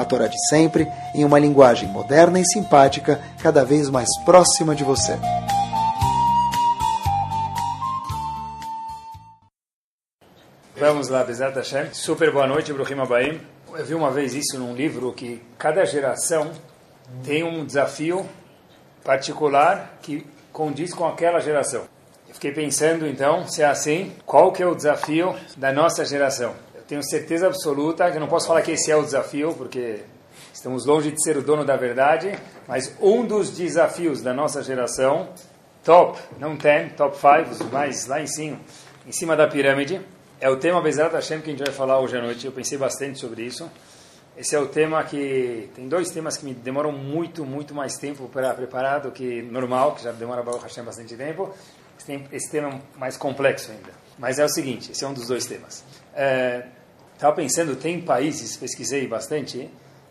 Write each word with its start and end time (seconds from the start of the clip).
a 0.00 0.04
Torá 0.04 0.26
de 0.26 0.38
sempre, 0.48 0.86
em 1.14 1.24
uma 1.24 1.38
linguagem 1.38 1.88
moderna 1.88 2.40
e 2.40 2.44
simpática, 2.44 3.20
cada 3.42 3.64
vez 3.64 3.88
mais 3.88 4.08
próxima 4.24 4.74
de 4.74 4.84
você. 4.84 5.18
Vamos 10.76 11.08
lá, 11.08 11.22
Bezat 11.22 11.54
Hashem. 11.54 11.92
Super 11.92 12.32
boa 12.32 12.46
noite, 12.46 12.72
Bruhim 12.72 12.98
Abaim. 12.98 13.40
Eu 13.74 13.84
vi 13.84 13.94
uma 13.94 14.10
vez 14.10 14.34
isso 14.34 14.58
num 14.58 14.74
livro 14.74 15.12
que 15.12 15.42
cada 15.58 15.84
geração 15.84 16.50
tem 17.22 17.44
um 17.44 17.64
desafio 17.64 18.26
particular 19.04 19.98
que 20.00 20.26
condiz 20.52 20.94
com 20.94 21.06
aquela 21.06 21.38
geração. 21.40 21.84
Fiquei 22.32 22.52
pensando, 22.52 23.06
então, 23.06 23.46
se 23.46 23.60
é 23.60 23.66
assim, 23.66 24.12
qual 24.24 24.52
que 24.52 24.62
é 24.62 24.66
o 24.66 24.74
desafio 24.74 25.34
da 25.56 25.72
nossa 25.72 26.04
geração? 26.04 26.54
Tenho 26.90 27.04
certeza 27.04 27.46
absoluta 27.46 28.10
que 28.10 28.18
não 28.18 28.26
posso 28.26 28.48
falar 28.48 28.62
que 28.62 28.72
esse 28.72 28.90
é 28.90 28.96
o 28.96 29.04
desafio, 29.04 29.54
porque 29.54 30.00
estamos 30.52 30.84
longe 30.84 31.12
de 31.12 31.22
ser 31.22 31.36
o 31.36 31.40
dono 31.40 31.64
da 31.64 31.76
verdade, 31.76 32.36
mas 32.66 32.92
um 33.00 33.24
dos 33.24 33.48
desafios 33.52 34.20
da 34.20 34.34
nossa 34.34 34.60
geração, 34.60 35.28
top, 35.84 36.18
não 36.36 36.56
tem, 36.56 36.88
top 36.88 37.16
5, 37.16 37.48
os 37.48 37.70
mais 37.70 38.08
lá 38.08 38.20
em 38.20 38.26
cima, 38.26 38.58
em 39.06 39.12
cima 39.12 39.36
da 39.36 39.46
pirâmide, 39.46 40.04
é 40.40 40.50
o 40.50 40.56
tema 40.56 40.82
Bezerra 40.82 41.10
Hashem 41.10 41.40
que 41.40 41.50
a 41.50 41.52
gente 41.52 41.62
vai 41.62 41.72
falar 41.72 42.00
hoje 42.00 42.18
à 42.18 42.20
noite. 42.20 42.44
Eu 42.44 42.50
pensei 42.50 42.76
bastante 42.76 43.20
sobre 43.20 43.44
isso. 43.44 43.70
Esse 44.36 44.56
é 44.56 44.58
o 44.58 44.66
tema 44.66 45.04
que 45.04 45.70
tem 45.76 45.86
dois 45.88 46.10
temas 46.10 46.36
que 46.38 46.44
me 46.44 46.54
demoram 46.54 46.90
muito, 46.90 47.44
muito 47.44 47.72
mais 47.72 47.98
tempo 47.98 48.28
para 48.28 48.52
preparar 48.52 49.00
do 49.00 49.12
que 49.12 49.42
normal, 49.42 49.94
que 49.94 50.02
já 50.02 50.10
demora 50.10 50.42
Baruch 50.42 50.64
Hashem 50.64 50.82
bastante 50.82 51.14
tempo. 51.14 51.54
Esse 52.32 52.50
tema 52.50 52.70
é 52.70 52.98
mais 52.98 53.16
complexo 53.16 53.70
ainda. 53.70 53.92
Mas 54.18 54.40
é 54.40 54.44
o 54.44 54.48
seguinte, 54.48 54.90
esse 54.90 55.04
é 55.04 55.06
um 55.06 55.14
dos 55.14 55.28
dois 55.28 55.46
temas. 55.46 55.84
Estava 57.20 57.36
pensando, 57.36 57.76
tem 57.76 58.00
países, 58.00 58.56
pesquisei 58.56 59.06
bastante, 59.06 59.68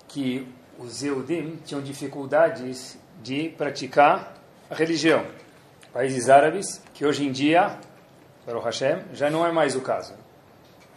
que 0.08 0.48
os 0.78 1.02
Eudim 1.02 1.58
tinham 1.66 1.82
dificuldades 1.82 3.00
de 3.24 3.50
praticar 3.50 4.36
a 4.70 4.76
religião. 4.76 5.26
Países 5.92 6.30
árabes 6.30 6.80
que 6.94 7.04
hoje 7.04 7.26
em 7.26 7.32
dia 7.32 7.80
Baruch 8.46 8.64
Hashem, 8.64 9.00
já 9.12 9.28
não 9.28 9.44
é 9.44 9.52
mais 9.52 9.76
o 9.76 9.82
caso. 9.82 10.14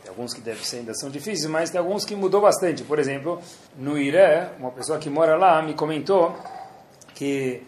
Tem 0.03 0.11
alguns 0.11 0.35
que 0.35 0.43
devem 0.43 0.63
ser, 0.63 0.81
ainda 0.81 0.93
são 0.93 1.09
difíceis, 1.09 1.47
mas 1.47 1.71
tem 1.71 1.79
alguns 1.79 2.05
que 2.05 2.15
mudou 2.15 2.43
bastante. 2.43 2.85
Por 2.85 2.99
exemplo, 2.99 3.41
no 3.75 3.97
Irã, 3.97 4.51
uma 4.59 4.71
pessoa 4.71 4.99
que 4.99 5.09
mora 5.09 5.35
lá 5.35 5.63
me 5.63 5.73
comentou 5.73 6.39
que 7.15 7.63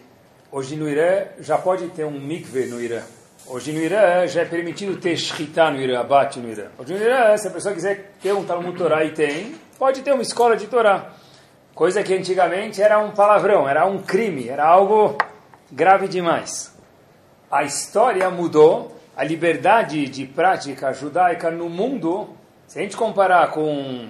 hoje 0.51 0.75
no 0.75 0.87
Irã 0.87 1.29
já 1.39 1.57
pode 1.57 1.87
ter 1.87 2.05
um 2.05 2.21
mikve 2.21 2.67
no 2.67 2.79
Irã. 2.79 3.01
Hoje 3.47 3.71
no 3.71 3.79
Irã 3.79 4.25
já 4.25 4.41
é 4.41 4.45
permitido 4.45 4.97
ter 4.97 5.15
shkita 5.15 5.69
no 5.69 5.79
Irã, 5.79 5.99
abate 5.99 6.39
no 6.39 6.49
Irã. 6.49 6.65
Hoje 6.79 6.95
no 6.95 6.99
Irã, 6.99 7.37
se 7.37 7.47
a 7.47 7.51
pessoa 7.51 7.75
quiser 7.75 8.13
ter 8.19 8.33
um 8.33 8.43
Talmud 8.43 8.75
Torá 8.75 9.05
e 9.05 9.11
tem, 9.11 9.53
pode 9.77 10.01
ter 10.01 10.13
uma 10.13 10.23
escola 10.23 10.57
de 10.57 10.65
Torá. 10.65 11.11
Coisa 11.75 12.01
que 12.01 12.11
antigamente 12.15 12.81
era 12.81 12.97
um 12.97 13.11
palavrão, 13.11 13.69
era 13.69 13.85
um 13.85 14.01
crime, 14.01 14.49
era 14.49 14.65
algo 14.65 15.15
grave 15.71 16.07
demais. 16.07 16.75
A 17.51 17.63
história 17.63 18.27
mudou 18.31 18.97
a 19.15 19.23
liberdade 19.23 20.07
de 20.07 20.25
prática 20.25 20.91
judaica 20.91 21.51
no 21.51 21.69
mundo, 21.69 22.29
se 22.65 22.79
a 22.79 22.81
gente 22.81 22.97
comparar 22.97 23.51
com. 23.51 24.09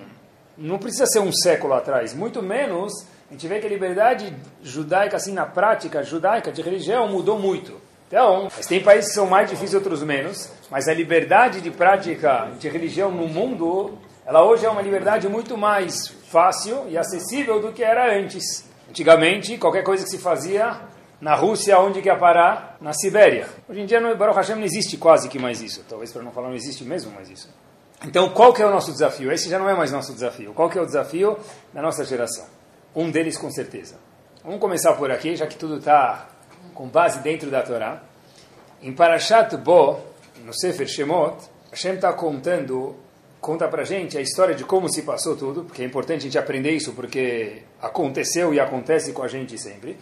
Não 0.57 0.77
precisa 0.77 1.07
ser 1.07 1.19
um 1.19 1.33
século 1.33 1.73
atrás, 1.73 2.13
muito 2.13 2.41
menos, 2.41 3.05
a 3.29 3.33
gente 3.33 3.45
vê 3.49 3.59
que 3.59 3.67
a 3.67 3.69
liberdade 3.69 4.33
judaica, 4.63 5.17
assim, 5.17 5.33
na 5.33 5.45
prática 5.45 6.01
judaica 6.03 6.53
de 6.53 6.61
religião, 6.61 7.09
mudou 7.09 7.37
muito. 7.37 7.83
Então, 8.07 8.47
tem 8.67 8.83
países 8.83 9.09
que 9.09 9.15
são 9.15 9.25
mais 9.25 9.49
difíceis, 9.49 9.73
outros 9.73 10.03
menos, 10.03 10.51
mas 10.69 10.87
a 10.87 10.93
liberdade 10.93 11.59
de 11.59 11.71
prática 11.71 12.51
de 12.59 12.69
religião 12.69 13.09
no 13.09 13.27
mundo, 13.27 13.97
ela 14.25 14.43
hoje 14.45 14.65
é 14.65 14.69
uma 14.69 14.81
liberdade 14.81 15.27
muito 15.27 15.57
mais 15.57 16.07
fácil 16.29 16.85
e 16.87 16.97
acessível 16.97 17.59
do 17.59 17.71
que 17.71 17.83
era 17.83 18.15
antes. 18.15 18.69
Antigamente, 18.87 19.57
qualquer 19.57 19.83
coisa 19.83 20.03
que 20.03 20.09
se 20.11 20.19
fazia 20.19 20.79
na 21.19 21.33
Rússia, 21.33 21.79
onde 21.79 22.01
quer 22.01 22.19
parar? 22.19 22.77
Na 22.79 22.93
Sibéria. 22.93 23.47
Hoje 23.67 23.81
em 23.81 23.85
dia, 23.85 23.99
no 23.99 24.15
Baruch 24.15 24.37
Hashem, 24.37 24.55
não 24.55 24.63
existe 24.63 24.97
quase 24.97 25.27
que 25.27 25.39
mais 25.39 25.59
isso. 25.61 25.83
Talvez 25.89 26.11
para 26.11 26.21
não 26.21 26.31
falar, 26.31 26.49
não 26.49 26.55
existe 26.55 26.83
mesmo 26.83 27.11
mais 27.11 27.29
isso. 27.29 27.49
Então, 28.05 28.29
qual 28.29 28.53
que 28.53 28.61
é 28.61 28.65
o 28.65 28.69
nosso 28.69 28.91
desafio? 28.91 29.31
Esse 29.31 29.49
já 29.49 29.57
não 29.57 29.67
é 29.67 29.73
mais 29.73 29.91
nosso 29.91 30.13
desafio. 30.13 30.53
Qual 30.53 30.69
que 30.69 30.77
é 30.77 30.81
o 30.81 30.85
desafio 30.85 31.37
da 31.73 31.81
nossa 31.81 32.05
geração? 32.05 32.45
Um 32.95 33.09
deles, 33.09 33.37
com 33.37 33.49
certeza. 33.49 33.95
Vamos 34.43 34.59
começar 34.59 34.93
por 34.93 35.09
aqui, 35.09 35.35
já 35.35 35.47
que 35.47 35.55
tudo 35.55 35.77
está 35.77 36.27
com 36.75 36.87
base 36.87 37.19
dentro 37.19 37.49
da 37.49 37.63
Torá. 37.63 38.03
Em 38.83 38.93
Parashat 38.93 39.55
Bo, 39.57 39.97
no 40.43 40.53
Sefer 40.53 40.87
Shemot, 40.87 41.37
Hashem 41.71 41.95
está 41.95 42.13
contando, 42.13 42.95
conta 43.41 43.67
para 43.67 43.83
gente 43.83 44.17
a 44.17 44.21
história 44.21 44.53
de 44.53 44.63
como 44.63 44.87
se 44.87 45.01
passou 45.01 45.35
tudo, 45.35 45.63
porque 45.63 45.81
é 45.81 45.85
importante 45.85 46.19
a 46.19 46.23
gente 46.23 46.37
aprender 46.37 46.71
isso, 46.71 46.93
porque 46.93 47.63
aconteceu 47.81 48.53
e 48.53 48.59
acontece 48.59 49.13
com 49.13 49.23
a 49.23 49.27
gente 49.27 49.57
sempre. 49.57 49.97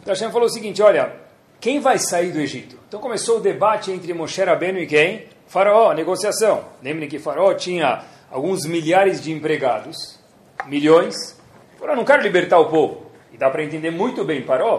Então 0.00 0.12
Hashem 0.14 0.30
falou 0.30 0.46
o 0.46 0.50
seguinte, 0.50 0.80
olha, 0.82 1.12
quem 1.58 1.80
vai 1.80 1.98
sair 1.98 2.30
do 2.30 2.38
Egito? 2.38 2.78
Então 2.86 3.00
começou 3.00 3.38
o 3.38 3.40
debate 3.40 3.90
entre 3.90 4.14
Moshe 4.14 4.44
Rabbeinu 4.44 4.78
e 4.78 4.86
quem? 4.86 5.26
Faraó, 5.48 5.92
negociação. 5.94 6.64
Lembrem 6.82 7.08
que 7.08 7.18
Faraó 7.18 7.54
tinha 7.54 8.04
alguns 8.30 8.66
milhares 8.66 9.20
de 9.20 9.32
empregados, 9.32 10.18
milhões. 10.66 11.16
Faraó, 11.78 11.96
não 11.96 12.04
quero 12.04 12.22
libertar 12.22 12.58
o 12.58 12.68
povo. 12.68 13.06
E 13.32 13.38
dá 13.38 13.50
para 13.50 13.64
entender 13.64 13.90
muito 13.90 14.24
bem, 14.24 14.44
Faraó, 14.44 14.78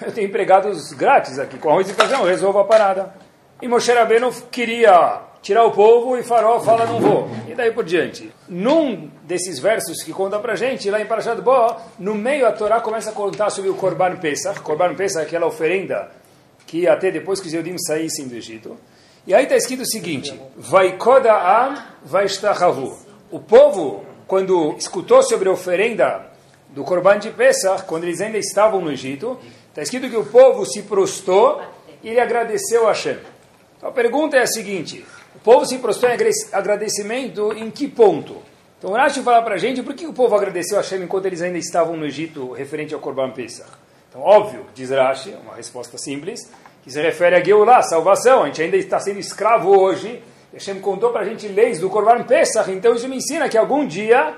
eu 0.00 0.12
tenho 0.12 0.28
empregados 0.28 0.92
grátis 0.92 1.38
aqui, 1.38 1.58
com 1.58 1.70
arroz 1.70 1.88
e 1.88 1.94
feijão, 1.94 2.24
resolvo 2.24 2.58
a 2.58 2.64
parada. 2.64 3.14
E 3.62 3.68
Moshe 3.68 3.92
Rabbeinu 3.92 4.32
queria 4.50 5.22
tirar 5.40 5.64
o 5.64 5.72
povo 5.72 6.16
e 6.16 6.22
Faraó 6.22 6.58
fala 6.60 6.86
não 6.86 7.00
vou. 7.00 7.28
E 7.46 7.54
daí 7.54 7.70
por 7.70 7.84
diante. 7.84 8.32
Num 8.48 9.10
desses 9.22 9.58
versos 9.58 10.02
que 10.02 10.12
conta 10.12 10.38
pra 10.38 10.56
gente, 10.56 10.90
lá 10.90 11.00
em 11.00 11.06
Parashat 11.06 11.40
Bo, 11.40 11.76
no 11.98 12.14
meio 12.14 12.46
a 12.46 12.52
Torá 12.52 12.80
começa 12.80 13.10
a 13.10 13.12
contar 13.12 13.50
sobre 13.50 13.70
o 13.70 13.74
Korban 13.74 14.16
Pesach. 14.16 14.60
Korban 14.60 14.94
Pesach 14.94 15.22
é 15.24 15.26
aquela 15.26 15.46
oferenda 15.46 16.10
que 16.66 16.78
ia 16.80 16.92
até 16.92 17.10
depois 17.10 17.40
que 17.40 17.46
os 17.46 17.54
Eudim 17.54 17.76
saíssem 17.78 18.26
do 18.26 18.34
Egito. 18.34 18.76
E 19.26 19.34
aí 19.34 19.44
está 19.44 19.56
escrito 19.56 19.82
o 19.82 19.86
seguinte: 19.86 20.38
Vai 20.56 20.98
am, 20.98 21.76
vai 22.02 22.26
O 23.30 23.38
povo, 23.38 24.04
quando 24.26 24.74
escutou 24.78 25.22
sobre 25.22 25.48
a 25.48 25.52
oferenda 25.52 26.26
do 26.70 26.84
Korban 26.84 27.18
de 27.18 27.30
Pesach, 27.30 27.84
quando 27.84 28.04
eles 28.04 28.20
ainda 28.20 28.38
estavam 28.38 28.80
no 28.80 28.90
Egito, 28.90 29.38
está 29.74 29.82
escrito 29.82 30.08
que 30.08 30.16
o 30.16 30.24
povo 30.24 30.64
se 30.64 30.82
prostou 30.82 31.60
e 32.00 32.08
ele 32.08 32.20
agradeceu 32.20 32.86
a 32.86 32.90
Hashem. 32.90 33.18
Então 33.76 33.88
a 33.88 33.92
pergunta 33.92 34.36
é 34.36 34.42
a 34.42 34.46
seguinte: 34.46 35.04
o 35.34 35.38
povo 35.40 35.66
se 35.66 35.78
prostrou 35.78 36.12
em 36.12 36.16
agradecimento 36.52 37.52
em 37.52 37.68
que 37.72 37.88
ponto? 37.88 38.36
Então 38.78 38.92
o 38.92 38.94
Rashi 38.94 39.20
fala 39.20 39.42
para 39.42 39.56
a 39.56 39.58
gente 39.58 39.82
por 39.82 39.94
que 39.94 40.06
o 40.06 40.12
povo 40.12 40.36
agradeceu 40.36 40.78
a 40.78 40.80
Hashem 40.80 41.02
enquanto 41.02 41.26
eles 41.26 41.42
ainda 41.42 41.58
estavam 41.58 41.96
no 41.96 42.06
Egito 42.06 42.52
referente 42.52 42.94
ao 42.94 43.00
Korban 43.00 43.32
Pesach. 43.32 43.68
Então 44.08 44.22
óbvio, 44.22 44.64
diz 44.72 44.90
Rashi, 44.90 45.34
uma 45.42 45.56
resposta 45.56 45.98
simples, 45.98 46.48
que 46.84 46.92
se 46.92 47.02
refere 47.02 47.34
a 47.34 47.42
Geulah, 47.42 47.82
salvação. 47.82 48.44
A 48.44 48.46
gente 48.46 48.62
ainda 48.62 48.76
está 48.76 49.00
sendo 49.00 49.18
escravo 49.18 49.76
hoje. 49.76 50.22
Hashem 50.52 50.78
contou 50.78 51.10
para 51.10 51.22
a 51.22 51.24
gente 51.24 51.48
leis 51.48 51.80
do 51.80 51.90
Korban 51.90 52.22
Pesach, 52.22 52.70
então 52.70 52.94
isso 52.94 53.08
me 53.08 53.16
ensina 53.16 53.48
que 53.48 53.58
algum 53.58 53.84
dia 53.84 54.34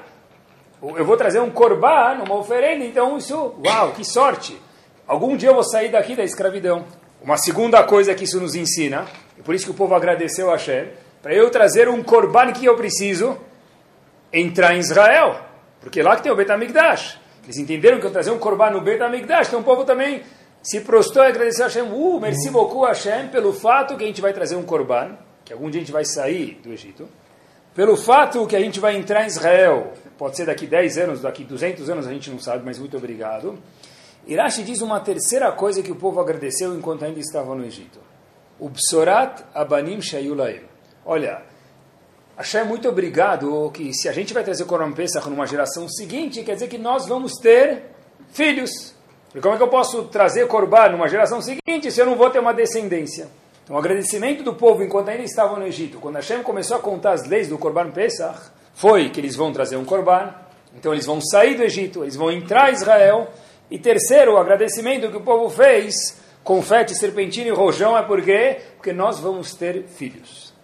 eu 0.81 1.05
vou 1.05 1.17
trazer 1.19 1.41
um 1.41 1.51
Korban, 1.51 2.23
uma 2.25 2.37
oferenda, 2.37 2.87
então 2.87 3.19
isso, 3.19 3.55
uau, 3.63 3.93
que 3.93 4.03
sorte! 4.03 4.65
Algum 5.07 5.37
dia 5.37 5.51
eu 5.51 5.55
vou 5.55 5.63
sair 5.63 5.89
daqui 5.89 6.17
da 6.17 6.25
escravidão. 6.25 6.85
Uma 7.23 7.37
segunda 7.37 7.83
coisa 7.85 8.13
que 8.13 8.25
isso 8.25 8.41
nos 8.41 8.57
ensina 8.57 9.07
e 9.39 9.43
por 9.43 9.55
isso 9.55 9.65
que 9.65 9.71
o 9.71 9.75
povo 9.75 9.95
agradeceu 9.95 10.51
a 10.51 10.55
Hashem. 10.55 10.89
Para 11.23 11.33
eu 11.33 11.49
trazer 11.49 11.89
um 11.89 12.03
korban 12.03 12.53
que 12.53 12.67
eu 12.67 12.75
preciso 12.75 13.39
entrar 14.33 14.75
em 14.75 14.81
Israel. 14.81 15.41
Porque 15.81 16.03
lá 16.03 16.17
que 16.17 16.25
tem 16.25 16.33
o 16.33 16.37
Betamigdash. 16.37 17.21
Eles 17.45 17.57
entenderam 17.57 18.01
que 18.01 18.07
eu 18.07 18.11
trazer 18.11 18.33
um 18.33 18.39
korban 18.39 18.71
no 18.71 18.81
Betamigdash. 18.81 19.47
Então 19.47 19.61
o 19.61 19.65
povo 19.65 19.85
também 19.85 20.23
se 20.61 20.81
prostou 20.81 21.23
e 21.23 21.29
agradeceu 21.29 21.67
a 21.67 21.69
Hashem. 21.69 21.85
Uh, 21.85 22.21
merci 22.21 22.51
beaucoup 22.51 22.85
Hashem 22.85 23.29
pelo 23.29 23.53
fato 23.53 23.97
que 23.97 24.03
a 24.03 24.07
gente 24.09 24.21
vai 24.21 24.33
trazer 24.33 24.57
um 24.57 24.65
korban. 24.65 25.17
Que 25.45 25.53
algum 25.53 25.71
dia 25.71 25.81
a 25.81 25.85
gente 25.85 25.93
vai 25.93 26.05
sair 26.05 26.61
do 26.65 26.73
Egito. 26.73 27.09
Pelo 27.77 27.97
fato 27.97 28.45
que 28.49 28.57
a 28.57 28.61
gente 28.61 28.81
vai 28.81 28.97
entrar 28.97 29.23
em 29.23 29.29
Israel. 29.29 29.93
Pode 30.19 30.37
ser 30.37 30.47
daqui 30.47 30.67
10 30.67 30.99
anos, 30.99 31.21
daqui 31.21 31.45
200 31.45 31.89
anos, 31.89 32.07
a 32.09 32.13
gente 32.13 32.29
não 32.29 32.41
sabe, 32.41 32.65
mas 32.65 32.77
muito 32.77 32.97
obrigado. 32.97 33.57
Irashi 34.27 34.65
diz 34.65 34.81
uma 34.81 34.99
terceira 34.99 35.53
coisa 35.53 35.83
que 35.83 35.93
o 35.93 35.97
povo 35.97 36.21
agradeceu 36.21 36.75
enquanto 36.77 37.05
ainda 37.05 37.21
estava 37.21 37.55
no 37.55 37.65
Egito. 37.65 38.01
O 38.59 38.69
Bsorat 38.69 39.45
Abanim 39.55 40.01
Shayulaim. 40.01 40.63
Olha, 41.05 41.43
Hashem, 42.37 42.65
muito 42.65 42.89
obrigado 42.89 43.71
que 43.73 43.95
se 43.95 44.09
a 44.09 44.13
gente 44.13 44.35
vai 44.35 44.43
trazer 44.43 44.65
Korban 44.65 44.93
Pesach 44.93 45.31
numa 45.31 45.47
geração 45.47 45.89
seguinte, 45.89 46.43
quer 46.43 46.55
dizer 46.55 46.69
que 46.69 46.77
nós 46.77 47.07
vamos 47.07 47.35
ter 47.35 47.85
filhos. 48.33 48.95
Porque 49.27 49.41
como 49.41 49.55
é 49.55 49.57
que 49.57 49.63
eu 49.63 49.69
posso 49.69 50.05
trazer 50.05 50.49
Corban 50.49 50.91
numa 50.91 51.09
geração 51.09 51.41
seguinte 51.41 51.93
se 51.93 52.01
eu 52.01 52.07
não 52.07 52.17
vou 52.17 52.29
ter 52.29 52.41
uma 52.41 52.53
descendência? 52.53 53.29
Então, 53.63 53.77
o 53.77 53.79
agradecimento 53.79 54.43
do 54.43 54.55
povo 54.55 54.83
enquanto 54.83 55.09
ainda 55.09 55.23
estavam 55.23 55.59
no 55.59 55.67
Egito, 55.67 55.99
quando 55.99 56.17
Hashem 56.17 56.43
começou 56.43 56.77
a 56.77 56.81
contar 56.81 57.13
as 57.13 57.27
leis 57.27 57.49
do 57.49 57.59
Corban 57.59 57.91
Pesach, 57.91 58.51
foi 58.75 59.09
que 59.09 59.21
eles 59.21 59.37
vão 59.37 59.53
trazer 59.53 59.77
um 59.77 59.85
Corban, 59.85 60.35
então 60.77 60.93
eles 60.93 61.07
vão 61.07 61.21
sair 61.21 61.57
do 61.57 61.63
Egito, 61.63 62.03
eles 62.03 62.17
vão 62.17 62.31
entrar 62.31 62.71
em 62.71 62.75
Israel, 62.75 63.29
e 63.71 63.79
terceiro, 63.79 64.35
o 64.35 64.37
agradecimento 64.37 65.11
que 65.11 65.17
o 65.17 65.23
povo 65.23 65.51
fez, 65.51 65.95
confete, 66.45 66.95
serpentina 66.95 67.49
e 67.49 67.51
rojão, 67.51 67.97
é 67.97 68.03
por 68.03 68.23
quê? 68.23 68.61
Porque 68.77 68.93
nós 68.93 69.19
vamos 69.19 69.55
ter 69.55 69.85
filhos. 69.89 70.55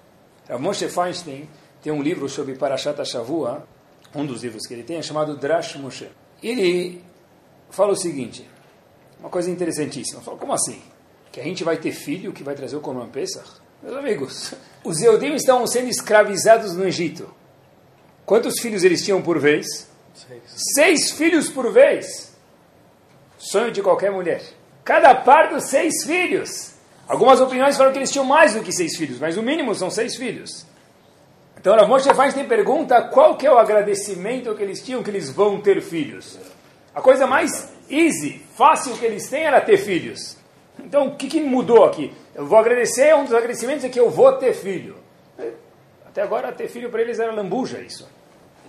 A 0.49 0.57
Moshe 0.57 0.89
Feinstein 0.89 1.49
tem 1.83 1.93
um 1.93 2.03
livro 2.03 2.29
sobre 2.29 2.55
Parashat 2.55 3.05
Shavua, 3.05 3.67
um 4.15 4.25
dos 4.25 4.43
livros 4.45 4.67
que 4.67 4.75
ele 4.75 4.85
tem, 4.85 4.99
é 4.99 5.03
chamado 5.03 5.37
Drash 5.37 5.77
Moshe. 5.77 6.09
Ele 6.43 7.03
fala 7.71 7.93
o 7.93 7.97
seguinte, 7.97 8.49
uma 9.19 9.31
coisa 9.31 9.51
interessantíssima. 9.51 10.21
Fala, 10.21 10.37
como 10.37 10.53
assim? 10.53 10.81
Que 11.33 11.41
a 11.41 11.45
gente 11.45 11.65
vai 11.65 11.77
ter 11.77 11.93
filho 11.93 12.33
que 12.33 12.43
vai 12.43 12.55
trazer 12.55 12.77
o 12.77 12.81
Corban 12.81 13.09
Pesach? 13.09 13.49
Meus 13.83 13.97
amigos, 13.97 14.55
os 14.85 15.01
Eudim 15.01 15.35
estavam 15.35 15.67
sendo 15.67 15.89
escravizados 15.89 16.77
no 16.77 16.87
Egito. 16.87 17.35
Quantos 18.25 18.61
filhos 18.61 18.85
eles 18.85 19.05
tinham 19.05 19.21
por 19.21 19.41
vez? 19.41 19.89
Seis, 20.15 20.43
seis 20.75 21.11
filhos 21.11 21.49
por 21.49 21.73
vez. 21.73 22.32
Sonho 23.43 23.73
de 23.73 23.83
qualquer 23.83 24.13
mulher. 24.13 24.41
Cada 24.85 25.13
parto, 25.17 25.61
seis 25.61 26.05
filhos. 26.05 26.75
Algumas 27.09 27.41
opiniões 27.41 27.77
falam 27.77 27.93
que 27.93 27.99
eles 27.99 28.13
tinham 28.13 28.25
mais 28.25 28.55
do 28.55 28.63
que 28.63 28.71
seis 28.71 28.97
filhos, 28.97 29.19
mas 29.19 29.37
o 29.37 29.43
mínimo 29.43 29.75
são 29.75 29.91
seis 29.91 30.15
filhos. 30.15 30.65
Então, 31.59 31.75
Rav 31.75 31.89
Moshe 31.89 32.15
Feinstein 32.15 32.47
pergunta 32.47 33.03
qual 33.03 33.37
que 33.37 33.45
é 33.45 33.53
o 33.53 33.59
agradecimento 33.59 34.55
que 34.55 34.63
eles 34.63 34.81
tinham 34.81 35.03
que 35.03 35.11
eles 35.11 35.29
vão 35.29 35.61
ter 35.61 35.83
filhos. 35.83 36.39
A 36.95 37.01
coisa 37.01 37.27
mais 37.27 37.73
easy, 37.91 38.41
fácil 38.55 38.97
que 38.97 39.05
eles 39.05 39.29
têm 39.29 39.43
era 39.43 39.61
ter 39.61 39.77
filhos. 39.77 40.37
Então, 40.79 41.09
o 41.09 41.17
que, 41.17 41.27
que 41.27 41.41
mudou 41.41 41.85
aqui? 41.85 42.15
Eu 42.37 42.47
vou 42.47 42.59
agradecer, 42.59 43.13
um 43.17 43.25
dos 43.25 43.35
agradecimentos 43.35 43.85
é 43.85 43.89
que 43.89 43.99
eu 43.99 44.09
vou 44.09 44.33
ter 44.35 44.55
filho. 44.55 44.97
Até 46.07 46.23
agora, 46.23 46.53
ter 46.53 46.69
filho 46.69 46.91
para 46.91 47.03
eles 47.03 47.19
era 47.19 47.33
lambuja 47.33 47.81
isso. 47.81 48.09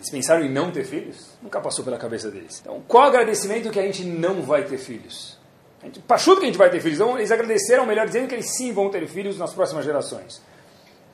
Eles 0.04 0.12
pensaram 0.12 0.44
em 0.44 0.52
não 0.52 0.70
ter 0.70 0.84
filhos? 0.84 1.30
Nunca 1.42 1.62
passou 1.62 1.86
pela 1.86 1.98
cabeça 1.98 2.30
deles. 2.30 2.60
Então, 2.60 2.84
qual 2.90 3.06
agradecimento 3.06 3.70
que 3.70 3.80
a 3.80 3.84
gente 3.84 4.04
não 4.04 4.42
vai 4.42 4.66
ter 4.66 4.78
filhos? 4.78 5.40
A 5.82 5.88
pachudo 6.06 6.42
que 6.42 6.44
a 6.44 6.50
gente 6.50 6.58
vai 6.58 6.70
ter 6.70 6.82
filhos. 6.82 7.00
Então, 7.00 7.18
eles 7.18 7.32
agradeceram, 7.32 7.86
melhor 7.86 8.06
dizendo, 8.06 8.28
que 8.28 8.36
eles 8.36 8.54
sim 8.54 8.74
vão 8.74 8.90
ter 8.90 9.08
filhos 9.08 9.38
nas 9.38 9.54
próximas 9.54 9.86
gerações. 9.86 10.42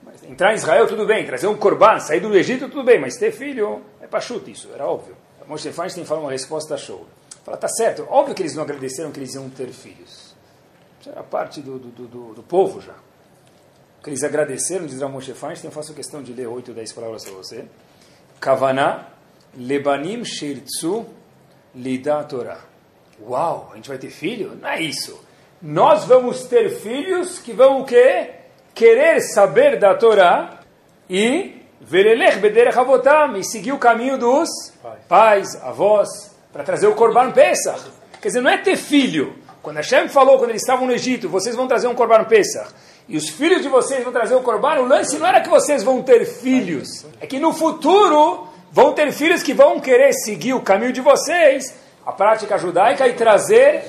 Mas 0.01 0.24
entrar 0.24 0.53
em 0.53 0.56
Israel, 0.56 0.88
tudo 0.88 1.06
bem. 1.06 1.24
Trazer 1.24 1.45
um 1.45 1.56
corban, 1.56 2.00
sair 2.00 2.19
do 2.19 2.36
Egito, 2.36 2.68
tudo 2.68 2.83
bem. 2.83 3.00
Mas 3.00 3.15
ter 3.15 3.31
filho, 3.31 3.83
é 4.01 4.07
pachuto 4.07 4.50
isso, 4.50 4.69
era 4.74 4.88
óbvio. 4.88 5.15
Moshe 5.45 5.71
Feinstein 5.71 6.03
fala 6.03 6.21
uma 6.21 6.31
resposta 6.31 6.75
show. 6.75 7.06
Fala, 7.44 7.57
tá 7.57 7.68
certo, 7.68 8.07
óbvio 8.09 8.33
que 8.33 8.42
eles 8.42 8.56
não 8.56 8.63
agradeceram 8.63 9.12
que 9.12 9.19
eles 9.19 9.33
iam 9.35 9.50
ter 9.50 9.69
filhos. 9.69 10.35
Isso 11.00 11.09
era 11.09 11.24
parte 11.24 11.62
do, 11.62 11.77
do, 11.77 12.07
do, 12.07 12.33
do 12.33 12.44
povo 12.44 12.81
já. 12.81 12.94
Que 14.03 14.09
eles 14.09 14.24
agradeceram, 14.24 14.85
diz 14.85 15.00
Moshe 15.01 15.33
Feinstein, 15.33 15.69
eu 15.69 15.71
faço 15.71 15.94
questão 15.94 16.24
de 16.24 16.33
ler 16.33 16.47
8 16.47 16.69
ou 16.69 16.75
10 16.75 16.94
palavras 16.94 17.24
para 17.24 17.33
você. 17.33 17.65
Kavaná, 18.39 19.07
Lebanim 19.57 20.24
Shirtsu 20.24 21.06
Lida 21.75 22.24
Torah. 22.24 22.59
Uau, 23.21 23.69
a 23.71 23.75
gente 23.75 23.89
vai 23.89 23.97
ter 23.97 24.09
filho? 24.09 24.57
Não 24.62 24.69
é 24.69 24.81
isso. 24.81 25.24
Nós 25.62 26.06
vamos 26.06 26.44
ter 26.44 26.69
filhos 26.69 27.39
que 27.39 27.51
vão 27.51 27.81
o 27.81 27.86
quê? 27.86 28.39
querer 28.80 29.19
saber 29.19 29.77
da 29.77 29.94
Torá 29.95 30.62
e 31.09 31.62
verelech 31.81 32.39
bederech 32.39 32.80
avotam, 32.80 33.36
e 33.36 33.44
seguir 33.44 33.74
o 33.74 33.77
caminho 33.77 34.18
dos 34.18 34.47
pais, 35.09 35.62
avós, 35.62 36.07
para 36.53 36.63
trazer 36.63 36.88
o 36.88 36.95
Corban 36.95 37.31
Pesach. 37.31 37.81
Quer 38.21 38.30
dizer, 38.30 38.42
não 38.42 38.50
é 38.50 38.57
ter 38.57 38.77
filho. 38.77 39.35
Quando 39.62 39.75
Hashem 39.75 40.07
falou, 40.07 40.38
quando 40.38 40.51
eles 40.51 40.62
estavam 40.62 40.88
no 40.88 40.94
Egito, 40.94 41.27
vocês 41.27 41.57
vão 41.57 41.68
trazer 41.68 41.88
um 41.88 41.94
Corban 41.94 42.24
Pesach, 42.24 42.69
e 43.09 43.17
os 43.17 43.27
filhos 43.27 43.63
de 43.63 43.67
vocês 43.67 44.03
vão 44.03 44.13
trazer 44.13 44.35
o 44.35 44.41
Corban, 44.41 44.81
o 44.81 44.85
lance 44.85 45.17
não 45.17 45.25
era 45.25 45.41
que 45.41 45.50
vocês 45.50 45.83
vão 45.83 46.03
ter 46.03 46.25
filhos, 46.25 47.07
é 47.19 47.25
que 47.25 47.39
no 47.39 47.51
futuro 47.51 48.47
vão 48.71 48.94
ter 48.94 49.11
filhos 49.11 49.41
que 49.41 49.51
vão 49.51 49.79
querer 49.79 50.13
seguir 50.13 50.53
o 50.53 50.61
caminho 50.61 50.94
de 50.94 51.01
vocês, 51.01 51.75
a 52.06 52.11
prática 52.11 52.56
judaica, 52.59 53.07
e 53.07 53.13
trazer 53.13 53.83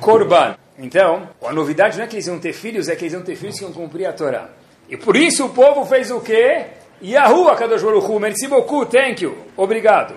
Corban. 0.00 0.56
Então, 0.78 1.28
a 1.44 1.52
novidade 1.52 1.98
não 1.98 2.04
é 2.04 2.08
que 2.08 2.16
eles 2.16 2.26
iam 2.26 2.38
ter 2.38 2.54
filhos, 2.54 2.88
é 2.88 2.96
que 2.96 3.04
eles 3.04 3.12
iam 3.12 3.22
ter 3.22 3.36
filhos 3.36 3.58
que 3.58 3.64
iam 3.64 3.72
cumprir 3.72 4.06
a 4.06 4.14
Torá. 4.14 4.48
E 4.88 4.96
por 4.96 5.14
isso 5.14 5.44
o 5.44 5.50
povo 5.50 5.84
fez 5.84 6.10
o 6.10 6.20
quê? 6.20 6.64
Yahu 7.02 7.48
Akadosh 7.48 7.82
Baruch 7.82 8.10
Hu, 8.10 8.18
merci 8.18 8.48
beaucoup, 8.48 8.90
thank 8.90 9.22
you, 9.22 9.36
obrigado. 9.58 10.14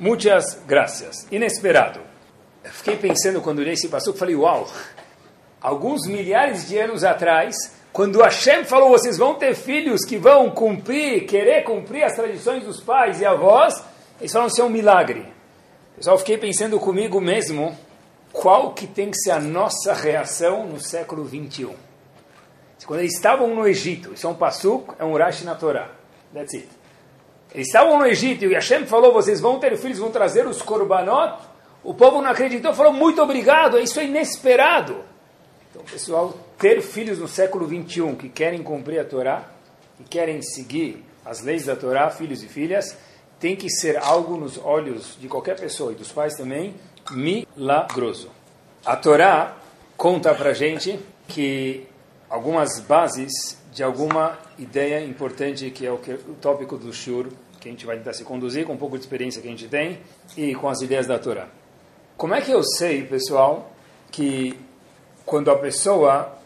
Muitas 0.00 0.58
graças. 0.66 1.28
Inesperado. 1.30 2.00
Eu 2.64 2.72
fiquei 2.72 2.96
pensando 2.96 3.40
quando 3.40 3.62
li 3.62 3.70
esse 3.70 3.88
passo, 3.88 4.12
falei, 4.14 4.34
uau, 4.34 4.68
alguns 5.60 6.08
milhares 6.08 6.66
de 6.68 6.76
anos 6.76 7.04
atrás, 7.04 7.54
quando 7.94 8.20
Hashem 8.20 8.64
falou, 8.64 8.88
vocês 8.88 9.16
vão 9.16 9.36
ter 9.36 9.54
filhos 9.54 10.04
que 10.04 10.18
vão 10.18 10.50
cumprir, 10.50 11.26
querer 11.26 11.62
cumprir 11.62 12.02
as 12.02 12.16
tradições 12.16 12.64
dos 12.64 12.80
pais 12.80 13.20
e 13.20 13.24
avós, 13.24 13.72
eles 14.18 14.32
falam 14.32 14.48
que 14.48 14.54
isso 14.54 14.62
é 14.62 14.64
um 14.64 14.68
milagre. 14.68 15.24
Pessoal, 15.94 16.18
fiquei 16.18 16.36
pensando 16.36 16.80
comigo 16.80 17.20
mesmo, 17.20 17.78
qual 18.32 18.74
que 18.74 18.88
tem 18.88 19.12
que 19.12 19.18
ser 19.18 19.30
a 19.30 19.38
nossa 19.38 19.94
reação 19.94 20.66
no 20.66 20.80
século 20.80 21.22
21. 21.22 21.72
Quando 22.84 22.98
eles 22.98 23.14
estavam 23.14 23.54
no 23.54 23.64
Egito, 23.64 24.12
isso 24.12 24.26
é 24.26 24.30
um 24.30 24.34
pasuk, 24.34 24.92
é 24.98 25.04
um 25.04 25.16
Rashi 25.16 25.44
na 25.44 25.54
Torá. 25.54 25.92
That's 26.34 26.52
it. 26.52 26.68
Eles 27.54 27.68
estavam 27.68 27.96
no 27.96 28.06
Egito 28.06 28.44
e 28.44 28.54
Hashem 28.54 28.86
falou, 28.86 29.12
vocês 29.12 29.40
vão 29.40 29.60
ter 29.60 29.76
filhos, 29.76 30.00
vão 30.00 30.10
trazer 30.10 30.48
os 30.48 30.60
korbanot. 30.60 31.38
O 31.84 31.94
povo 31.94 32.20
não 32.20 32.30
acreditou, 32.30 32.74
falou, 32.74 32.92
muito 32.92 33.22
obrigado, 33.22 33.78
isso 33.78 34.00
é 34.00 34.04
inesperado. 34.04 35.13
Então, 35.74 35.84
pessoal, 35.86 36.32
ter 36.56 36.80
filhos 36.80 37.18
no 37.18 37.26
século 37.26 37.66
21 37.66 38.14
que 38.14 38.28
querem 38.28 38.62
cumprir 38.62 39.00
a 39.00 39.04
Torá, 39.04 39.50
que 39.96 40.04
querem 40.04 40.40
seguir 40.40 41.04
as 41.24 41.40
leis 41.40 41.64
da 41.64 41.74
Torá, 41.74 42.08
filhos 42.10 42.44
e 42.44 42.46
filhas, 42.46 42.96
tem 43.40 43.56
que 43.56 43.68
ser 43.68 43.96
algo 43.96 44.36
nos 44.36 44.56
olhos 44.56 45.18
de 45.20 45.26
qualquer 45.26 45.58
pessoa 45.58 45.90
e 45.90 45.96
dos 45.96 46.12
pais 46.12 46.36
também, 46.36 46.76
milagroso. 47.10 48.30
A 48.86 48.94
Torá 48.94 49.56
conta 49.96 50.32
para 50.32 50.52
gente 50.52 50.96
que 51.26 51.84
algumas 52.30 52.78
bases 52.78 53.58
de 53.72 53.82
alguma 53.82 54.38
ideia 54.56 55.04
importante 55.04 55.72
que 55.72 55.84
é 55.84 55.90
o, 55.90 55.98
que, 55.98 56.12
o 56.12 56.36
tópico 56.40 56.76
do 56.76 56.92
shur, 56.92 57.26
que 57.60 57.66
a 57.66 57.72
gente 57.72 57.84
vai 57.84 57.96
tentar 57.96 58.12
se 58.12 58.22
conduzir 58.22 58.64
com 58.64 58.74
um 58.74 58.78
pouco 58.78 58.96
de 58.96 59.02
experiência 59.02 59.42
que 59.42 59.48
a 59.48 59.50
gente 59.50 59.66
tem 59.66 59.98
e 60.36 60.54
com 60.54 60.68
as 60.68 60.80
ideias 60.82 61.08
da 61.08 61.18
Torá. 61.18 61.48
Como 62.16 62.32
é 62.32 62.40
que 62.40 62.52
eu 62.52 62.62
sei, 62.62 63.02
pessoal, 63.02 63.72
que 64.12 64.56
quando 65.24 65.50
a 65.50 65.56
pessoa, 65.56 66.36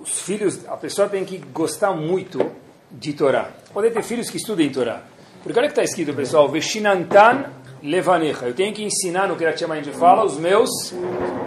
os 0.00 0.20
filhos, 0.20 0.66
a 0.68 0.76
pessoa 0.76 1.08
tem 1.08 1.24
que 1.24 1.38
gostar 1.38 1.92
muito 1.92 2.50
de 2.90 3.12
Torá. 3.12 3.50
Pode 3.72 3.90
ter 3.90 4.02
filhos 4.02 4.30
que 4.30 4.36
estudem 4.36 4.70
Torá. 4.70 5.02
Porque 5.42 5.58
olha 5.58 5.68
que 5.68 5.72
está 5.72 5.82
escrito, 5.82 6.12
pessoal, 6.14 6.48
Veshinantan 6.48 7.46
levanecha. 7.82 8.46
Eu 8.46 8.54
tenho 8.54 8.74
que 8.74 8.82
ensinar 8.82 9.26
no 9.26 9.36
que 9.36 9.44
a 9.44 9.52
gente 9.52 9.90
fala 9.92 10.24
os 10.24 10.38
meus 10.38 10.92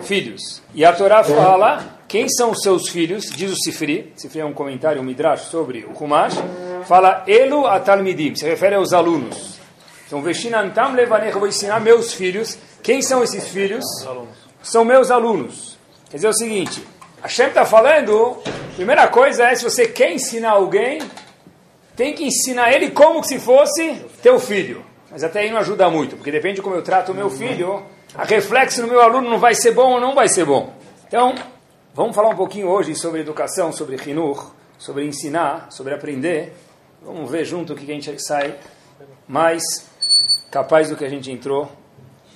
filhos. 0.01 0.61
E 0.73 0.83
a 0.83 0.93
Torá 0.93 1.23
fala 1.23 1.99
quem 2.07 2.27
são 2.29 2.51
os 2.51 2.61
seus 2.61 2.89
filhos, 2.89 3.29
diz 3.31 3.51
o 3.51 3.55
Sifri, 3.55 4.13
Sifri 4.15 4.41
é 4.41 4.45
um 4.45 4.53
comentário, 4.53 5.01
um 5.01 5.05
midrash 5.05 5.45
sobre 5.45 5.85
o 5.85 6.03
Humash, 6.03 6.35
fala 6.85 7.23
Elu 7.27 7.65
atalmidim, 7.65 8.35
se 8.35 8.45
refere 8.45 8.75
aos 8.75 8.93
alunos. 8.93 9.59
Então, 10.05 10.21
Veshinantam 10.21 10.93
levanecha, 10.93 11.39
vou 11.39 11.47
ensinar 11.47 11.79
meus 11.79 12.13
filhos. 12.13 12.57
Quem 12.83 13.01
são 13.01 13.23
esses 13.23 13.47
filhos? 13.47 13.83
São 14.61 14.85
meus 14.85 15.09
alunos. 15.09 15.72
Quer 16.13 16.17
dizer 16.17 16.27
o 16.27 16.33
seguinte, 16.33 16.87
a 17.23 17.27
Shem 17.27 17.47
está 17.47 17.65
falando, 17.65 18.37
primeira 18.75 19.07
coisa 19.07 19.45
é, 19.47 19.55
se 19.55 19.63
você 19.63 19.87
quer 19.87 20.13
ensinar 20.13 20.51
alguém, 20.51 21.01
tem 21.95 22.13
que 22.13 22.23
ensinar 22.23 22.71
ele 22.71 22.91
como 22.91 23.23
se 23.23 23.39
fosse 23.39 23.95
teu 24.21 24.39
filho. 24.39 24.85
Mas 25.09 25.23
até 25.23 25.39
aí 25.39 25.49
não 25.49 25.57
ajuda 25.57 25.89
muito, 25.89 26.15
porque 26.15 26.31
depende 26.31 26.57
de 26.57 26.61
como 26.61 26.75
eu 26.75 26.83
trato 26.83 27.13
o 27.13 27.15
meu 27.15 27.31
filho, 27.31 27.83
a 28.13 28.25
reflexo 28.25 28.83
no 28.83 28.89
meu 28.89 29.01
aluno 29.01 29.27
não 29.27 29.39
vai 29.39 29.55
ser 29.55 29.71
bom 29.71 29.93
ou 29.93 29.99
não 29.99 30.13
vai 30.13 30.27
ser 30.27 30.45
bom. 30.45 30.75
Então, 31.07 31.33
vamos 31.95 32.15
falar 32.15 32.29
um 32.29 32.35
pouquinho 32.35 32.67
hoje 32.67 32.93
sobre 32.93 33.21
educação, 33.21 33.71
sobre 33.71 33.95
Hinur, 33.95 34.53
sobre 34.77 35.07
ensinar, 35.07 35.71
sobre 35.71 35.95
aprender. 35.95 36.53
Vamos 37.01 37.31
ver 37.31 37.43
junto 37.43 37.73
o 37.73 37.75
que 37.75 37.91
a 37.91 37.95
gente 37.95 38.23
sai 38.23 38.53
mais 39.27 39.63
capaz 40.51 40.91
do 40.91 40.95
que 40.95 41.05
a 41.05 41.09
gente 41.09 41.31
entrou 41.31 41.71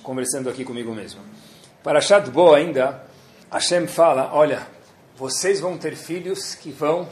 conversando 0.02 0.50
aqui 0.50 0.64
comigo 0.64 0.92
mesmo. 0.92 1.20
Para 1.80 2.00
Shat 2.00 2.28
Bo 2.28 2.52
ainda, 2.52 3.06
Hashem 3.50 3.86
fala, 3.86 4.34
olha, 4.34 4.66
vocês 5.16 5.60
vão 5.60 5.78
ter 5.78 5.96
filhos 5.96 6.54
que 6.54 6.70
vão 6.70 7.08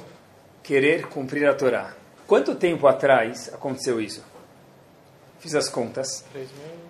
querer 0.62 1.06
cumprir 1.06 1.48
a 1.48 1.54
Torá. 1.54 1.94
Quanto 2.26 2.54
tempo 2.54 2.86
atrás 2.86 3.50
aconteceu 3.54 3.98
isso? 4.00 4.22
Fiz 5.38 5.54
as 5.54 5.68
contas. 5.68 6.24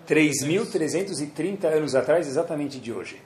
3.330 0.07 1.65
anos 1.65 1.95
atrás, 1.95 2.27
exatamente 2.27 2.79
de 2.79 2.91
hoje. 2.91 3.21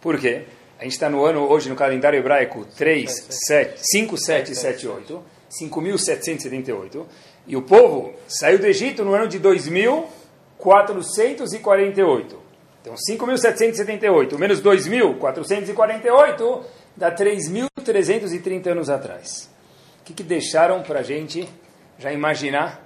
Por 0.00 0.18
quê? 0.18 0.44
A 0.78 0.84
gente 0.84 0.92
está 0.92 1.10
no 1.10 1.24
ano, 1.24 1.48
hoje, 1.48 1.68
no 1.68 1.76
calendário 1.76 2.18
hebraico, 2.18 2.64
3, 2.76 3.28
7, 3.48 3.80
5, 3.82 4.16
7, 4.16 4.54
7, 4.54 4.88
8. 4.88 5.22
5.778. 5.50 7.06
E 7.46 7.56
o 7.56 7.62
povo 7.62 8.14
saiu 8.28 8.58
do 8.58 8.66
Egito 8.66 9.02
no 9.04 9.14
ano 9.14 9.26
de 9.26 9.40
2.448. 9.40 12.39
Então, 12.80 12.94
5.778 12.94 14.38
menos 14.38 14.62
2.448 14.62 16.64
dá 16.96 17.14
3.330 17.14 18.68
anos 18.68 18.88
atrás. 18.88 19.50
O 20.00 20.04
que, 20.04 20.14
que 20.14 20.22
deixaram 20.22 20.82
para 20.82 21.00
a 21.00 21.02
gente 21.02 21.48
já 21.98 22.12
imaginar 22.12 22.82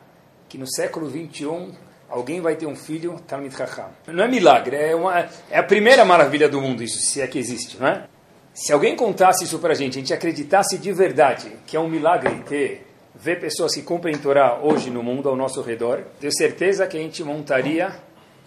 que 0.48 0.58
no 0.58 0.68
século 0.68 1.08
21 1.08 1.72
alguém 2.08 2.40
vai 2.40 2.56
ter 2.56 2.66
um 2.66 2.76
filho 2.76 3.20
Talmid 3.26 3.56
Chacham? 3.56 3.88
Não 4.08 4.24
é 4.24 4.28
milagre, 4.28 4.76
é, 4.76 4.94
uma, 4.94 5.28
é 5.50 5.58
a 5.58 5.62
primeira 5.62 6.04
maravilha 6.04 6.48
do 6.48 6.60
mundo, 6.60 6.82
isso, 6.82 6.98
se 6.98 7.20
é 7.20 7.26
que 7.26 7.38
existe, 7.38 7.78
não 7.78 7.86
é? 7.86 8.04
Se 8.52 8.72
alguém 8.72 8.94
contasse 8.94 9.44
isso 9.44 9.58
para 9.58 9.72
a 9.72 9.74
gente, 9.74 9.98
a 9.98 10.00
gente 10.00 10.14
acreditasse 10.14 10.78
de 10.78 10.92
verdade 10.92 11.50
que 11.66 11.76
é 11.76 11.80
um 11.80 11.88
milagre 11.88 12.42
ter 12.48 12.86
ver 13.14 13.40
pessoas 13.40 13.74
que 13.74 13.82
cumprem 13.82 14.16
Torá 14.16 14.58
hoje 14.60 14.90
no 14.90 15.02
mundo 15.02 15.28
ao 15.28 15.36
nosso 15.36 15.62
redor, 15.62 16.02
tenho 16.20 16.32
certeza 16.32 16.86
que 16.86 16.96
a 16.96 17.00
gente 17.00 17.22
montaria 17.22 17.94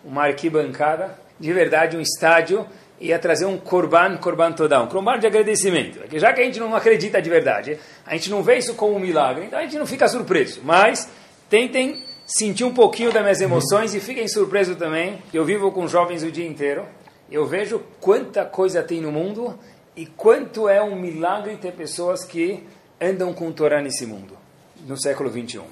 uma 0.03 0.23
arquibancada, 0.23 1.17
de 1.39 1.53
verdade 1.53 1.97
um 1.97 2.01
estádio, 2.01 2.65
e 2.99 3.07
ia 3.07 3.19
trazer 3.19 3.45
um 3.45 3.57
korban, 3.57 4.17
korban 4.17 4.51
todá, 4.51 4.81
um 4.81 4.87
korban 4.87 5.19
de 5.19 5.27
agradecimento. 5.27 5.99
Porque 5.99 6.19
já 6.19 6.33
que 6.33 6.41
a 6.41 6.43
gente 6.43 6.59
não 6.59 6.75
acredita 6.75 7.21
de 7.21 7.29
verdade, 7.29 7.77
a 8.05 8.13
gente 8.13 8.29
não 8.29 8.41
vê 8.41 8.57
isso 8.57 8.73
como 8.73 8.95
um 8.95 8.99
milagre, 8.99 9.45
então 9.45 9.59
a 9.59 9.61
gente 9.61 9.77
não 9.77 9.85
fica 9.85 10.07
surpreso. 10.07 10.61
Mas 10.63 11.07
tentem 11.49 12.03
sentir 12.25 12.63
um 12.63 12.73
pouquinho 12.73 13.11
das 13.11 13.21
minhas 13.21 13.41
emoções 13.41 13.93
e 13.93 13.99
fiquem 13.99 14.27
surpresos 14.27 14.75
também. 14.75 15.21
Eu 15.33 15.45
vivo 15.45 15.71
com 15.71 15.87
jovens 15.87 16.23
o 16.23 16.31
dia 16.31 16.47
inteiro, 16.47 16.85
eu 17.31 17.45
vejo 17.45 17.81
quanta 18.01 18.43
coisa 18.45 18.81
tem 18.81 18.99
no 18.99 19.11
mundo 19.11 19.57
e 19.95 20.05
quanto 20.05 20.67
é 20.67 20.81
um 20.81 20.95
milagre 20.95 21.55
ter 21.57 21.73
pessoas 21.73 22.23
que 22.23 22.63
andam 22.99 23.33
com 23.33 23.51
Torá 23.51 23.81
nesse 23.81 24.05
mundo 24.05 24.37
no 24.85 24.97
século 24.97 25.29
21. 25.29 25.63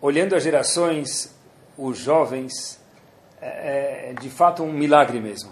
Olhando 0.00 0.34
as 0.34 0.42
gerações, 0.42 1.34
os 1.76 1.98
jovens, 1.98 2.80
é, 3.42 4.10
é 4.10 4.12
de 4.14 4.30
fato 4.30 4.62
um 4.62 4.72
milagre 4.72 5.20
mesmo. 5.20 5.50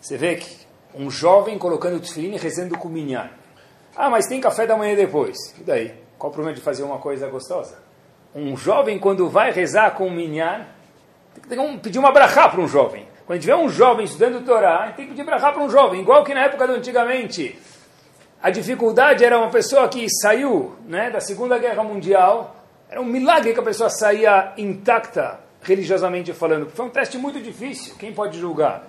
Você 0.00 0.16
vê 0.16 0.36
que 0.36 0.66
um 0.94 1.10
jovem 1.10 1.58
colocando 1.58 1.96
o 1.96 2.00
tefilim 2.00 2.34
e 2.34 2.38
rezando 2.38 2.78
com 2.78 2.88
minhar. 2.88 3.32
Ah, 3.94 4.08
mas 4.08 4.26
tem 4.26 4.40
café 4.40 4.66
da 4.66 4.76
manhã 4.76 4.94
depois. 4.94 5.36
E 5.60 5.62
daí? 5.62 5.94
Qual 6.18 6.30
o 6.30 6.34
problema 6.34 6.56
de 6.56 6.62
fazer 6.62 6.82
uma 6.82 6.98
coisa 6.98 7.28
gostosa? 7.28 7.78
Um 8.34 8.56
jovem, 8.56 8.98
quando 8.98 9.28
vai 9.28 9.50
rezar 9.50 9.92
com 9.92 10.06
o 10.06 10.10
minhar, 10.10 10.74
tem 11.48 11.58
que 11.58 11.78
pedir 11.78 11.98
uma 11.98 12.12
brachá 12.12 12.48
para 12.48 12.60
um 12.60 12.68
jovem. 12.68 13.06
Quando 13.26 13.40
tiver 13.40 13.56
um 13.56 13.68
jovem 13.68 14.04
estudando 14.04 14.44
Torá, 14.44 14.92
tem 14.96 15.06
que 15.06 15.10
pedir 15.12 15.24
brachá 15.24 15.52
para 15.52 15.62
um 15.62 15.68
jovem. 15.68 16.00
Igual 16.00 16.24
que 16.24 16.32
na 16.32 16.44
época 16.44 16.66
do 16.66 16.74
antigamente, 16.74 17.58
a 18.42 18.50
dificuldade 18.50 19.24
era 19.24 19.38
uma 19.38 19.50
pessoa 19.50 19.88
que 19.88 20.06
saiu 20.22 20.76
né, 20.86 21.10
da 21.10 21.20
Segunda 21.20 21.58
Guerra 21.58 21.82
Mundial, 21.82 22.54
era 22.88 23.00
um 23.00 23.04
milagre 23.04 23.52
que 23.52 23.60
a 23.60 23.62
pessoa 23.62 23.90
saía 23.90 24.52
intacta, 24.56 25.40
religiosamente 25.62 26.32
falando. 26.32 26.70
Foi 26.70 26.86
um 26.86 26.90
teste 26.90 27.18
muito 27.18 27.40
difícil, 27.40 27.94
quem 27.96 28.12
pode 28.12 28.38
julgar? 28.38 28.86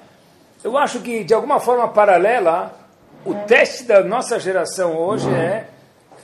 Eu 0.64 0.78
acho 0.78 1.02
que, 1.02 1.24
de 1.24 1.34
alguma 1.34 1.60
forma 1.60 1.88
paralela, 1.90 2.78
o 3.26 3.34
teste 3.46 3.84
da 3.84 4.04
nossa 4.04 4.40
geração 4.40 4.98
hoje 4.98 5.30
é 5.30 5.70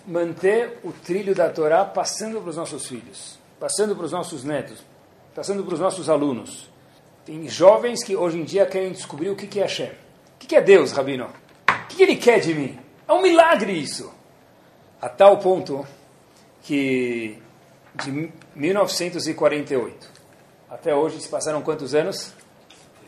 manter 0.06 0.80
o 0.84 0.92
trilho 0.92 1.34
da 1.34 1.50
Torá 1.50 1.86
passando 1.86 2.42
para 2.42 2.50
os 2.50 2.58
nossos 2.58 2.88
filhos, 2.88 3.38
passando 3.60 3.96
para 3.96 4.06
os 4.06 4.12
nossos 4.12 4.44
netos, 4.44 4.84
passando 5.36 5.64
para 5.64 5.74
os 5.74 5.80
nossos 5.80 6.10
alunos. 6.10 6.70
Tem 7.26 7.48
jovens 7.48 8.04
que 8.04 8.16
hoje 8.16 8.40
em 8.40 8.44
dia 8.44 8.66
querem 8.66 8.92
descobrir 8.92 9.30
o 9.30 9.36
que 9.36 9.60
é 9.60 9.64
Hashem. 9.64 9.92
O 10.36 10.46
que 10.46 10.56
é 10.56 10.62
Deus, 10.62 10.92
Rabino? 10.92 11.30
O 11.70 11.88
que 11.88 12.04
ele 12.04 12.18
quer 12.18 12.40
de 12.40 12.54
mim? 12.54 12.78
É 13.08 13.14
um 13.14 13.22
milagre 13.22 13.72
isso. 13.72 14.14
A 15.02 15.08
tal 15.08 15.38
ponto 15.38 15.86
que 16.62 17.38
de 17.96 18.32
1948 18.56 20.12
até 20.74 20.94
hoje 20.96 21.22
se 21.22 21.30
passaram 21.30 21.62
quantos 21.62 21.94
anos? 21.94 22.34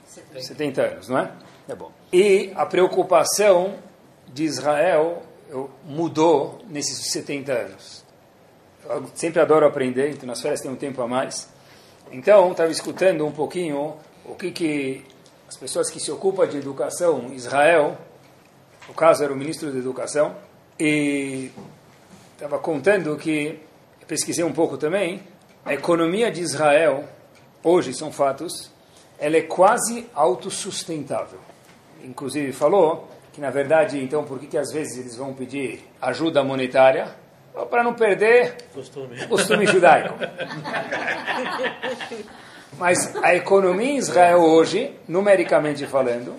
70, 0.08 0.42
70 0.42 0.82
anos, 0.82 1.10
não 1.10 1.20
é? 1.20 1.32
É 1.68 1.76
bom. 1.76 1.92
E 2.14 2.52
a 2.56 2.66
preocupação 2.66 3.76
de 4.28 4.44
Israel 4.44 5.24
mudou 5.84 6.60
nesses 6.70 7.12
70 7.12 7.52
anos. 7.52 8.06
Eu 8.88 9.06
sempre 9.16 9.42
adoro 9.42 9.66
aprender, 9.66 10.12
então 10.12 10.28
nas 10.28 10.42
férias 10.42 10.62
tem 10.62 10.70
um 10.70 10.76
tempo 10.76 11.02
a 11.02 11.08
mais. 11.08 11.50
Então, 12.12 12.52
estava 12.52 12.72
escutando 12.72 13.26
um 13.26 13.32
pouquinho 13.32 13.96
o 14.24 14.36
que, 14.36 14.52
que 14.52 15.06
as 15.48 15.58
pessoas 15.58 15.90
que 15.90 16.00
se 16.00 16.12
ocupam 16.12 16.48
de 16.48 16.58
educação 16.58 17.24
em 17.30 17.34
Israel 17.34 17.98
o 18.88 18.94
caso 18.94 19.24
era 19.24 19.34
o 19.34 19.36
ministro 19.36 19.72
da 19.72 19.80
Educação, 19.80 20.36
e 20.80 21.52
estava 22.34 22.60
contando 22.60 23.16
que, 23.18 23.60
pesquisei 24.08 24.44
um 24.44 24.54
pouco 24.54 24.78
também, 24.78 25.22
a 25.64 25.74
economia 25.74 26.32
de 26.32 26.42
Israel, 26.42 27.04
hoje 27.66 27.94
são 27.94 28.12
fatos, 28.12 28.72
ela 29.20 29.36
é 29.36 29.42
quase 29.42 30.08
autossustentável. 30.14 31.40
Inclusive 32.04 32.52
falou 32.54 33.10
que, 33.34 33.42
na 33.42 33.50
verdade, 33.50 34.02
então, 34.02 34.24
por 34.24 34.40
que, 34.40 34.48
que 34.48 34.58
às 34.58 34.72
vezes 34.72 35.00
eles 35.00 35.18
vão 35.18 35.34
pedir 35.34 35.84
ajuda 36.02 36.44
monetária? 36.44 37.14
Para 37.70 37.84
não 37.84 37.94
perder 37.94 38.56
costume. 38.74 39.26
costume 39.28 39.66
judaico. 39.66 40.14
Mas 42.78 43.16
a 43.24 43.34
economia 43.34 43.92
em 43.92 43.98
Israel 43.98 44.40
hoje, 44.40 44.94
numericamente 45.08 45.88
falando, 45.88 46.36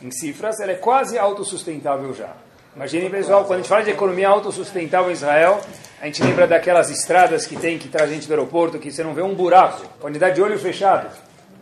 em 0.00 0.10
cifras, 0.10 0.60
ela 0.60 0.72
é 0.72 0.76
quase 0.76 1.18
autossustentável 1.18 2.14
já. 2.14 2.32
Imaginem, 2.74 3.10
pessoal, 3.10 3.44
quando 3.44 3.54
a 3.54 3.56
gente 3.58 3.68
fala 3.68 3.82
de 3.82 3.90
economia 3.90 4.28
autossustentável 4.28 5.10
em 5.10 5.14
Israel, 5.14 5.60
a 6.02 6.06
gente 6.06 6.20
lembra 6.20 6.48
daquelas 6.48 6.90
estradas 6.90 7.46
que 7.46 7.54
tem 7.54 7.78
que 7.78 7.86
traz 7.86 8.10
gente 8.10 8.26
do 8.26 8.32
aeroporto, 8.32 8.76
que 8.76 8.90
você 8.90 9.04
não 9.04 9.14
vê 9.14 9.22
um 9.22 9.36
buraco, 9.36 9.86
quantidade 10.00 10.34
de 10.34 10.42
olho 10.42 10.58
fechado. 10.58 11.08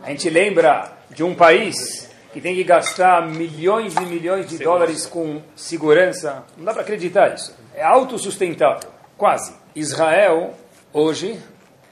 A 0.03 0.09
gente 0.09 0.31
lembra 0.31 0.91
de 1.11 1.23
um 1.23 1.35
país 1.35 2.09
que 2.33 2.41
tem 2.41 2.55
que 2.55 2.65
gastar 2.65 3.29
milhões 3.29 3.95
e 3.97 4.01
milhões 4.01 4.49
de 4.49 4.57
dólares 4.57 5.05
com 5.05 5.43
segurança. 5.55 6.43
Não 6.57 6.65
dá 6.65 6.73
para 6.73 6.81
acreditar 6.81 7.35
isso. 7.35 7.55
É 7.75 7.85
autossustentável, 7.85 8.89
quase. 9.15 9.53
Israel, 9.77 10.55
hoje, 10.91 11.39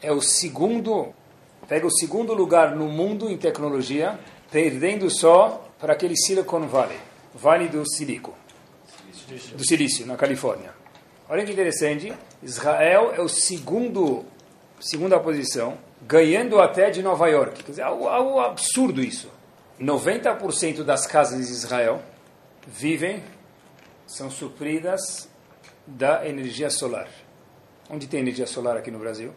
é 0.01 0.11
o 0.11 0.23
segundo, 0.23 1.13
pega 1.69 1.87
o 1.87 1.91
segundo 1.91 2.33
lugar 2.33 2.75
no 2.75 2.87
mundo 2.87 3.29
em 3.29 3.37
tecnologia, 3.37 4.19
perdendo 4.51 5.11
só 5.11 5.69
para 5.79 5.93
aquele 5.93 6.17
Silicon 6.17 6.67
Valley, 6.67 6.97
Vale 7.35 7.69
do 7.69 7.87
Silico, 7.87 8.35
do 9.55 9.67
Silício, 9.67 10.07
na 10.07 10.17
Califórnia. 10.17 10.78
Olha 11.29 11.45
que 11.45 11.53
interessante, 11.53 12.13
Israel 12.43 13.13
é 13.15 13.21
o 13.21 13.29
segundo, 13.29 14.25
segunda 14.81 15.21
posição, 15.21 15.77
ganhando 16.03 16.61
até 16.61 16.91
de 16.91 17.03
Nova 17.03 17.29
York. 17.29 17.63
Quer 17.65 17.71
dizer, 17.71 17.83
algo, 17.83 18.09
algo 18.09 18.41
absurdo 18.41 19.03
isso. 19.03 19.31
90% 19.81 20.83
das 20.83 21.07
casas 21.07 21.47
de 21.47 21.53
Israel 21.53 22.01
vivem, 22.67 23.23
são 24.07 24.31
supridas 24.31 25.29
da 25.87 26.27
energia 26.27 26.71
solar. 26.71 27.09
Onde 27.91 28.07
tem 28.07 28.21
energia 28.21 28.47
solar 28.47 28.77
aqui 28.77 28.91
no 28.91 28.99
Brasil? 28.99 29.33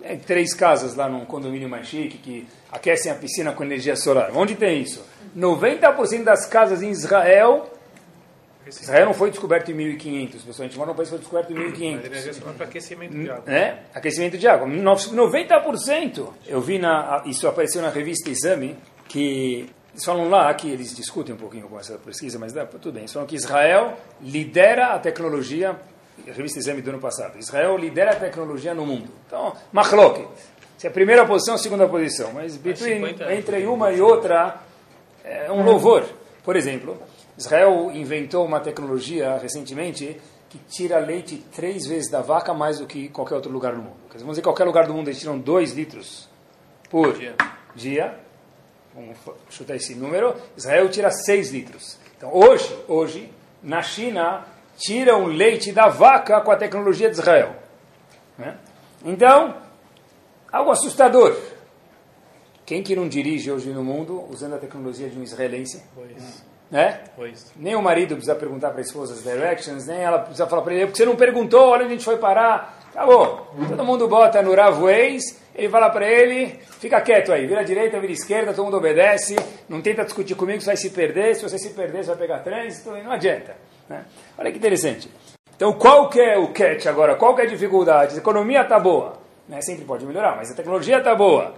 Tem 0.00 0.18
três 0.18 0.54
casas 0.54 0.94
lá 0.94 1.08
num 1.08 1.24
condomínio 1.24 1.68
mais 1.68 1.86
chique 1.86 2.18
que 2.18 2.48
aquecem 2.70 3.10
a 3.10 3.14
piscina 3.14 3.52
com 3.52 3.62
energia 3.62 3.96
solar. 3.96 4.30
Onde 4.34 4.54
tem 4.54 4.80
isso? 4.80 5.04
90% 5.36 6.24
das 6.24 6.46
casas 6.46 6.82
em 6.82 6.90
Israel. 6.90 7.70
Israel 8.68 9.06
não 9.06 9.14
foi 9.14 9.30
descoberto 9.30 9.70
em 9.70 9.74
1500, 9.74 10.42
pessoal. 10.42 10.64
A 10.64 10.68
gente 10.68 10.78
mora 10.78 10.90
num 10.90 10.96
país 10.96 11.08
que 11.08 11.14
foi 11.14 11.18
descoberto 11.20 11.52
em 11.52 11.54
1500. 11.54 12.38
para 12.38 12.66
aquecimento 12.66 13.14
de 13.14 13.30
água. 13.30 13.52
É? 13.52 13.78
Aquecimento 13.94 14.38
de 14.38 14.48
água. 14.48 14.66
90%. 14.66 16.28
Eu 16.46 16.60
vi 16.60 16.78
na. 16.78 17.22
Isso 17.26 17.46
apareceu 17.46 17.80
na 17.82 17.90
revista 17.90 18.30
Exame, 18.30 18.76
que. 19.08 19.70
Eles 19.92 20.04
falam 20.04 20.28
lá 20.28 20.52
que 20.52 20.68
eles 20.68 20.94
discutem 20.94 21.34
um 21.34 21.38
pouquinho 21.38 21.66
com 21.68 21.80
essa 21.80 21.96
pesquisa, 21.96 22.38
mas 22.38 22.52
dá, 22.52 22.66
tudo 22.66 22.92
bem. 22.92 23.04
Eles 23.04 23.12
falam 23.14 23.26
que 23.26 23.34
Israel 23.34 23.96
lidera 24.20 24.88
a 24.88 24.98
tecnologia 24.98 25.74
a 26.28 26.32
revista 26.32 26.58
Exame 26.58 26.82
do 26.82 26.90
ano 26.90 26.98
passado. 26.98 27.38
Israel 27.38 27.76
lidera 27.76 28.12
a 28.12 28.16
tecnologia 28.16 28.74
no 28.74 28.86
mundo. 28.86 29.10
Então, 29.26 29.54
machloket. 29.72 30.26
Se 30.76 30.86
é 30.86 30.90
a 30.90 30.92
primeira 30.92 31.24
posição, 31.24 31.54
a 31.54 31.58
segunda 31.58 31.86
posição. 31.88 32.32
Mas 32.32 32.56
between, 32.56 33.16
entre 33.30 33.66
uma 33.66 33.92
e 33.92 34.00
outra, 34.00 34.60
é 35.24 35.50
um 35.50 35.62
louvor. 35.62 36.04
Por 36.44 36.56
exemplo, 36.56 36.98
Israel 37.36 37.90
inventou 37.92 38.44
uma 38.44 38.60
tecnologia 38.60 39.36
recentemente 39.36 40.20
que 40.48 40.58
tira 40.58 40.98
leite 40.98 41.36
três 41.54 41.86
vezes 41.86 42.10
da 42.10 42.20
vaca 42.20 42.54
mais 42.54 42.78
do 42.78 42.86
que 42.86 43.08
qualquer 43.08 43.34
outro 43.34 43.50
lugar 43.50 43.74
do 43.74 43.82
mundo. 43.82 43.96
Quer 44.06 44.14
dizer, 44.14 44.20
vamos 44.20 44.32
dizer, 44.34 44.42
qualquer 44.42 44.64
lugar 44.64 44.86
do 44.86 44.94
mundo 44.94 45.08
eles 45.08 45.18
tiram 45.18 45.38
dois 45.38 45.72
litros 45.72 46.28
por 46.88 47.12
dia. 47.14 47.34
dia. 47.74 48.18
Vamos 48.94 49.18
chutar 49.50 49.76
esse 49.76 49.94
número. 49.94 50.34
Israel 50.56 50.88
tira 50.88 51.10
seis 51.10 51.50
litros. 51.50 51.98
Então, 52.16 52.34
hoje, 52.34 52.74
hoje, 52.88 53.30
na 53.62 53.82
China, 53.82 54.46
tiram 54.76 55.26
leite 55.26 55.72
da 55.72 55.88
vaca 55.88 56.40
com 56.40 56.50
a 56.50 56.56
tecnologia 56.56 57.10
de 57.10 57.16
Israel. 57.16 57.56
Né? 58.38 58.56
Então, 59.04 59.56
algo 60.50 60.70
assustador. 60.70 61.36
Quem 62.64 62.82
que 62.82 62.96
não 62.96 63.08
dirige 63.08 63.50
hoje 63.50 63.70
no 63.70 63.84
mundo 63.84 64.24
usando 64.30 64.54
a 64.54 64.58
tecnologia 64.58 65.08
de 65.08 65.18
um 65.18 65.22
israelense? 65.22 65.82
Pois. 65.94 66.42
Né? 66.70 67.00
Nem 67.56 67.76
o 67.76 67.82
marido 67.82 68.16
precisa 68.16 68.34
perguntar 68.34 68.70
para 68.70 68.80
a 68.80 68.82
esposa 68.82 69.14
as 69.14 69.22
directions, 69.22 69.86
nem 69.86 69.98
ela 69.98 70.18
precisa 70.18 70.46
falar 70.46 70.62
para 70.62 70.74
ele, 70.74 70.86
porque 70.86 70.98
você 70.98 71.04
não 71.04 71.14
perguntou, 71.14 71.68
olha 71.68 71.84
onde 71.84 71.94
a 71.94 71.96
gente 71.96 72.04
foi 72.04 72.16
parar. 72.16 72.80
Acabou. 72.92 73.52
Todo 73.68 73.84
mundo 73.84 74.08
bota 74.08 74.42
no 74.42 74.54
Rav 74.54 74.82
Waze 74.82 75.46
ele 75.56 75.70
fala 75.70 75.88
para 75.88 76.06
ele, 76.06 76.58
fica 76.78 77.00
quieto 77.00 77.32
aí, 77.32 77.46
vira 77.46 77.64
direita, 77.64 77.98
vira 77.98 78.12
esquerda, 78.12 78.52
todo 78.52 78.66
mundo 78.66 78.76
obedece, 78.76 79.36
não 79.66 79.80
tenta 79.80 80.04
discutir 80.04 80.34
comigo, 80.34 80.60
você 80.60 80.66
vai 80.66 80.76
se 80.76 80.90
perder, 80.90 81.34
se 81.34 81.42
você 81.42 81.58
se 81.58 81.70
perder, 81.70 82.04
você 82.04 82.10
vai 82.10 82.18
pegar 82.18 82.40
trânsito, 82.40 82.90
não 82.90 83.10
adianta. 83.10 83.56
Né? 83.88 84.04
Olha 84.36 84.52
que 84.52 84.58
interessante. 84.58 85.10
Então, 85.56 85.72
qual 85.72 86.10
que 86.10 86.20
é 86.20 86.36
o 86.36 86.52
catch 86.52 86.84
agora? 86.84 87.14
Qual 87.14 87.34
que 87.34 87.40
é 87.40 87.44
a 87.44 87.48
dificuldade? 87.48 88.16
A 88.16 88.18
economia 88.18 88.60
está 88.60 88.78
boa, 88.78 89.14
né? 89.48 89.62
sempre 89.62 89.86
pode 89.86 90.04
melhorar, 90.04 90.36
mas 90.36 90.50
a 90.50 90.54
tecnologia 90.54 90.98
está 90.98 91.14
boa. 91.14 91.54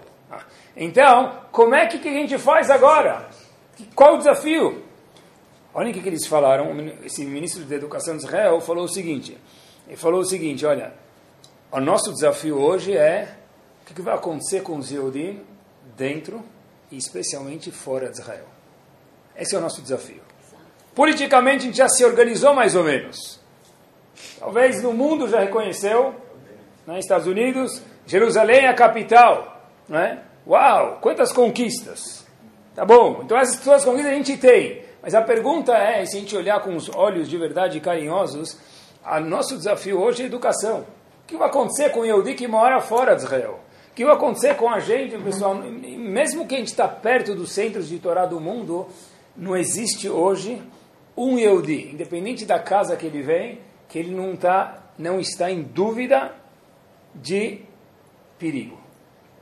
Então, 0.77 1.33
como 1.51 1.75
é 1.75 1.87
que, 1.87 1.99
que 1.99 2.09
a 2.09 2.13
gente 2.13 2.39
faz 2.39 2.71
agora? 2.71 3.27
Qual 3.97 4.15
o 4.15 4.19
desafio? 4.19 4.85
Olha 5.79 5.91
o 5.91 5.95
que, 5.95 6.03
que 6.03 6.09
eles 6.09 6.27
falaram. 6.27 6.75
Esse 7.05 7.25
ministro 7.25 7.65
da 7.65 7.77
Educação 7.77 8.17
de 8.17 8.25
Israel 8.25 8.61
falou 8.61 8.83
o 8.83 8.89
seguinte: 8.89 9.39
ele 9.87 9.97
falou 9.97 10.23
o 10.23 10.25
seguinte, 10.25 10.67
olha, 10.67 10.93
o 11.71 11.79
nosso 11.79 12.13
desafio 12.13 12.59
hoje 12.61 12.97
é 12.97 13.37
o 13.89 13.95
que 13.95 14.03
vai 14.03 14.17
acontecer 14.17 14.65
com 14.65 14.77
os 14.77 14.91
Yehudim 14.91 15.41
dentro 15.97 16.43
e 16.91 16.97
especialmente 16.97 17.71
fora 17.71 18.11
de 18.11 18.19
Israel. 18.19 18.47
Esse 19.37 19.55
é 19.55 19.59
o 19.59 19.61
nosso 19.61 19.81
desafio. 19.81 20.21
Politicamente 20.97 21.59
a 21.59 21.67
gente 21.67 21.77
já 21.77 21.89
se 21.89 22.05
organizou 22.05 22.53
mais 22.53 22.75
ou 22.75 22.83
menos. 22.83 23.39
Talvez 24.41 24.83
no 24.83 24.93
mundo 24.93 25.29
já 25.29 25.39
reconheceu, 25.39 26.13
né, 26.89 26.99
Estados 26.99 27.29
Unidos, 27.29 27.81
Jerusalém 28.05 28.65
é 28.65 28.69
a 28.69 28.75
capital. 28.75 29.63
Né? 29.89 30.25
Uau, 30.45 30.99
quantas 31.01 31.33
conquistas! 31.33 32.27
Tá 32.75 32.85
bom, 32.85 33.21
então 33.23 33.39
essas 33.39 33.61
duas 33.61 33.85
conquistas 33.85 34.13
a 34.13 34.17
gente 34.17 34.37
tem. 34.37 34.88
Mas 35.03 35.15
a 35.15 35.23
pergunta 35.23 35.77
é, 35.77 36.05
se 36.05 36.17
a 36.17 36.21
gente 36.21 36.37
olhar 36.37 36.61
com 36.61 36.75
os 36.75 36.89
olhos 36.89 37.29
de 37.29 37.37
verdade 37.37 37.81
carinhosos, 37.81 38.59
o 39.05 39.21
nosso 39.21 39.57
desafio 39.57 40.01
hoje 40.01 40.23
é 40.23 40.27
educação. 40.27 40.81
O 41.25 41.27
que 41.27 41.37
vai 41.37 41.49
acontecer 41.49 41.91
com 41.91 42.01
o 42.01 42.05
Yehudi 42.05 42.35
que 42.35 42.49
mora 42.49 42.81
fora 42.81 43.15
de 43.15 43.23
Israel? 43.23 43.61
O 43.91 43.95
que 43.95 44.05
vai 44.05 44.15
acontecer 44.15 44.55
com 44.57 44.69
a 44.69 44.81
gente, 44.81 45.17
pessoal? 45.19 45.55
Mesmo 45.55 46.47
que 46.47 46.55
a 46.55 46.59
gente 46.59 46.69
está 46.69 46.89
perto 46.89 47.35
dos 47.35 47.53
centros 47.53 47.89
de 47.89 47.99
Torá 47.99 48.27
do 48.27 48.41
mundo, 48.41 48.87
não 49.37 49.57
existe 49.57 50.09
hoje 50.09 50.63
um 51.17 51.39
Yehudi, 51.39 51.91
independente 51.93 52.45
da 52.45 52.59
casa 52.59 52.97
que 52.97 53.07
ele 53.07 53.23
vem, 53.23 53.61
que 53.89 53.99
ele 53.99 54.15
não, 54.15 54.37
tá, 54.37 54.79
não 54.99 55.19
está 55.19 55.51
em 55.51 55.63
dúvida 55.63 56.33
de 57.15 57.61
perigo. 58.39 58.79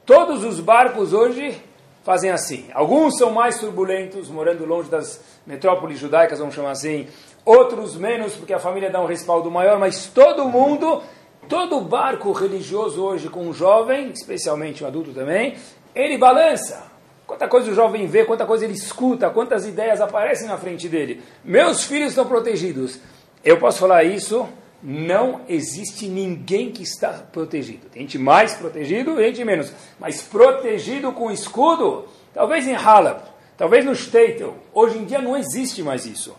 Todos 0.05 0.45
os 0.45 0.61
barcos 0.61 1.13
hoje 1.13 1.61
fazem 2.07 2.31
assim. 2.31 2.67
Alguns 2.73 3.19
são 3.19 3.33
mais 3.33 3.59
turbulentos, 3.59 4.29
morando 4.29 4.65
longe 4.65 4.89
das 4.89 5.21
metrópoles 5.45 5.99
judaicas, 5.99 6.39
vamos 6.39 6.55
chamar 6.55 6.71
assim. 6.71 7.09
Outros 7.45 7.97
menos, 7.97 8.33
porque 8.35 8.55
a 8.55 8.61
família 8.61 8.89
dá 8.89 9.01
um 9.01 9.07
respaldo 9.07 9.51
maior. 9.51 9.77
Mas 9.81 10.07
todo 10.07 10.49
mundo, 10.49 11.03
todo 11.49 11.81
barco 11.81 12.31
religioso 12.31 13.03
hoje 13.03 13.29
com 13.29 13.41
um 13.41 13.53
jovem, 13.53 14.13
especialmente 14.13 14.85
um 14.85 14.87
adulto 14.87 15.13
também, 15.13 15.57
ele 15.93 16.17
balança. 16.17 16.85
Quanta 17.27 17.49
coisa 17.49 17.73
o 17.73 17.75
jovem 17.75 18.07
vê, 18.07 18.25
quanta 18.25 18.47
coisa 18.47 18.65
ele 18.65 18.75
escuta, 18.75 19.29
quantas 19.29 19.67
ideias 19.67 20.01
aparecem 20.01 20.47
na 20.47 20.57
frente 20.57 20.89
dele. 20.89 21.25
Meus 21.45 21.83
filhos 21.83 22.11
estão 22.11 22.25
protegidos. 22.25 23.01
Eu 23.45 23.59
posso 23.59 23.81
falar 23.81 24.05
isso 24.05 24.49
não 24.89 25.41
existe 25.49 26.07
ninguém 26.07 26.71
que 26.71 26.85
está 26.85 27.09
protegido. 27.11 27.89
Tem 27.89 28.03
gente 28.03 28.19
mais 28.19 28.55
protegido 28.55 29.21
e 29.21 29.27
gente 29.27 29.45
menos. 29.45 29.73
Mas 29.99 30.23
protegido 30.23 31.11
com 31.11 31.29
escudo, 31.29 32.07
talvez 32.33 32.69
em 32.69 32.75
Halab, 32.77 33.21
talvez 33.57 33.85
no 33.85 33.97
Steitel. 33.97 34.55
Hoje 34.73 34.99
em 34.99 35.05
dia 35.05 35.21
não 35.21 35.37
existe 35.37 35.83
mais 35.83 36.07
isso. 36.07 36.37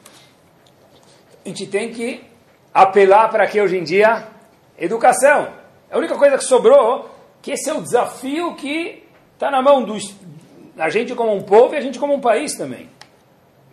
A 1.43 1.49
gente 1.49 1.67
tem 1.67 1.91
que 1.91 2.23
apelar 2.73 3.27
para 3.27 3.45
que 3.47 3.59
hoje 3.59 3.75
em 3.75 3.83
dia? 3.83 4.29
Educação. 4.79 5.49
A 5.91 5.97
única 5.97 6.15
coisa 6.15 6.37
que 6.37 6.45
sobrou, 6.45 7.09
que 7.41 7.51
esse 7.51 7.69
é 7.69 7.73
o 7.73 7.81
desafio 7.81 8.55
que 8.55 9.03
está 9.33 9.51
na 9.51 9.61
mão 9.61 9.85
da 10.73 10.87
gente 10.87 11.13
como 11.15 11.35
um 11.35 11.43
povo 11.43 11.73
e 11.73 11.77
a 11.77 11.81
gente 11.81 11.99
como 11.99 12.13
um 12.13 12.21
país 12.21 12.55
também. 12.55 12.89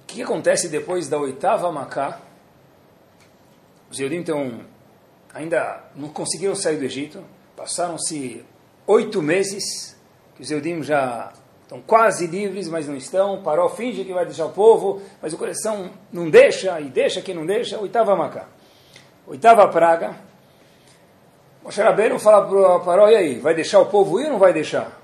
O 0.03 0.07
que 0.09 0.21
acontece 0.21 0.69
depois 0.69 1.09
da 1.09 1.17
oitava 1.17 1.71
Macá? 1.71 2.19
Os 3.95 4.01
Eudim 4.01 4.17
então, 4.17 4.61
ainda 5.33 5.85
não 5.95 6.09
conseguiram 6.09 6.57
sair 6.57 6.79
do 6.79 6.85
Egito. 6.85 7.23
Passaram-se 7.57 8.45
oito 8.89 9.23
meses 9.23 9.97
que 10.35 10.43
os 10.43 10.51
Eudim 10.51 10.83
já 10.83 11.33
estão 11.63 11.81
quase 11.81 12.27
livres, 12.27 12.67
mas 12.67 12.89
não 12.89 12.97
estão. 12.97 13.41
Parou, 13.41 13.69
finge 13.69 14.05
que 14.05 14.13
vai 14.13 14.25
deixar 14.25 14.47
o 14.47 14.51
povo, 14.51 15.01
mas 15.23 15.33
o 15.33 15.39
coração 15.39 15.91
não 16.13 16.29
deixa, 16.29 16.81
e 16.81 16.87
deixa 16.87 17.23
que 17.23 17.33
não 17.33 17.47
deixa. 17.47 17.79
Oitava 17.79 18.17
Macá. 18.17 18.49
Oitava 19.29 19.69
praga. 19.69 20.17
Moshe 21.63 21.81
Rabbeinu 21.81 22.19
fala 22.19 22.49
para 22.49 22.81
Paró, 22.81 23.09
e 23.09 23.15
aí, 23.15 23.39
vai 23.39 23.55
deixar 23.55 23.79
o 23.79 23.87
povo 23.87 24.19
ir 24.19 24.25
ou 24.25 24.33
não 24.33 24.39
vai 24.41 24.53
deixar? 24.53 25.01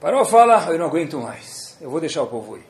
Paró 0.00 0.24
fala, 0.24 0.64
eu 0.72 0.78
não 0.78 0.86
aguento 0.86 1.18
mais, 1.18 1.76
eu 1.78 1.90
vou 1.90 2.00
deixar 2.00 2.22
o 2.22 2.26
povo 2.26 2.56
ir. 2.56 2.66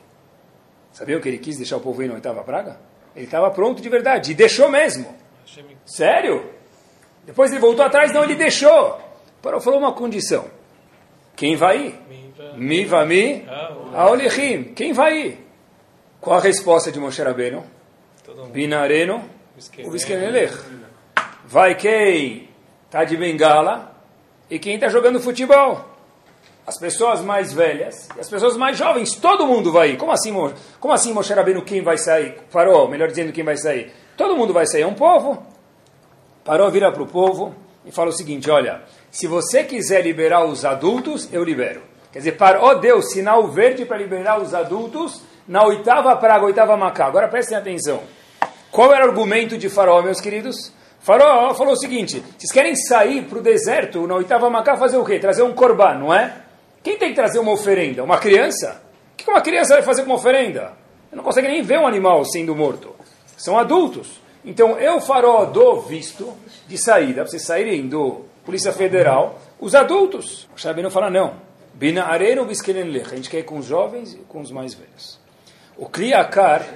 Sabiam 0.91 1.21
que 1.21 1.29
ele 1.29 1.37
quis 1.37 1.55
deixar 1.55 1.77
o 1.77 1.79
povo 1.79 2.03
ir 2.03 2.09
na 2.09 2.15
oitava 2.15 2.43
praga? 2.43 2.77
Ele 3.15 3.23
estava 3.23 3.49
pronto 3.51 3.81
de 3.81 3.87
verdade, 3.87 4.33
e 4.33 4.35
deixou 4.35 4.69
mesmo. 4.69 5.17
Sério? 5.85 6.49
Depois 7.25 7.51
ele 7.51 7.59
voltou 7.59 7.85
atrás, 7.85 8.11
não, 8.11 8.23
ele 8.23 8.35
deixou. 8.35 8.99
Parou, 9.41 9.59
falou 9.59 9.79
uma 9.79 9.93
condição. 9.93 10.45
Quem 11.35 11.55
vai 11.55 11.87
ir? 11.87 11.99
Mi 12.55 12.85
va 12.85 13.05
mi 13.05 13.45
aolihim. 13.93 14.73
Quem 14.73 14.93
vai 14.93 15.17
ir? 15.17 15.47
Qual 16.19 16.37
a 16.37 16.41
resposta 16.41 16.91
de 16.91 16.99
Moshe 16.99 17.21
Rabbeinu? 17.21 17.63
Binareno, 18.51 19.23
o 19.85 19.91
Viskenelech. 19.91 20.53
Vai 21.45 21.75
quem 21.75 22.49
está 22.85 23.03
de 23.03 23.15
bengala 23.15 23.95
e 24.49 24.59
quem 24.59 24.75
está 24.75 24.89
jogando 24.89 25.19
futebol. 25.19 25.85
As 26.67 26.77
pessoas 26.77 27.21
mais 27.21 27.53
velhas 27.53 28.09
e 28.15 28.19
as 28.19 28.29
pessoas 28.29 28.55
mais 28.55 28.77
jovens, 28.77 29.15
todo 29.15 29.47
mundo 29.47 29.71
vai 29.71 29.91
ir. 29.91 29.97
Como 29.97 30.11
assim, 30.11 30.33
como 30.79 30.93
assim 30.93 31.13
Moshe 31.13 31.33
Rabbeinu, 31.33 31.63
quem 31.63 31.81
vai 31.81 31.97
sair? 31.97 32.37
Parou, 32.51 32.87
melhor 32.87 33.07
dizendo, 33.07 33.31
quem 33.31 33.43
vai 33.43 33.57
sair? 33.57 33.91
Todo 34.19 34.35
mundo 34.35 34.51
vai 34.51 34.67
sair, 34.67 34.81
é 34.81 34.85
um 34.85 34.93
povo. 34.93 35.41
Parou, 36.43 36.69
vira 36.69 36.91
para 36.91 37.01
o 37.01 37.07
povo 37.07 37.55
e 37.85 37.91
fala 37.91 38.09
o 38.09 38.11
seguinte: 38.11 38.51
olha, 38.51 38.81
se 39.09 39.27
você 39.27 39.63
quiser 39.63 40.01
liberar 40.01 40.43
os 40.43 40.65
adultos, 40.65 41.29
eu 41.31 41.41
libero. 41.41 41.81
Quer 42.11 42.19
dizer, 42.19 42.31
parou, 42.33 42.77
deu 42.81 43.01
sinal 43.01 43.47
verde 43.47 43.85
para 43.85 43.95
liberar 43.95 44.41
os 44.41 44.53
adultos 44.53 45.21
na 45.47 45.63
oitava 45.63 46.13
praga, 46.17 46.43
oitava 46.43 46.75
macá. 46.75 47.05
Agora 47.05 47.29
prestem 47.29 47.57
atenção. 47.57 48.01
Qual 48.69 48.93
era 48.93 49.05
o 49.05 49.09
argumento 49.09 49.57
de 49.57 49.69
Faraó, 49.69 50.01
meus 50.01 50.19
queridos? 50.19 50.73
Faraó 50.99 51.53
falou 51.53 51.71
o 51.71 51.79
seguinte: 51.79 52.21
vocês 52.37 52.51
querem 52.51 52.75
sair 52.75 53.23
para 53.23 53.39
o 53.39 53.41
deserto 53.41 54.05
na 54.05 54.15
oitava 54.15 54.49
macá 54.49 54.75
fazer 54.75 54.97
o 54.97 55.05
quê? 55.05 55.17
Trazer 55.17 55.43
um 55.43 55.53
corban, 55.53 55.93
não 55.93 56.13
é? 56.13 56.35
Quem 56.83 56.97
tem 56.97 57.11
que 57.11 57.15
trazer 57.15 57.39
uma 57.39 57.53
oferenda? 57.53 58.03
Uma 58.03 58.17
criança? 58.17 58.81
O 59.13 59.15
que 59.15 59.31
uma 59.31 59.39
criança 59.39 59.75
vai 59.75 59.81
fazer 59.81 60.01
com 60.01 60.09
uma 60.09 60.17
oferenda? 60.17 60.73
Não 61.09 61.23
consegue 61.23 61.47
nem 61.47 61.61
ver 61.61 61.79
um 61.79 61.87
animal 61.87 62.25
sendo 62.25 62.53
morto 62.53 62.98
são 63.39 63.57
adultos. 63.57 64.19
Então 64.43 64.77
eu 64.77 65.01
farò 65.01 65.45
do 65.45 65.81
visto 65.81 66.33
de 66.67 66.77
saída, 66.77 67.21
para 67.21 67.27
vocês 67.27 67.43
saírem 67.43 67.87
do 67.87 68.25
Polícia 68.45 68.71
Federal, 68.71 69.39
os 69.59 69.73
adultos. 69.73 70.47
O 70.55 70.81
não 70.81 70.91
fala 70.91 71.09
não. 71.09 71.33
Bina 71.73 72.03
areno 72.03 72.45
A 72.45 73.15
gente 73.15 73.29
quer 73.29 73.39
ir 73.39 73.43
com 73.43 73.57
os 73.57 73.65
jovens 73.65 74.13
e 74.13 74.17
com 74.27 74.41
os 74.41 74.51
mais 74.51 74.73
velhos. 74.73 75.19
O 75.77 75.87
Kliakar, 75.87 76.67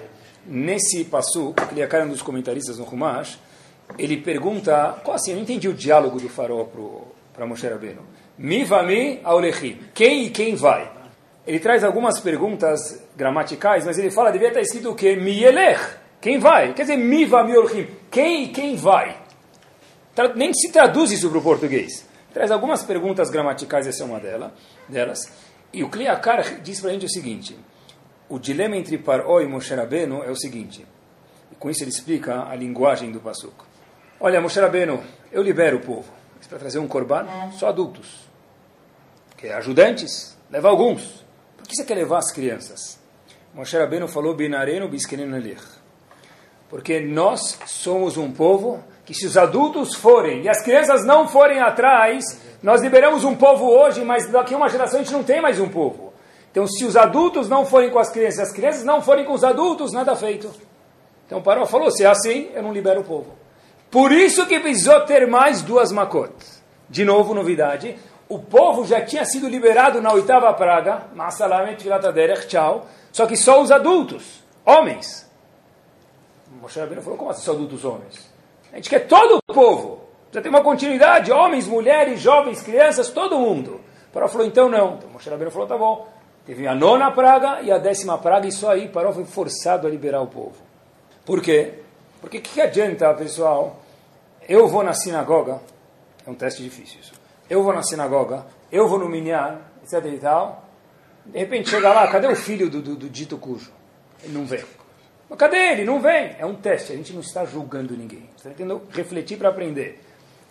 nesse 0.46 1.04
passo, 1.04 1.50
o 1.50 1.54
Kliakar 1.54 2.02
é 2.02 2.06
um 2.06 2.10
dos 2.10 2.22
comentaristas 2.22 2.78
no 2.78 2.86
Humash, 2.86 3.38
ele 3.98 4.18
pergunta, 4.18 5.02
qual 5.04 5.16
assim, 5.16 5.32
eu 5.32 5.36
não 5.36 5.44
entendi 5.44 5.68
o 5.68 5.74
diálogo 5.74 6.20
do 6.20 6.30
farol 6.30 7.12
para 7.34 7.46
Moshe 7.46 7.68
Rabbeinu. 7.68 8.02
Mi 8.38 8.64
vami 8.64 9.20
aulechim. 9.24 9.78
Quem 9.94 10.26
e 10.26 10.30
quem 10.30 10.56
vai? 10.56 10.90
Ele 11.46 11.60
traz 11.60 11.84
algumas 11.84 12.20
perguntas 12.22 13.04
gramaticais, 13.16 13.86
mas 13.86 13.98
ele 13.98 14.10
fala, 14.10 14.32
devia 14.32 14.48
estar 14.48 14.62
escrito 14.62 14.92
o 14.92 14.96
quê? 14.96 15.16
Mielech. 15.16 16.03
Quem 16.24 16.40
vai? 16.40 16.74
Quer 16.74 16.84
dizer, 16.84 16.96
miva 16.96 17.44
miorchim. 17.44 17.86
Quem 18.10 18.46
e 18.46 18.48
quem 18.48 18.78
vai? 18.78 19.22
Nem 20.38 20.54
se 20.54 20.72
traduz 20.72 21.12
isso 21.12 21.30
para 21.30 21.38
o 21.38 21.42
português. 21.42 22.08
Traz 22.34 22.50
algumas 22.50 22.82
perguntas 22.82 23.30
gramaticais, 23.30 23.88
essa 23.88 24.04
é 24.04 24.06
uma 24.06 24.22
dela, 24.22 24.54
delas. 24.88 25.30
E 25.74 25.84
o 25.84 25.90
Kliakar 25.90 26.62
diz 26.62 26.80
para 26.80 26.92
a 26.92 26.94
gente 26.94 27.06
o 27.06 27.10
seguinte: 27.10 27.60
o 28.30 28.40
dilema 28.40 28.78
entre 28.78 28.98
Paró 28.98 29.42
e 29.42 29.48
Moshe 29.48 29.76
Rabbeinu 29.76 30.24
é 30.24 30.32
o 30.32 30.36
seguinte. 30.38 30.88
E 31.52 31.56
com 31.56 31.70
isso 31.70 31.84
ele 31.84 31.92
explica 31.92 32.48
a 32.48 32.56
linguagem 32.56 33.12
do 33.12 33.20
Passuco. 33.20 33.68
Olha, 34.18 34.40
Moshe 34.40 34.62
Rabbeinu, 34.62 35.04
eu 35.30 35.44
libero 35.44 35.76
o 35.76 35.82
povo. 35.82 36.10
Mas 36.38 36.48
para 36.48 36.58
trazer 36.58 36.80
um 36.80 36.88
corban, 36.88 37.28
só 37.52 37.68
adultos. 37.68 38.30
Quer 39.36 39.56
ajudantes? 39.56 40.38
Leva 40.50 40.70
alguns. 40.70 41.26
Por 41.58 41.68
que 41.68 41.76
você 41.76 41.84
quer 41.84 41.96
levar 41.96 42.20
as 42.20 42.32
crianças? 42.32 42.98
Moshe 43.54 43.78
Rabbeinu 43.78 44.08
falou, 44.08 44.34
Binareno 44.34 44.88
biskenenu 44.88 45.36
elich 45.36 45.83
porque 46.74 47.00
nós 47.00 47.60
somos 47.68 48.18
um 48.18 48.32
povo 48.32 48.84
que 49.06 49.14
se 49.14 49.28
os 49.28 49.38
adultos 49.38 49.94
forem 49.94 50.42
e 50.42 50.50
as 50.50 50.60
crianças 50.64 51.06
não 51.06 51.28
forem 51.28 51.62
atrás, 51.62 52.24
nós 52.64 52.82
liberamos 52.82 53.24
um 53.24 53.36
povo 53.36 53.70
hoje, 53.70 54.04
mas 54.04 54.28
daqui 54.32 54.56
a 54.56 54.58
uma 54.58 54.68
geração 54.68 55.00
a 55.00 55.04
gente 55.04 55.14
não 55.14 55.24
tem 55.24 55.40
mais 55.40 55.60
um 55.60 55.70
povo. 55.70 56.12
Então, 56.52 56.66
se 56.66 56.84
os 56.84 56.98
adultos 56.98 57.48
não 57.48 57.64
forem 57.64 57.92
com 57.92 58.00
as 58.00 58.10
crianças, 58.10 58.50
as 58.50 58.52
crianças 58.52 58.84
não 58.84 59.04
forem 59.04 59.24
com 59.24 59.34
os 59.34 59.44
adultos, 59.44 59.94
nada 59.94 60.16
feito. 60.16 60.50
Então, 61.28 61.44
Paró 61.44 61.64
falou: 61.68 61.92
se 61.92 62.06
é 62.06 62.08
assim, 62.08 62.50
eu 62.56 62.64
não 62.64 62.74
libero 62.74 63.02
o 63.02 63.04
povo. 63.04 63.36
Por 63.92 64.12
isso 64.12 64.48
que 64.48 64.60
precisou 64.60 65.02
ter 65.02 65.28
mais 65.28 65.62
duas 65.62 65.92
makot. 65.92 66.34
De 66.90 67.06
novo, 67.06 67.36
novidade: 67.36 67.96
o 68.28 68.40
povo 68.40 68.84
já 68.84 69.00
tinha 69.00 69.26
sido 69.26 69.48
liberado 69.48 70.02
na 70.02 70.12
oitava 70.12 70.52
praga, 70.56 71.04
tchau, 72.48 72.88
só 73.12 73.28
que 73.28 73.38
só 73.38 73.62
os 73.62 73.70
adultos, 73.70 74.44
homens. 74.66 75.32
Moshe 76.64 76.80
Rabbeinu 76.80 77.02
falou, 77.02 77.20
como 77.20 77.30
assim 77.30 77.42
só 77.42 77.52
adultos 77.52 77.84
homens? 77.84 78.32
A 78.72 78.78
gente 78.78 78.90
quer 78.90 79.06
todo 79.06 79.38
o 79.50 79.54
povo. 79.54 80.02
Já 80.32 80.42
tem 80.42 80.50
uma 80.50 80.64
continuidade, 80.64 81.30
homens, 81.30 81.68
mulheres, 81.68 82.22
jovens, 82.22 82.62
crianças, 82.62 83.10
todo 83.10 83.38
mundo. 83.38 83.82
Paró 84.14 84.30
falou, 84.30 84.48
então 84.48 84.70
não. 84.70 84.96
Então 84.96 85.10
Moshe 85.10 85.30
Rabbeinu 85.30 85.52
falou, 85.52 85.68
tá 85.68 85.78
bom. 85.78 86.08
Teve 86.46 86.66
a 86.66 86.74
nona 86.74 87.12
praga 87.12 87.62
e 87.62 87.70
a 87.70 87.78
décima 87.78 88.18
praga, 88.18 88.48
e 88.48 88.52
só 88.52 88.72
aí 88.72 88.88
Paró 88.88 89.12
foi 89.12 89.26
forçado 89.26 89.86
a 89.86 89.90
liberar 89.90 90.22
o 90.22 90.28
povo. 90.28 90.56
Por 91.26 91.42
quê? 91.42 91.80
Porque 92.22 92.38
o 92.38 92.42
que, 92.42 92.54
que 92.54 92.62
adianta, 92.62 93.14
pessoal? 93.14 93.82
Eu 94.48 94.66
vou 94.70 94.84
na 94.84 94.94
sinagoga, 94.94 95.60
é 96.26 96.30
um 96.30 96.34
teste 96.34 96.64
difícil 96.64 97.02
isso. 97.02 97.14
Eu 97.50 97.62
vou 97.62 97.74
na 97.74 97.84
sinagoga, 97.84 98.46
eu 98.72 98.88
vou 98.88 98.98
no 98.98 99.10
minyan, 99.10 99.60
etc 99.84 100.06
e 100.06 100.18
tal. 100.18 100.64
De 101.26 101.38
repente 101.38 101.70
chega 101.70 101.92
lá, 101.92 102.08
cadê 102.08 102.28
o 102.28 102.36
filho 102.38 102.70
do, 102.70 102.82
do, 102.82 102.96
do 102.96 103.10
dito 103.10 103.38
cujo? 103.38 103.72
Ele 104.24 104.34
não 104.34 104.46
vem. 104.46 104.64
Mas 105.34 105.40
cadê 105.40 105.58
ele? 105.72 105.84
Não 105.84 106.00
vem. 106.00 106.36
É 106.38 106.46
um 106.46 106.54
teste, 106.54 106.94
a 106.94 106.96
gente 106.96 107.12
não 107.12 107.22
está 107.22 107.44
julgando 107.44 107.98
ninguém. 107.98 108.30
Está 108.38 108.52
tentando 108.52 108.84
refletir 108.92 109.36
para 109.36 109.50
aprender. 109.50 110.00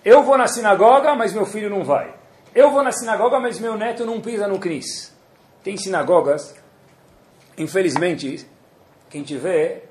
Eu 0.05 0.25
vou 0.25 0.37
na 0.37 0.49
sinagoga, 0.49 1.14
mas 1.14 1.33
meu 1.33 1.47
filho 1.47 1.71
não 1.71 1.85
vai. 1.85 2.12
Eu 2.53 2.68
vou 2.73 2.83
na 2.83 2.90
sinagoga, 2.90 3.38
mas 3.38 3.61
meu 3.61 3.77
neto 3.77 4.05
não 4.05 4.21
pisa 4.21 4.49
no 4.49 4.59
Cris. 4.59 5.16
Tem 5.62 5.77
sinagogas, 5.77 6.57
infelizmente, 7.57 8.45
quem 9.09 9.23
tiver, 9.23 9.88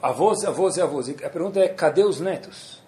avós, 0.00 0.44
avós 0.44 0.76
e 0.76 0.80
avós. 0.80 1.08
A 1.08 1.28
pergunta 1.28 1.58
é, 1.58 1.68
cadê 1.68 2.04
os 2.04 2.20
netos? 2.20 2.80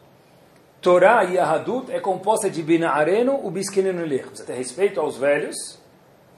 Torá 0.81 1.25
e 1.25 1.37
Ahadut 1.37 1.91
é 1.91 1.99
composta 1.99 2.49
de 2.49 2.63
Bina'areno 2.63 3.41
e 3.45 3.51
Biskenenu 3.51 4.05
Lech. 4.05 4.29
Você 4.29 4.45
tem 4.45 4.55
respeito 4.55 5.01
aos 5.01 5.17
velhos, 5.17 5.81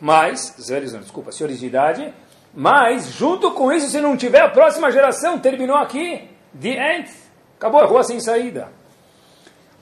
mas, 0.00 0.54
os 0.58 0.68
velhos 0.68 0.94
não, 0.94 1.00
desculpa, 1.00 1.32
senhores 1.32 1.60
de 1.60 1.66
idade, 1.66 2.14
mas, 2.54 3.12
junto 3.12 3.52
com 3.52 3.72
isso, 3.72 3.90
se 3.90 4.00
não 4.00 4.16
tiver 4.16 4.40
a 4.40 4.48
próxima 4.48 4.90
geração, 4.90 5.38
terminou 5.38 5.76
aqui, 5.76 6.28
the 6.60 6.96
end, 6.96 7.10
acabou 7.56 7.80
a 7.80 7.86
rua 7.86 8.02
sem 8.02 8.18
saída. 8.20 8.68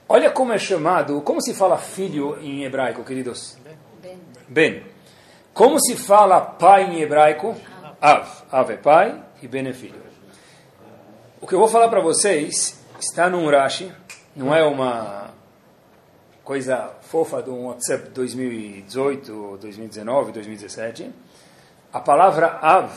Olha 0.09 0.31
como 0.31 0.52
é 0.52 0.59
chamado, 0.59 1.20
como 1.20 1.40
se 1.40 1.52
fala 1.54 1.76
filho 1.76 2.38
em 2.40 2.64
hebraico, 2.64 3.04
queridos? 3.04 3.59
Ben. 4.02 4.18
Ben. 4.48 4.83
Como 5.52 5.78
se 5.81 5.96
fala 5.96 6.40
pai 6.40 6.85
em 6.85 7.00
hebraico? 7.02 7.54
Av. 8.00 8.28
Av 8.50 8.70
é 8.70 8.76
pai 8.76 9.22
e 9.42 9.48
Ben 9.48 9.66
é 9.66 9.72
filho. 9.72 10.00
O 11.40 11.46
que 11.46 11.54
eu 11.54 11.59
vou 11.59 11.68
falar 11.68 11.88
para 11.88 12.00
vocês 12.00 12.78
está 12.98 13.28
num 13.28 13.48
Rashi, 13.50 13.92
não 14.35 14.54
é 14.54 14.64
uma 14.64 15.31
coisa 16.44 16.92
fofa 17.02 17.42
do 17.42 17.54
WhatsApp 17.54 18.11
2018, 18.11 19.59
2019, 19.61 20.33
2017. 20.33 21.11
A 21.90 22.01
palavra 22.01 22.59
Av 22.61 22.92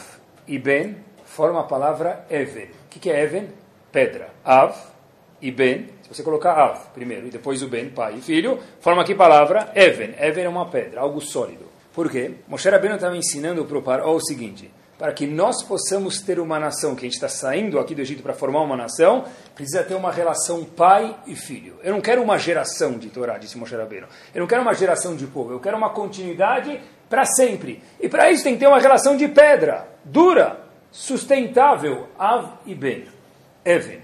e 0.45 0.59
Ben 0.59 0.97
forma 1.23 1.61
a 1.61 1.63
palavra 1.63 2.25
Even. 2.29 2.65
O 2.65 2.89
que 2.89 3.09
é 3.09 3.23
Even? 3.23 3.47
Pedra. 3.89 4.27
Av 4.43 4.75
e 5.41 5.49
Ben, 5.49 5.87
se 6.01 6.09
você 6.13 6.21
colocar 6.21 6.51
Av 6.59 6.89
primeiro 6.93 7.25
e 7.25 7.29
depois 7.29 7.63
o 7.63 7.69
Ben, 7.69 7.89
pai 7.89 8.15
e 8.17 8.21
filho, 8.21 8.59
forma 8.81 9.03
a 9.03 9.15
palavra 9.15 9.71
Even. 9.75 10.13
Even 10.19 10.43
é 10.43 10.49
uma 10.49 10.65
pedra, 10.65 10.99
algo 10.99 11.21
sólido. 11.21 11.65
Por 11.93 12.11
quê? 12.11 12.31
Moshe 12.49 12.69
Rabbeinu 12.69 12.95
estava 12.95 13.15
ensinando 13.15 13.63
para 13.63 13.77
o 13.77 13.81
Paró 13.81 14.13
o 14.13 14.19
seguinte, 14.19 14.69
para 14.99 15.13
que 15.13 15.25
nós 15.25 15.63
possamos 15.63 16.19
ter 16.19 16.37
uma 16.37 16.59
nação, 16.59 16.93
que 16.93 17.05
a 17.05 17.07
gente 17.07 17.13
está 17.13 17.29
saindo 17.29 17.79
aqui 17.79 17.95
do 17.95 18.01
Egito 18.01 18.21
para 18.21 18.33
formar 18.33 18.61
uma 18.61 18.75
nação, 18.75 19.23
precisa 19.55 19.83
ter 19.83 19.95
uma 19.95 20.11
relação 20.11 20.65
pai 20.65 21.15
e 21.25 21.33
filho. 21.33 21.77
Eu 21.81 21.93
não 21.93 22.01
quero 22.01 22.21
uma 22.21 22.37
geração 22.37 22.97
de 22.97 23.09
Torá, 23.09 23.37
disse 23.37 23.57
Moshe 23.57 23.73
Rabbeinu. 23.73 24.07
Eu 24.35 24.41
não 24.41 24.47
quero 24.47 24.61
uma 24.61 24.73
geração 24.73 25.15
de 25.15 25.27
povo, 25.27 25.53
eu 25.53 25.61
quero 25.61 25.77
uma 25.77 25.91
continuidade 25.91 26.77
para 27.11 27.25
sempre. 27.25 27.83
E 27.99 28.07
para 28.07 28.31
isso 28.31 28.43
tem 28.43 28.53
que 28.53 28.61
ter 28.61 28.67
uma 28.67 28.79
relação 28.79 29.17
de 29.17 29.27
pedra, 29.27 29.87
dura, 30.05 30.61
sustentável, 30.91 32.07
Av 32.17 32.53
e 32.65 32.73
Ben. 32.73 33.03
Even. 33.65 33.99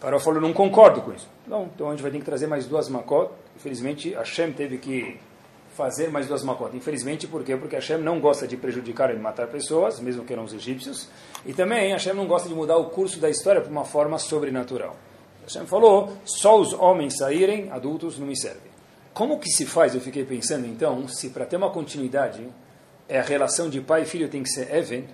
Paró 0.00 0.18
falou, 0.18 0.40
não 0.40 0.52
concordo 0.52 1.00
com 1.00 1.12
isso. 1.12 1.28
Não, 1.46 1.70
então 1.72 1.86
a 1.86 1.92
gente 1.92 2.02
vai 2.02 2.10
ter 2.10 2.18
que 2.18 2.24
trazer 2.24 2.48
mais 2.48 2.66
duas 2.66 2.88
Makot. 2.88 3.30
Infelizmente, 3.56 4.12
Hashem 4.12 4.52
teve 4.52 4.78
que 4.78 5.18
fazer 5.76 6.10
mais 6.10 6.26
duas 6.26 6.42
macotas. 6.42 6.74
Infelizmente, 6.74 7.28
por 7.28 7.44
quê? 7.44 7.56
Porque 7.56 7.76
Hashem 7.76 7.98
não 7.98 8.18
gosta 8.18 8.46
de 8.46 8.56
prejudicar 8.56 9.14
e 9.14 9.18
matar 9.18 9.46
pessoas, 9.46 10.00
mesmo 10.00 10.24
que 10.24 10.32
eram 10.32 10.44
os 10.44 10.54
egípcios. 10.54 11.08
E 11.44 11.52
também 11.52 11.92
Hashem 11.92 12.14
não 12.14 12.26
gosta 12.26 12.48
de 12.48 12.54
mudar 12.54 12.78
o 12.78 12.86
curso 12.86 13.20
da 13.20 13.28
história 13.30 13.60
para 13.60 13.70
uma 13.70 13.84
forma 13.84 14.18
sobrenatural. 14.18 14.96
Hashem 15.42 15.66
falou, 15.66 16.16
só 16.24 16.58
os 16.58 16.72
homens 16.72 17.18
saírem, 17.18 17.70
adultos 17.70 18.18
não 18.18 18.26
me 18.26 18.36
servem. 18.36 18.65
Como 19.16 19.38
que 19.38 19.48
se 19.48 19.64
faz, 19.64 19.94
eu 19.94 20.00
fiquei 20.02 20.26
pensando 20.26 20.66
então, 20.66 21.08
se 21.08 21.30
para 21.30 21.46
ter 21.46 21.56
uma 21.56 21.70
continuidade, 21.70 22.46
é 23.08 23.18
a 23.18 23.22
relação 23.22 23.70
de 23.70 23.80
pai 23.80 24.02
e 24.02 24.04
filho 24.04 24.28
tem 24.28 24.42
que 24.42 24.50
ser 24.50 24.74
even, 24.74 25.06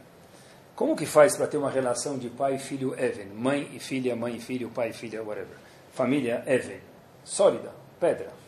como 0.74 0.96
que 0.96 1.06
faz 1.06 1.36
para 1.36 1.46
ter 1.46 1.56
uma 1.56 1.70
relação 1.70 2.18
de 2.18 2.28
pai 2.28 2.56
e 2.56 2.58
filho 2.58 2.96
even? 2.98 3.26
Mãe 3.26 3.70
e 3.72 3.78
filha, 3.78 4.16
mãe 4.16 4.34
e 4.34 4.40
filho, 4.40 4.70
pai 4.70 4.90
e 4.90 4.92
filha, 4.92 5.22
whatever. 5.22 5.56
Família 5.92 6.42
even. 6.48 6.80
Sólida, 7.22 7.70
pedra 8.00 8.42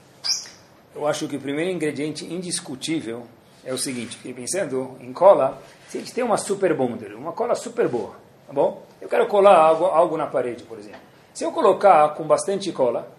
eu 0.95 1.07
acho 1.07 1.27
que 1.27 1.37
o 1.37 1.41
primeiro 1.41 1.71
ingrediente 1.71 2.25
indiscutível 2.25 3.27
é 3.65 3.73
o 3.73 3.79
seguinte, 3.79 4.17
fiquei 4.17 4.33
pensando 4.33 4.97
em 5.01 5.13
cola, 5.13 5.61
se 5.89 5.99
a 5.99 6.01
gente 6.01 6.15
tem 6.15 6.23
uma 6.23 6.37
super 6.37 6.75
bonder, 6.75 7.15
uma 7.15 7.33
cola 7.33 7.55
super 7.55 7.89
boa, 7.89 8.15
tá 8.47 8.53
bom? 8.53 8.83
Eu 9.01 9.09
quero 9.09 9.27
colar 9.27 9.57
algo, 9.57 9.87
algo 9.87 10.17
na 10.17 10.27
parede, 10.27 10.63
por 10.65 10.79
exemplo. 10.79 11.01
Se 11.33 11.45
eu 11.45 11.51
colocar 11.51 12.11
com 12.15 12.25
bastante 12.25 12.71
cola, 12.71 13.11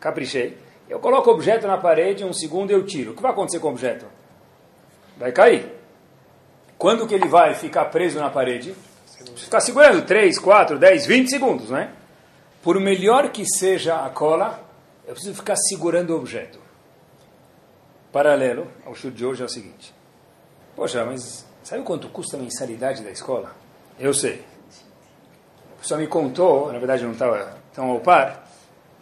caprichei, 0.00 0.58
eu 0.88 0.98
coloco 0.98 1.30
o 1.30 1.34
objeto 1.34 1.66
na 1.66 1.78
parede, 1.78 2.24
um 2.24 2.32
segundo 2.32 2.70
eu 2.70 2.84
tiro. 2.84 3.12
O 3.12 3.14
que 3.14 3.22
vai 3.22 3.32
acontecer 3.32 3.58
com 3.60 3.68
o 3.68 3.70
objeto? 3.70 4.06
Vai 5.16 5.32
cair. 5.32 5.72
Quando 6.78 7.06
que 7.06 7.14
ele 7.14 7.28
vai 7.28 7.54
ficar 7.54 7.86
preso 7.86 8.18
na 8.18 8.30
parede? 8.30 8.74
Ficar 9.36 9.60
segurando 9.60 10.04
3, 10.04 10.38
4, 10.38 10.78
10, 10.78 11.06
20 11.06 11.30
segundos, 11.30 11.70
né? 11.70 11.92
Por 12.62 12.78
melhor 12.80 13.30
que 13.30 13.44
seja 13.46 14.04
a 14.04 14.10
cola, 14.10 14.60
eu 15.06 15.14
preciso 15.14 15.34
ficar 15.34 15.56
segurando 15.56 16.10
o 16.10 16.16
objeto 16.16 16.62
paralelo 18.12 18.68
ao 18.84 18.94
show 18.94 19.10
de 19.10 19.24
hoje 19.24 19.42
é 19.42 19.46
o 19.46 19.48
seguinte. 19.48 19.92
Poxa, 20.76 21.04
mas 21.04 21.46
sabe 21.64 21.82
quanto 21.82 22.08
custa 22.08 22.36
a 22.36 22.40
mensalidade 22.40 23.02
da 23.02 23.10
escola? 23.10 23.56
Eu 23.98 24.12
sei. 24.12 24.44
A 25.76 25.80
pessoa 25.80 25.98
me 25.98 26.06
contou, 26.06 26.70
na 26.70 26.78
verdade 26.78 27.02
não 27.02 27.12
estava 27.12 27.56
tão 27.72 27.90
ao 27.90 28.00
par 28.00 28.46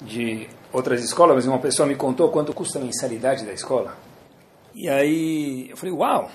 de 0.00 0.48
outras 0.72 1.02
escolas, 1.02 1.36
mas 1.36 1.46
uma 1.46 1.58
pessoa 1.58 1.86
me 1.86 1.94
contou 1.94 2.30
quanto 2.30 2.52
custa 2.52 2.78
a 2.78 2.82
mensalidade 2.82 3.44
da 3.44 3.52
escola. 3.52 3.96
E 4.74 4.88
aí 4.88 5.68
eu 5.70 5.76
falei, 5.76 5.94
uau! 5.94 6.30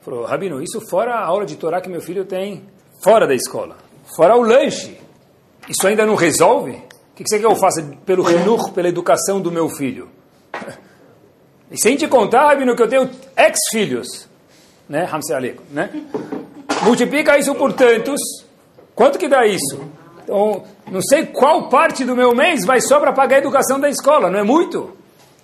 Falou, 0.00 0.24
Rabino, 0.24 0.62
isso 0.62 0.80
fora 0.88 1.14
a 1.14 1.24
aula 1.24 1.44
de 1.44 1.56
Torá 1.56 1.80
que 1.80 1.88
meu 1.88 2.00
filho 2.00 2.24
tem 2.24 2.64
fora 3.02 3.26
da 3.26 3.34
escola. 3.34 3.76
Fora 4.16 4.36
o 4.36 4.42
lanche. 4.42 4.98
Isso 5.68 5.86
ainda 5.86 6.06
não 6.06 6.14
resolve? 6.14 6.72
O 6.72 7.14
que 7.14 7.24
você 7.26 7.36
quer 7.36 7.40
que 7.40 7.46
eu 7.46 7.56
faça 7.56 7.82
pelo 8.06 8.22
renur, 8.22 8.72
pela 8.72 8.88
educação 8.88 9.40
do 9.40 9.50
meu 9.50 9.68
filho? 9.68 10.08
E 11.70 11.78
sem 11.78 11.96
te 11.96 12.08
contar, 12.08 12.46
Rabino, 12.46 12.74
que 12.74 12.82
eu 12.82 12.88
tenho 12.88 13.10
ex-filhos, 13.36 14.26
né, 14.88 15.06
Hamse 15.12 15.34
Aleko, 15.34 15.62
né? 15.70 15.90
Multiplica 16.82 17.36
isso 17.36 17.54
por 17.54 17.74
tantos, 17.74 18.18
quanto 18.94 19.18
que 19.18 19.28
dá 19.28 19.46
isso? 19.46 19.78
Então, 20.28 20.62
não 20.90 21.00
sei 21.00 21.26
qual 21.26 21.68
parte 21.68 22.04
do 22.04 22.14
meu 22.14 22.34
mês 22.34 22.66
vai 22.66 22.80
só 22.80 23.00
para 23.00 23.12
pagar 23.12 23.36
a 23.36 23.38
educação 23.38 23.80
da 23.80 23.88
escola, 23.88 24.30
não 24.30 24.38
é 24.38 24.42
muito? 24.42 24.80
O 24.80 24.92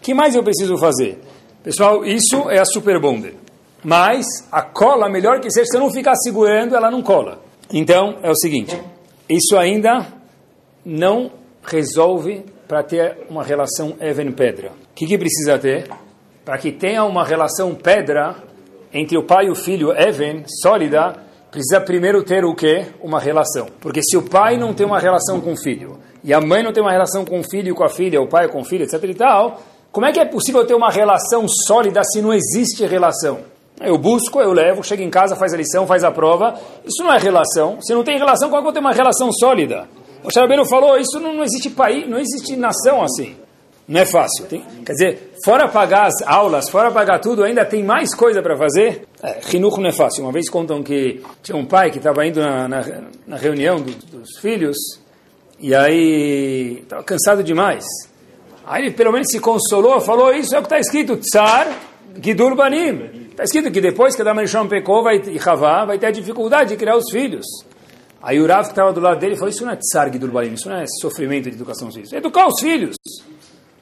que 0.02 0.12
mais 0.12 0.34
eu 0.34 0.42
preciso 0.42 0.76
fazer? 0.76 1.18
Pessoal, 1.62 2.04
isso 2.04 2.50
é 2.50 2.58
a 2.58 2.64
Super 2.66 3.00
Bonder. 3.00 3.34
Mas 3.82 4.26
a 4.52 4.60
cola, 4.60 5.08
melhor 5.08 5.40
que 5.40 5.50
seja, 5.50 5.66
se 5.66 5.76
eu 5.76 5.80
não 5.80 5.90
ficar 5.90 6.14
segurando, 6.16 6.76
ela 6.76 6.90
não 6.90 7.02
cola. 7.02 7.40
Então, 7.72 8.18
é 8.22 8.30
o 8.30 8.36
seguinte, 8.36 8.78
isso 9.28 9.56
ainda 9.56 10.06
não 10.84 11.30
resolve 11.62 12.44
para 12.68 12.82
ter 12.82 13.26
uma 13.30 13.42
relação 13.42 13.96
Even-Pedra. 14.00 14.68
O 14.68 14.94
que, 14.94 15.06
que 15.06 15.16
precisa 15.16 15.58
ter? 15.58 15.88
para 16.44 16.58
que 16.58 16.70
tenha 16.70 17.04
uma 17.04 17.24
relação 17.24 17.74
pedra 17.74 18.36
entre 18.92 19.16
o 19.16 19.24
pai 19.24 19.46
e 19.46 19.50
o 19.50 19.54
filho, 19.54 19.92
Even, 19.92 20.44
sólida, 20.62 21.16
precisa 21.54 21.80
primeiro 21.80 22.24
ter 22.24 22.44
o 22.44 22.52
quê? 22.52 22.86
Uma 23.00 23.20
relação. 23.20 23.68
Porque 23.80 24.02
se 24.02 24.16
o 24.16 24.22
pai 24.22 24.58
não 24.58 24.74
tem 24.74 24.84
uma 24.84 24.98
relação 24.98 25.40
com 25.40 25.52
o 25.52 25.56
filho, 25.56 25.98
e 26.24 26.34
a 26.34 26.40
mãe 26.40 26.64
não 26.64 26.72
tem 26.72 26.82
uma 26.82 26.90
relação 26.90 27.24
com 27.24 27.38
o 27.38 27.44
filho 27.44 27.70
e 27.70 27.72
com 27.72 27.84
a 27.84 27.88
filha, 27.88 28.20
o 28.20 28.26
pai 28.26 28.48
com 28.48 28.60
o 28.60 28.64
filho, 28.64 28.82
etc 28.82 29.04
e 29.04 29.14
tal, 29.14 29.60
como 29.92 30.04
é 30.04 30.10
que 30.10 30.18
é 30.18 30.24
possível 30.24 30.66
ter 30.66 30.74
uma 30.74 30.90
relação 30.90 31.46
sólida 31.46 32.02
se 32.02 32.20
não 32.20 32.34
existe 32.34 32.84
relação? 32.84 33.38
Eu 33.80 33.96
busco, 33.96 34.40
eu 34.40 34.52
levo, 34.52 34.82
chego 34.82 35.02
em 35.02 35.10
casa, 35.10 35.36
faz 35.36 35.54
a 35.54 35.56
lição, 35.56 35.86
faz 35.86 36.02
a 36.02 36.10
prova. 36.10 36.58
Isso 36.84 37.04
não 37.04 37.12
é 37.12 37.18
relação. 37.18 37.80
Se 37.80 37.94
não 37.94 38.02
tem 38.02 38.18
relação, 38.18 38.48
como 38.48 38.58
é 38.58 38.62
que 38.62 38.68
eu 38.70 38.72
tenho 38.72 38.84
uma 38.84 38.92
relação 38.92 39.30
sólida? 39.32 39.86
O 40.24 40.32
Xarabeno 40.32 40.64
falou, 40.64 40.98
isso 40.98 41.20
não, 41.20 41.34
não 41.34 41.44
existe 41.44 41.70
país, 41.70 42.08
não 42.08 42.18
existe 42.18 42.56
nação 42.56 43.00
assim. 43.00 43.36
Não 43.86 44.00
é 44.00 44.06
fácil. 44.06 44.46
Tem, 44.46 44.64
quer 44.84 44.92
dizer, 44.92 45.33
fora 45.44 45.68
pagar 45.68 46.06
as 46.06 46.22
aulas, 46.26 46.70
fora 46.70 46.90
pagar 46.90 47.18
tudo, 47.18 47.44
ainda 47.44 47.66
tem 47.66 47.84
mais 47.84 48.14
coisa 48.14 48.40
para 48.40 48.56
fazer. 48.56 49.02
É, 49.22 49.58
não 49.58 49.86
é 49.86 49.92
fácil. 49.92 50.24
Uma 50.24 50.32
vez 50.32 50.48
contam 50.48 50.82
que 50.82 51.22
tinha 51.42 51.54
um 51.54 51.66
pai 51.66 51.90
que 51.90 51.98
estava 51.98 52.26
indo 52.26 52.40
na, 52.40 52.66
na, 52.66 52.82
na 53.26 53.36
reunião 53.36 53.76
do, 53.76 53.92
dos 53.92 54.38
filhos 54.40 54.74
e 55.60 55.74
aí 55.74 56.78
estava 56.82 57.02
cansado 57.04 57.44
demais. 57.44 57.84
Aí 58.66 58.84
ele 58.84 58.92
pelo 58.92 59.12
menos 59.12 59.26
se 59.30 59.38
consolou, 59.38 60.00
falou, 60.00 60.32
isso 60.32 60.54
é 60.54 60.58
o 60.58 60.62
que 60.62 60.66
está 60.66 60.78
escrito, 60.78 61.18
Tsar 61.18 61.68
Gidul 62.22 62.56
Banim. 62.56 63.28
Está 63.30 63.44
escrito 63.44 63.70
que 63.70 63.82
depois 63.82 64.16
que 64.16 64.22
Adam 64.22 64.36
Rishon 64.36 64.66
pecou 64.66 65.02
vai, 65.02 65.16
e 65.16 65.38
Havá, 65.38 65.84
vai 65.84 65.98
ter 65.98 66.06
a 66.06 66.10
dificuldade 66.10 66.70
de 66.70 66.76
criar 66.76 66.96
os 66.96 67.10
filhos. 67.10 67.44
Aí 68.22 68.40
o 68.40 68.46
Rav 68.46 68.64
que 68.64 68.72
estava 68.72 68.94
do 68.94 69.00
lado 69.00 69.20
dele 69.20 69.36
falou, 69.36 69.50
isso 69.50 69.62
não 69.62 69.72
é 69.72 69.76
Tsar 69.76 70.10
Gidul 70.10 70.30
Banim, 70.30 70.54
isso 70.54 70.70
não 70.70 70.78
é 70.78 70.86
sofrimento 71.02 71.50
de 71.50 71.56
educação 71.56 71.88
dos 71.88 71.96
filhos. 71.96 72.12
É 72.14 72.16
educar 72.16 72.48
os 72.48 72.58
filhos. 72.58 72.96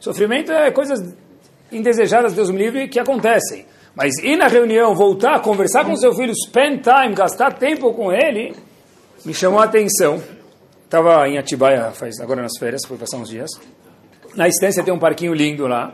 Sofrimento 0.01 0.51
é 0.51 0.73
coisas 0.73 1.01
indesejadas, 1.73 2.33
Deus 2.33 2.51
me 2.51 2.59
livre, 2.59 2.89
que 2.89 3.01
acontecem. 3.01 3.67
Mas 3.95 4.17
ir 4.19 4.37
na 4.37 4.47
reunião, 4.47 4.95
voltar, 4.95 5.41
conversar 5.41 5.85
com 5.85 5.95
seu 5.97 6.15
filho, 6.15 6.33
spend 6.35 6.83
time, 6.83 7.15
gastar 7.15 7.53
tempo 7.55 7.93
com 7.93 8.11
ele, 8.13 8.55
me 9.25 9.35
chamou 9.35 9.61
a 9.61 9.65
atenção. 9.65 10.23
Estava 10.85 11.29
em 11.29 11.39
Atibaia 11.39 11.91
faz, 11.91 12.21
agora 12.21 12.43
nas 12.43 12.59
férias, 12.59 12.83
foi 12.87 12.97
passar 12.97 13.17
uns 13.19 13.29
dias. 13.29 13.51
Na 14.35 14.49
estância 14.49 14.83
tem 14.83 14.93
um 14.93 14.99
parquinho 14.99 15.35
lindo 15.35 15.67
lá. 15.67 15.93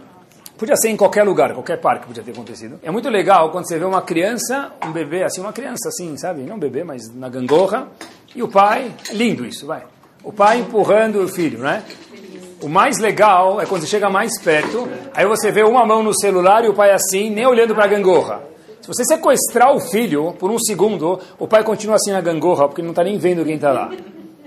Podia 0.57 0.77
ser 0.77 0.89
em 0.89 0.97
qualquer 0.97 1.23
lugar, 1.23 1.53
qualquer 1.55 1.81
parque 1.81 2.07
podia 2.07 2.23
ter 2.23 2.33
acontecido. 2.33 2.81
É 2.83 2.91
muito 2.91 3.09
legal 3.09 3.51
quando 3.53 3.69
você 3.69 3.79
vê 3.79 3.85
uma 3.85 4.03
criança, 4.03 4.73
um 4.85 4.91
bebê, 4.91 5.23
assim, 5.23 5.41
uma 5.41 5.53
criança 5.53 5.89
assim, 5.89 6.17
sabe? 6.17 6.43
Não 6.43 6.57
um 6.57 6.59
bebê, 6.59 6.83
mas 6.83 7.15
na 7.15 7.29
gangorra. 7.29 7.89
E 8.35 8.43
o 8.43 8.49
pai, 8.49 8.93
lindo 9.13 9.47
isso, 9.47 9.67
vai. 9.67 9.85
O 10.23 10.33
pai 10.33 10.59
empurrando 10.59 11.23
o 11.23 11.29
filho, 11.29 11.61
né? 11.61 11.85
O 12.61 12.69
mais 12.69 12.99
legal 12.99 13.61
é 13.61 13.67
quando 13.67 13.83
você 13.83 13.87
chega 13.87 14.11
mais 14.11 14.41
perto, 14.43 14.89
aí 15.15 15.25
você 15.27 15.53
vê 15.53 15.63
uma 15.63 15.87
mão 15.87 16.03
no 16.03 16.13
celular 16.19 16.65
e 16.65 16.69
o 16.69 16.75
pai 16.75 16.91
assim, 16.91 17.31
nem 17.31 17.47
olhando 17.47 17.75
para 17.75 17.85
a 17.85 17.89
gangorra. 17.89 18.43
Se 18.81 18.89
você 18.89 19.05
sequestrar 19.05 19.73
o 19.73 19.81
filho 19.81 20.33
por 20.39 20.51
um 20.51 20.59
segundo, 20.59 21.21
o 21.39 21.47
pai 21.47 21.63
continua 21.63 21.97
assim 21.97 22.11
na 22.11 22.21
gangorra, 22.21 22.67
porque 22.67 22.83
não 22.83 22.91
está 22.91 23.05
nem 23.05 23.17
vendo 23.17 23.45
quem 23.45 23.55
está 23.55 23.71
lá. 23.71 23.91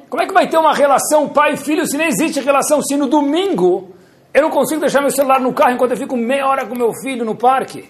Como 0.09 0.21
é 0.21 0.27
que 0.27 0.33
vai 0.33 0.49
ter 0.49 0.57
uma 0.57 0.73
relação 0.73 1.29
pai 1.29 1.53
e 1.53 1.57
filho 1.57 1.87
se 1.87 1.97
não 1.97 2.03
existe 2.03 2.41
relação? 2.41 2.81
Se 2.81 2.97
no 2.97 3.07
domingo 3.07 3.93
eu 4.33 4.41
não 4.41 4.49
consigo 4.49 4.81
deixar 4.81 4.99
meu 5.01 5.11
celular 5.11 5.39
no 5.39 5.53
carro 5.53 5.73
enquanto 5.73 5.91
eu 5.91 5.97
fico 5.97 6.17
meia 6.17 6.47
hora 6.47 6.65
com 6.65 6.75
meu 6.75 6.91
filho 7.01 7.23
no 7.23 7.35
parque. 7.35 7.89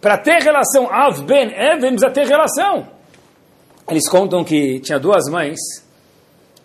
Para 0.00 0.18
ter 0.18 0.42
relação, 0.42 0.92
Av 0.92 1.18
Ben 1.22 1.50
Even, 1.50 1.92
precisa 1.92 2.10
ter 2.10 2.26
relação. 2.26 2.86
Eles 3.88 4.06
contam 4.08 4.44
que 4.44 4.80
tinha 4.80 4.98
duas 4.98 5.30
mães 5.30 5.58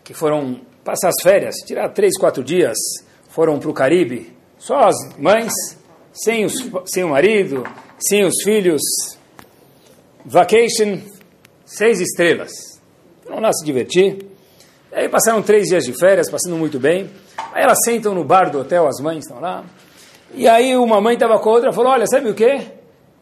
que 0.03 0.13
foram 0.13 0.59
passar 0.83 1.09
as 1.09 1.21
férias, 1.21 1.55
tirar 1.65 1.89
três, 1.89 2.17
quatro 2.17 2.43
dias, 2.43 2.77
foram 3.29 3.59
para 3.59 3.69
o 3.69 3.73
Caribe, 3.73 4.33
só 4.57 4.79
as 4.79 4.95
mães, 5.17 5.53
sem, 6.11 6.45
os, 6.45 6.53
sem 6.85 7.03
o 7.03 7.09
marido, 7.09 7.63
sem 7.97 8.25
os 8.25 8.35
filhos. 8.43 8.81
Vacation, 10.25 10.99
seis 11.65 11.99
estrelas. 12.01 12.51
Vão 13.27 13.39
lá 13.39 13.51
se 13.53 13.65
divertir. 13.65 14.25
Aí 14.91 15.07
passaram 15.07 15.41
três 15.41 15.67
dias 15.67 15.85
de 15.85 15.93
férias, 15.93 16.29
passando 16.29 16.55
muito 16.55 16.79
bem. 16.79 17.09
Aí 17.53 17.63
elas 17.63 17.77
sentam 17.85 18.13
no 18.13 18.23
bar 18.23 18.49
do 18.49 18.59
hotel, 18.59 18.87
as 18.87 18.99
mães 18.99 19.19
estão 19.19 19.39
lá. 19.39 19.63
E 20.33 20.47
aí 20.47 20.75
uma 20.75 20.99
mãe 20.99 21.13
estava 21.13 21.39
com 21.39 21.49
a 21.49 21.53
outra 21.53 21.69
e 21.69 21.73
falou, 21.73 21.91
olha, 21.91 22.05
sabe 22.07 22.29
o 22.29 22.33
quê? 22.33 22.61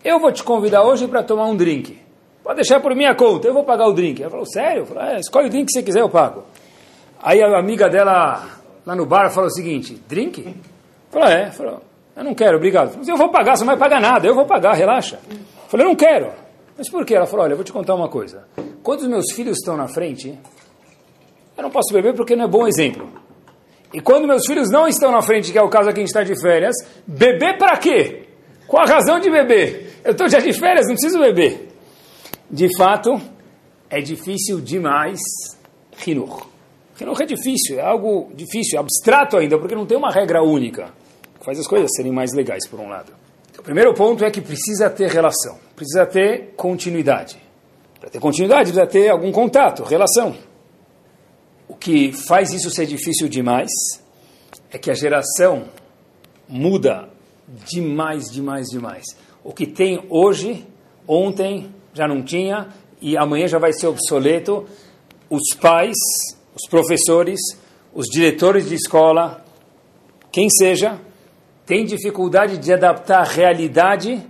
Eu 0.04 0.20
vou 0.20 0.32
te 0.32 0.44
convidar 0.44 0.84
hoje 0.84 1.08
para 1.08 1.24
tomar 1.24 1.46
um 1.46 1.56
drink. 1.56 2.00
Pode 2.44 2.56
deixar 2.56 2.80
por 2.80 2.96
minha 2.96 3.14
conta, 3.14 3.48
eu 3.48 3.54
vou 3.54 3.64
pagar 3.64 3.88
o 3.88 3.94
drink. 3.94 4.22
Ela 4.22 4.32
falou, 4.32 4.46
sério? 4.46 4.86
Falou, 4.86 5.04
é, 5.04 5.20
escolhe 5.20 5.48
o 5.48 5.50
drink 5.50 5.66
que 5.66 5.74
você 5.74 5.84
quiser, 5.84 6.02
eu 6.02 6.10
pago. 6.10 6.44
Aí 7.22 7.42
a 7.42 7.58
amiga 7.58 7.90
dela, 7.90 8.46
lá 8.86 8.96
no 8.96 9.06
bar, 9.06 9.32
falou 9.32 9.48
o 9.48 9.54
seguinte, 9.54 10.02
drink? 10.08 10.56
Falou, 11.10 11.28
é. 11.28 11.52
Falou, 11.52 11.82
eu 12.16 12.24
não 12.24 12.34
quero, 12.34 12.58
obrigado. 12.58 12.92
Falou, 12.92 13.06
eu 13.08 13.18
vou 13.18 13.30
pagar, 13.30 13.58
você 13.58 13.64
não 13.64 13.76
vai 13.76 13.78
pagar 13.78 14.02
nada, 14.02 14.28
eu 14.28 14.36
vou 14.36 14.46
pagar, 14.46 14.74
relaxa. 14.74 15.20
Falei, 15.68 15.86
eu 15.86 15.90
não 15.90 15.96
quero. 15.96 16.32
Mas 16.78 16.90
por 16.90 17.06
quê? 17.06 17.16
Ela 17.16 17.26
falou, 17.26 17.46
olha, 17.46 17.54
eu 17.54 17.58
vou 17.58 17.66
te 17.66 17.74
contar 17.74 17.96
uma 17.96 18.08
coisa. 18.08 18.48
Quando 18.84 19.02
os 19.02 19.08
meus 19.08 19.32
filhos 19.34 19.58
estão 19.58 19.76
na 19.76 19.88
frente, 19.88 20.38
eu 21.58 21.64
não 21.64 21.72
posso 21.72 21.92
beber 21.92 22.14
porque 22.14 22.36
não 22.36 22.46
é 22.46 22.48
bom 22.48 22.68
exemplo. 22.68 23.10
E 23.94 24.00
quando 24.00 24.28
meus 24.28 24.46
filhos 24.46 24.70
não 24.70 24.88
estão 24.88 25.12
na 25.12 25.22
frente, 25.22 25.52
que 25.52 25.58
é 25.58 25.62
o 25.62 25.70
caso 25.70 25.90
aqui 25.90 26.00
a 26.00 26.04
gente 26.06 26.10
está 26.10 26.24
de 26.24 26.40
férias, 26.40 26.76
beber 27.06 27.58
para 27.58 27.78
quê? 27.78 28.28
Qual 28.68 28.84
a 28.84 28.86
razão 28.86 29.20
de 29.20 29.30
beber? 29.30 30.02
Eu 30.04 30.12
estou 30.12 30.30
já 30.30 30.40
de 30.40 30.54
férias, 30.54 30.86
não 30.88 30.94
preciso 30.94 31.20
beber. 31.20 31.70
De 32.52 32.70
fato, 32.78 33.20
é 33.90 34.02
difícil 34.02 34.60
demais 34.62 35.20
Hinur. 36.06 36.57
Hinur 37.00 37.22
é 37.22 37.26
difícil, 37.26 37.80
é 37.80 37.84
algo 37.84 38.32
difícil, 38.34 38.80
abstrato 38.80 39.38
ainda, 39.38 39.58
porque 39.60 39.76
não 39.76 39.86
tem 39.86 39.98
uma 39.98 40.12
regra 40.12 40.42
única. 40.42 40.94
Que 41.40 41.46
faz 41.46 41.60
as 41.60 41.68
coisas 41.68 41.92
serem 41.96 42.12
mais 42.12 42.34
legais, 42.34 42.68
por 42.68 42.80
um 42.80 42.90
lado. 42.90 43.14
Então, 43.50 43.62
o 43.62 43.64
primeiro 43.64 43.94
ponto 43.94 44.24
é 44.26 44.32
que 44.32 44.42
precisa 44.42 44.90
ter 44.90 45.10
relação, 45.10 45.58
precisa 45.76 46.06
ter 46.06 46.54
continuidade. 46.56 47.38
Para 48.00 48.10
ter 48.10 48.20
continuidade, 48.20 48.72
precisa 48.72 48.88
ter 48.88 49.10
algum 49.10 49.32
contato, 49.32 49.84
relação. 49.84 50.36
O 51.68 51.76
que 51.76 52.12
faz 52.12 52.54
isso 52.54 52.70
ser 52.70 52.86
difícil 52.86 53.28
demais 53.28 53.70
é 54.72 54.78
que 54.78 54.90
a 54.90 54.94
geração 54.94 55.66
muda 56.48 57.10
demais, 57.66 58.32
demais, 58.32 58.68
demais. 58.68 59.04
O 59.44 59.54
que 59.54 59.66
tem 59.66 60.04
hoje, 60.10 60.66
ontem 61.08 61.74
já 61.94 62.08
não 62.08 62.24
tinha 62.24 62.70
e 63.02 63.18
amanhã 63.18 63.48
já 63.48 63.60
vai 63.60 63.74
ser 63.74 63.88
obsoleto. 63.88 64.66
Os 65.30 65.56
pais, 65.60 65.96
os 66.58 66.70
professores, 66.70 67.40
os 67.94 68.08
diretores 68.08 68.68
de 68.68 68.76
escola, 68.76 69.46
quem 70.32 70.50
seja, 70.50 71.00
tem 71.66 71.86
dificuldade 71.86 72.58
de 72.58 72.74
adaptar 72.74 73.20
a 73.20 73.24
realidade 73.24 74.26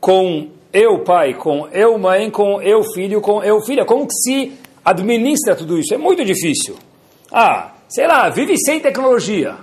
com 0.00 0.50
eu 0.72 1.04
pai, 1.04 1.34
com 1.34 1.68
eu 1.68 1.96
mãe, 1.98 2.30
com 2.30 2.60
eu 2.60 2.82
filho, 2.92 3.20
com 3.20 3.42
eu 3.42 3.60
filha. 3.60 3.84
Como 3.84 4.06
que 4.06 4.14
se 4.14 4.52
administra 4.84 5.54
tudo 5.54 5.78
isso? 5.78 5.94
É 5.94 5.98
muito 5.98 6.24
difícil. 6.24 6.76
Ah, 7.30 7.74
sei 7.88 8.06
lá, 8.06 8.28
vive 8.28 8.56
sem 8.58 8.80
tecnologia. 8.80 9.56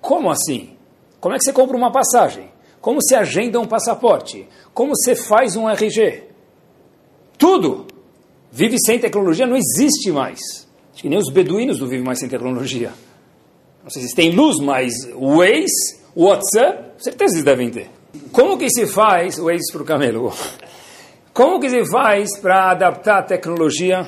Como 0.00 0.30
assim? 0.30 0.76
Como 1.18 1.34
é 1.34 1.38
que 1.38 1.44
você 1.44 1.52
compra 1.52 1.76
uma 1.76 1.90
passagem? 1.90 2.50
Como 2.80 3.02
se 3.02 3.14
agenda 3.14 3.60
um 3.60 3.66
passaporte? 3.66 4.48
Como 4.74 4.92
você 4.94 5.14
faz 5.14 5.56
um 5.56 5.68
RG? 5.68 6.24
Tudo 7.38 7.86
vive 8.50 8.76
sem 8.84 8.98
tecnologia, 8.98 9.46
não 9.46 9.56
existe 9.56 10.10
mais. 10.10 10.61
Acho 10.92 11.02
que 11.02 11.08
nem 11.08 11.18
os 11.18 11.30
beduínos 11.30 11.80
não 11.80 11.86
vivem 11.86 12.04
mais 12.04 12.18
sem 12.18 12.28
tecnologia. 12.28 12.92
Não 13.82 13.90
sei 13.90 14.02
se 14.02 14.14
tem 14.14 14.30
luz, 14.30 14.58
mas 14.58 14.92
Waze, 15.14 16.00
WhatsApp, 16.14 17.02
certeza 17.02 17.34
eles 17.34 17.44
devem 17.44 17.70
ter. 17.70 17.90
Como 18.30 18.58
que 18.58 18.70
se 18.70 18.86
faz, 18.86 19.38
Waze 19.38 19.72
para 19.72 19.82
o 19.82 19.84
camelo, 19.84 20.32
como 21.32 21.58
que 21.58 21.68
se 21.68 21.84
faz 21.86 22.38
para 22.38 22.70
adaptar 22.70 23.18
a 23.18 23.22
tecnologia, 23.22 24.06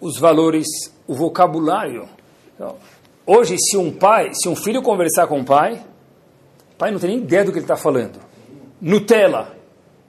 os 0.00 0.18
valores, 0.18 0.66
o 1.06 1.14
vocabulário? 1.14 2.08
Então, 2.54 2.76
hoje, 3.26 3.56
se 3.58 3.76
um 3.76 3.92
pai, 3.92 4.30
se 4.32 4.48
um 4.48 4.56
filho 4.56 4.80
conversar 4.80 5.26
com 5.26 5.40
o 5.40 5.44
pai, 5.44 5.82
o 6.72 6.76
pai 6.78 6.90
não 6.90 6.98
tem 6.98 7.10
nem 7.10 7.18
ideia 7.18 7.44
do 7.44 7.50
que 7.50 7.58
ele 7.58 7.64
está 7.64 7.76
falando. 7.76 8.18
Nutella. 8.80 9.56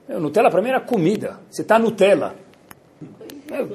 Nutella 0.08 0.50
para 0.50 0.62
mim 0.62 0.68
era 0.68 0.80
comida. 0.80 1.40
Você 1.50 1.62
está 1.62 1.78
Nutella. 1.78 2.34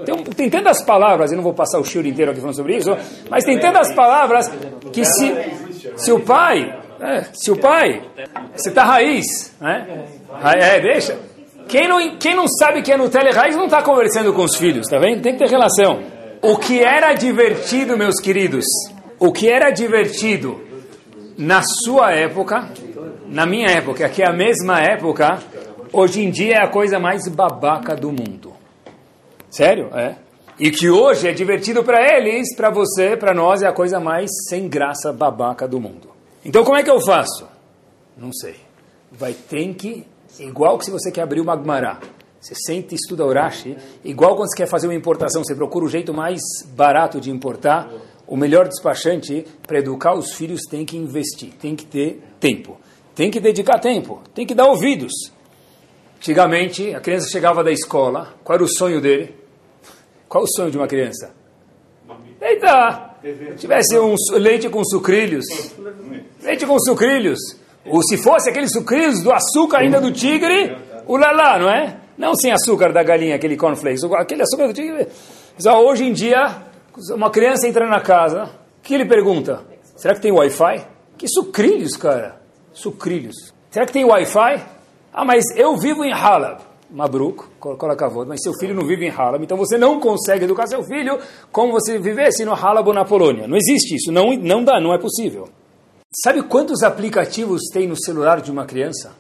Tem, 0.06 0.24
tem, 0.24 0.50
tantas 0.50 0.82
palavras, 0.82 1.32
eu 1.32 1.36
não 1.36 1.44
vou 1.44 1.54
passar 1.54 1.80
o 1.80 1.84
shiur 1.84 2.06
inteiro 2.06 2.32
aqui 2.32 2.40
falando 2.40 2.56
sobre 2.56 2.78
isso, 2.78 2.96
mas 3.30 3.44
tem 3.44 3.60
tantas 3.60 3.94
palavras 3.94 4.50
que 4.94 5.04
se, 5.04 5.36
se 5.98 6.12
o 6.14 6.22
pai, 6.22 6.74
é, 7.02 7.26
se 7.34 7.52
o 7.52 7.58
pai, 7.58 8.02
você 8.56 8.70
está 8.70 8.86
raiz, 8.86 9.54
né? 9.60 10.06
É, 10.42 10.80
deixa. 10.80 11.20
Quem 11.68 11.90
não, 11.90 12.18
quem 12.18 12.34
não 12.34 12.48
sabe 12.48 12.82
que 12.84 12.92
é 12.92 12.98
Nutella 12.98 13.30
e 13.30 13.34
raiz 13.34 13.56
não 13.58 13.66
está 13.66 13.82
conversando 13.82 14.32
com 14.34 14.44
os 14.44 14.56
filhos, 14.56 14.88
tá 14.88 14.98
vendo? 14.98 15.22
Tem 15.22 15.34
que 15.34 15.40
ter 15.40 15.50
relação. 15.50 16.02
O 16.42 16.58
que 16.58 16.82
era 16.82 17.14
divertido, 17.14 17.98
meus 17.98 18.20
queridos, 18.22 18.66
o 19.20 19.32
que 19.32 19.50
era 19.50 19.72
divertido 19.72 20.62
na 21.38 21.62
sua 21.84 22.14
época, 22.14 22.70
na 23.28 23.46
minha 23.46 23.68
época, 23.68 24.08
que 24.08 24.22
é 24.22 24.30
a 24.30 24.34
mesma 24.34 24.80
época, 24.80 25.40
hoje 25.92 26.24
em 26.24 26.30
dia 26.30 26.56
é 26.56 26.64
a 26.64 26.70
coisa 26.70 26.98
mais 26.98 27.28
babaca 27.28 27.94
do 27.94 28.10
mundo. 28.10 28.45
Sério? 29.56 29.90
É. 29.96 30.18
E 30.60 30.70
que 30.70 30.90
hoje 30.90 31.30
é 31.30 31.32
divertido 31.32 31.82
para 31.82 32.02
eles, 32.18 32.54
para 32.58 32.70
você, 32.70 33.16
para 33.16 33.34
nós, 33.34 33.62
é 33.62 33.68
a 33.68 33.72
coisa 33.72 34.02
mais 34.02 34.30
sem 34.50 34.68
graça 34.68 35.14
babaca 35.14 35.66
do 35.66 35.80
mundo. 35.80 36.10
Então 36.44 36.66
como 36.66 36.78
é 36.78 36.84
que 36.84 36.90
eu 36.90 37.00
faço? 37.00 37.48
Não 38.18 38.34
sei. 38.34 38.56
Vai 39.10 39.34
ter 39.34 39.74
que, 39.76 40.06
igual 40.40 40.78
que 40.78 40.84
se 40.84 40.92
você 40.92 41.10
quer 41.10 41.22
abrir 41.22 41.40
uma 41.40 41.54
Agmará, 41.54 42.02
você 42.38 42.54
senta 42.54 42.94
e 42.94 42.98
estuda 42.98 43.26
Urashi, 43.26 43.78
igual 44.04 44.36
quando 44.36 44.50
você 44.50 44.58
quer 44.58 44.68
fazer 44.68 44.88
uma 44.88 44.94
importação, 44.94 45.42
você 45.42 45.56
procura 45.56 45.86
o 45.86 45.90
jeito 45.90 46.14
mais 46.14 46.42
barato 46.76 47.22
de 47.22 47.32
importar, 47.32 47.90
o 48.28 48.36
melhor 48.36 48.68
despachante, 48.68 49.46
para 49.66 49.80
educar 49.80 50.16
os 50.16 50.34
filhos 50.34 50.64
tem 50.70 50.86
que 50.86 50.98
investir, 50.98 51.54
tem 51.54 51.78
que 51.78 51.86
ter 51.86 52.22
tempo, 52.42 52.78
tem 53.16 53.32
que 53.32 53.40
dedicar 53.40 53.80
tempo, 53.80 54.22
tem 54.34 54.46
que 54.46 54.54
dar 54.54 54.66
ouvidos. 54.66 55.14
Antigamente, 56.18 56.94
a 56.94 57.00
criança 57.00 57.30
chegava 57.32 57.64
da 57.64 57.72
escola, 57.72 58.34
qual 58.44 58.56
era 58.56 58.64
o 58.64 58.68
sonho 58.68 59.00
dele? 59.00 59.45
Qual 60.36 60.44
o 60.44 60.48
sonho 60.54 60.70
de 60.70 60.78
uma 60.78 60.86
criança? 60.86 61.34
Eita! 62.42 63.16
Tivesse 63.56 63.98
um 63.98 64.14
leite 64.34 64.68
com 64.68 64.84
sucrilhos. 64.84 65.46
Leite 66.44 66.66
com 66.66 66.78
sucrilhos. 66.78 67.40
Ou 67.86 68.04
se 68.04 68.18
fosse 68.18 68.50
aqueles 68.50 68.70
sucrilhos 68.74 69.24
do 69.24 69.32
açúcar 69.32 69.78
ainda 69.78 70.02
do 70.02 70.12
tigre, 70.12 70.76
o 71.08 71.16
lalá, 71.16 71.58
não 71.58 71.70
é? 71.70 72.02
Não 72.18 72.36
sem 72.36 72.52
açúcar 72.52 72.92
da 72.92 73.02
galinha, 73.02 73.34
aquele 73.34 73.56
cornflakes. 73.56 74.04
Aquele 74.04 74.42
açúcar 74.42 74.68
do 74.68 74.74
tigre. 74.74 75.08
Só 75.58 75.82
hoje 75.82 76.04
em 76.04 76.12
dia, 76.12 76.64
uma 77.12 77.30
criança 77.30 77.66
entra 77.66 77.88
na 77.88 78.02
casa, 78.02 78.50
que 78.84 78.94
ele 78.94 79.06
pergunta? 79.06 79.64
Será 79.96 80.16
que 80.16 80.20
tem 80.20 80.34
Wi-Fi? 80.34 80.86
Que 81.18 81.30
sucrilhos, 81.30 81.96
cara. 81.96 82.42
Sucrilhos. 82.74 83.54
Será 83.72 83.86
que 83.86 83.94
tem 83.94 84.04
Wi-Fi? 84.04 84.62
Ah, 85.14 85.24
mas 85.24 85.46
eu 85.56 85.78
vivo 85.78 86.04
em 86.04 86.12
Halab. 86.12 86.60
Mabruk, 86.90 87.44
coloca 87.60 88.06
a 88.06 88.10
voz, 88.10 88.28
mas 88.28 88.42
seu 88.42 88.54
filho 88.54 88.76
não 88.76 88.86
vive 88.86 89.06
em 89.06 89.10
Halab, 89.10 89.44
então 89.44 89.58
você 89.58 89.78
não 89.78 90.00
consegue 90.00 90.46
educar 90.46 90.68
seu 90.68 90.84
filho 90.84 91.20
como 91.52 91.72
você 91.72 91.98
vivesse 91.98 92.46
no 92.46 92.54
Halab 92.54 92.88
ou 92.88 92.94
na 92.94 93.04
Polônia. 93.04 93.48
Não 93.48 93.58
existe 93.58 93.96
isso, 93.96 94.12
não, 94.12 94.34
não 94.34 94.64
dá, 94.64 94.80
não 94.80 94.94
é 94.94 95.00
possível. 95.00 95.50
Sabe 96.24 96.44
quantos 96.44 96.84
aplicativos 96.84 97.64
tem 97.74 97.88
no 97.88 97.96
celular 97.98 98.40
de 98.40 98.52
uma 98.52 98.66
criança? 98.66 99.14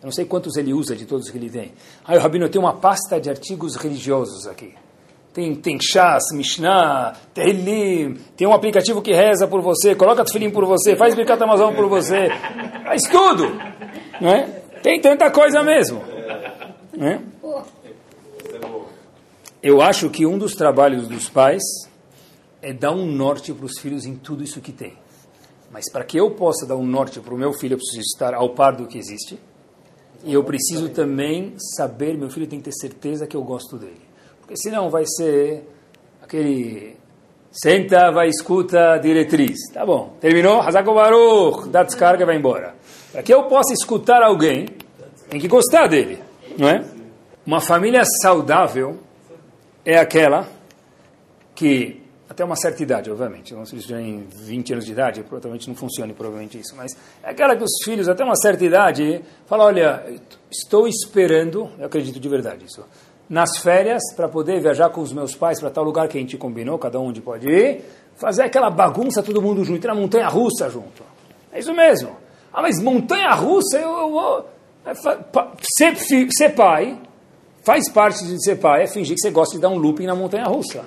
Eu 0.00 0.06
não 0.06 0.12
sei 0.12 0.24
quantos 0.24 0.56
ele 0.56 0.72
usa 0.72 0.94
de 0.94 1.04
todos 1.04 1.28
que 1.28 1.36
ele 1.36 1.50
tem. 1.50 1.72
Aí 2.06 2.16
o 2.16 2.20
Rabino 2.20 2.48
tem 2.48 2.60
uma 2.60 2.74
pasta 2.74 3.20
de 3.20 3.28
artigos 3.28 3.76
religiosos 3.76 4.46
aqui. 4.46 4.72
Tem, 5.32 5.54
tem 5.54 5.78
Shas, 5.80 6.24
Mishnah, 6.32 7.14
Tehillim, 7.32 8.14
tem 8.36 8.48
um 8.48 8.52
aplicativo 8.52 9.00
que 9.00 9.12
reza 9.12 9.46
por 9.46 9.60
você, 9.60 9.94
coloca 9.94 10.24
tefilim 10.24 10.50
por 10.50 10.64
você, 10.64 10.96
faz 10.96 11.14
Birkat 11.14 11.40
Amazon 11.42 11.74
por 11.74 11.88
você, 11.88 12.28
faz 12.84 13.02
tudo. 13.02 13.46
Né? 14.20 14.62
Tem 14.82 15.00
tanta 15.00 15.30
coisa 15.30 15.62
mesmo. 15.62 16.02
Né? 16.92 17.22
Eu 19.62 19.80
acho 19.80 20.08
que 20.10 20.24
um 20.24 20.38
dos 20.38 20.54
trabalhos 20.54 21.06
dos 21.06 21.28
pais 21.28 21.62
é 22.62 22.72
dar 22.72 22.92
um 22.92 23.06
norte 23.06 23.52
para 23.52 23.66
os 23.66 23.78
filhos 23.78 24.04
em 24.04 24.16
tudo 24.16 24.42
isso 24.42 24.60
que 24.60 24.72
tem. 24.72 24.94
Mas 25.70 25.90
para 25.90 26.04
que 26.04 26.18
eu 26.18 26.30
possa 26.32 26.66
dar 26.66 26.76
um 26.76 26.86
norte 26.86 27.20
para 27.20 27.34
o 27.34 27.38
meu 27.38 27.52
filho, 27.52 27.74
eu 27.74 27.78
preciso 27.78 28.00
estar 28.00 28.34
ao 28.34 28.50
par 28.50 28.74
do 28.74 28.86
que 28.86 28.98
existe. 28.98 29.38
E 30.24 30.34
eu 30.34 30.44
preciso 30.44 30.88
também 30.90 31.54
saber, 31.76 32.16
meu 32.16 32.28
filho 32.28 32.46
tem 32.46 32.58
que 32.58 32.66
ter 32.66 32.74
certeza 32.74 33.26
que 33.26 33.36
eu 33.36 33.42
gosto 33.42 33.78
dele. 33.78 34.00
Porque 34.40 34.56
senão 34.56 34.90
vai 34.90 35.04
ser 35.06 35.64
aquele 36.22 36.96
senta, 37.50 38.10
vai 38.10 38.28
escuta 38.28 38.98
diretriz. 38.98 39.56
Tá 39.72 39.86
bom, 39.86 40.14
terminou? 40.20 40.60
Hazako 40.60 40.94
Baruch, 40.94 41.68
dá 41.68 41.82
descarga 41.82 42.22
e 42.22 42.26
vai 42.26 42.36
embora. 42.36 42.74
Para 43.12 43.22
que 43.22 43.32
eu 43.32 43.44
possa 43.44 43.72
escutar 43.72 44.22
alguém, 44.22 44.66
tem 45.28 45.40
que 45.40 45.48
gostar 45.48 45.86
dele, 45.86 46.18
não 46.60 46.68
é? 46.68 46.84
Uma 47.46 47.60
família 47.60 48.02
saudável 48.22 48.98
é 49.82 49.98
aquela 49.98 50.46
que, 51.54 52.02
até 52.28 52.44
uma 52.44 52.54
certa 52.54 52.82
idade, 52.82 53.10
obviamente, 53.10 53.54
não 53.54 53.64
se 53.64 53.74
eles 53.74 53.86
tiverem 53.86 54.26
20 54.30 54.74
anos 54.74 54.84
de 54.84 54.92
idade, 54.92 55.22
provavelmente 55.22 55.68
não 55.68 55.74
funcione 55.74 56.12
provavelmente 56.12 56.58
isso, 56.58 56.76
mas 56.76 56.92
é 57.22 57.30
aquela 57.30 57.56
que 57.56 57.64
os 57.64 57.82
filhos, 57.82 58.08
até 58.08 58.22
uma 58.22 58.36
certa 58.36 58.62
idade, 58.62 59.22
falam, 59.46 59.66
olha, 59.66 60.04
estou 60.50 60.86
esperando, 60.86 61.70
eu 61.78 61.86
acredito 61.86 62.20
de 62.20 62.28
verdade 62.28 62.66
isso, 62.66 62.84
nas 63.28 63.56
férias, 63.58 64.02
para 64.14 64.28
poder 64.28 64.60
viajar 64.60 64.90
com 64.90 65.00
os 65.00 65.12
meus 65.12 65.34
pais 65.34 65.58
para 65.58 65.70
tal 65.70 65.84
lugar 65.84 66.08
que 66.08 66.18
a 66.18 66.20
gente 66.20 66.36
combinou, 66.36 66.78
cada 66.78 67.00
um 67.00 67.06
onde 67.06 67.22
pode 67.22 67.48
ir, 67.48 67.84
fazer 68.16 68.42
aquela 68.42 68.68
bagunça 68.68 69.22
todo 69.22 69.40
mundo 69.40 69.64
junto, 69.64 69.82
ir 69.82 69.88
na 69.88 69.94
montanha-russa 69.94 70.68
junto. 70.68 71.02
É 71.52 71.58
isso 71.58 71.72
mesmo. 71.72 72.16
Ah, 72.52 72.60
mas 72.60 72.82
montanha-russa, 72.82 73.78
eu 73.78 74.10
vou... 74.10 74.59
É 74.84 74.94
ser, 74.94 76.30
ser 76.30 76.54
pai 76.54 76.98
faz 77.62 77.88
parte 77.90 78.24
de 78.24 78.42
ser 78.42 78.56
pai, 78.56 78.84
é 78.84 78.86
fingir 78.86 79.14
que 79.14 79.20
você 79.20 79.30
gosta 79.30 79.54
de 79.54 79.60
dar 79.60 79.68
um 79.68 79.76
looping 79.76 80.06
na 80.06 80.14
montanha-russa. 80.14 80.84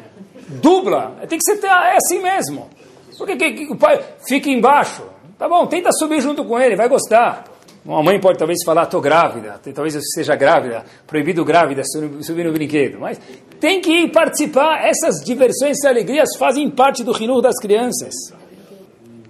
Dubla, 0.62 1.16
tem 1.28 1.38
que 1.38 1.44
ser 1.44 1.64
é 1.66 1.98
assim 1.98 2.22
mesmo. 2.22 2.70
Porque 3.18 3.36
que, 3.36 3.52
que, 3.54 3.72
o 3.72 3.78
pai 3.78 4.04
fica 4.28 4.50
embaixo. 4.50 5.04
Tá 5.38 5.48
bom, 5.48 5.66
tenta 5.68 5.92
subir 5.92 6.22
junto 6.22 6.44
com 6.46 6.60
ele, 6.60 6.76
vai 6.76 6.90
gostar. 6.90 7.46
Uma 7.86 8.02
mãe 8.02 8.20
pode 8.20 8.38
talvez 8.38 8.60
falar, 8.66 8.84
estou 8.84 9.02
grávida, 9.02 9.60
talvez 9.74 9.94
eu 9.94 10.02
seja 10.02 10.36
grávida, 10.36 10.86
proibido 11.06 11.44
grávida 11.44 11.84
subir 11.84 12.46
no 12.46 12.54
brinquedo. 12.54 12.98
Mas 13.00 13.20
tem 13.60 13.82
que 13.82 14.08
participar, 14.10 14.86
essas 14.88 15.24
diversões 15.24 15.78
e 15.84 15.88
alegrias 15.88 16.30
fazem 16.40 16.70
parte 16.70 17.04
do 17.04 17.12
rinur 17.12 17.42
das 17.42 17.60
crianças. 17.60 18.14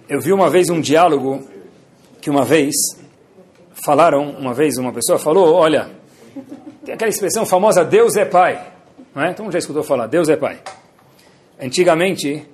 Eu 0.08 0.20
vi 0.20 0.32
uma 0.32 0.48
vez 0.48 0.70
um 0.70 0.80
diálogo 0.80 1.42
que 2.20 2.30
uma 2.30 2.44
vez 2.44 2.74
falaram, 3.84 4.30
uma 4.30 4.54
vez 4.54 4.78
uma 4.78 4.92
pessoa 4.92 5.18
falou, 5.18 5.52
olha, 5.52 5.90
tem 6.84 6.94
aquela 6.94 7.10
expressão 7.10 7.44
famosa, 7.44 7.84
Deus 7.84 8.16
é 8.16 8.24
Pai. 8.24 8.72
Não 9.14 9.22
é? 9.22 9.30
Então 9.30 9.50
já 9.52 9.58
escutou 9.58 9.82
falar, 9.82 10.06
Deus 10.06 10.28
é 10.28 10.36
Pai. 10.36 10.58
Antigamente, 11.60 12.46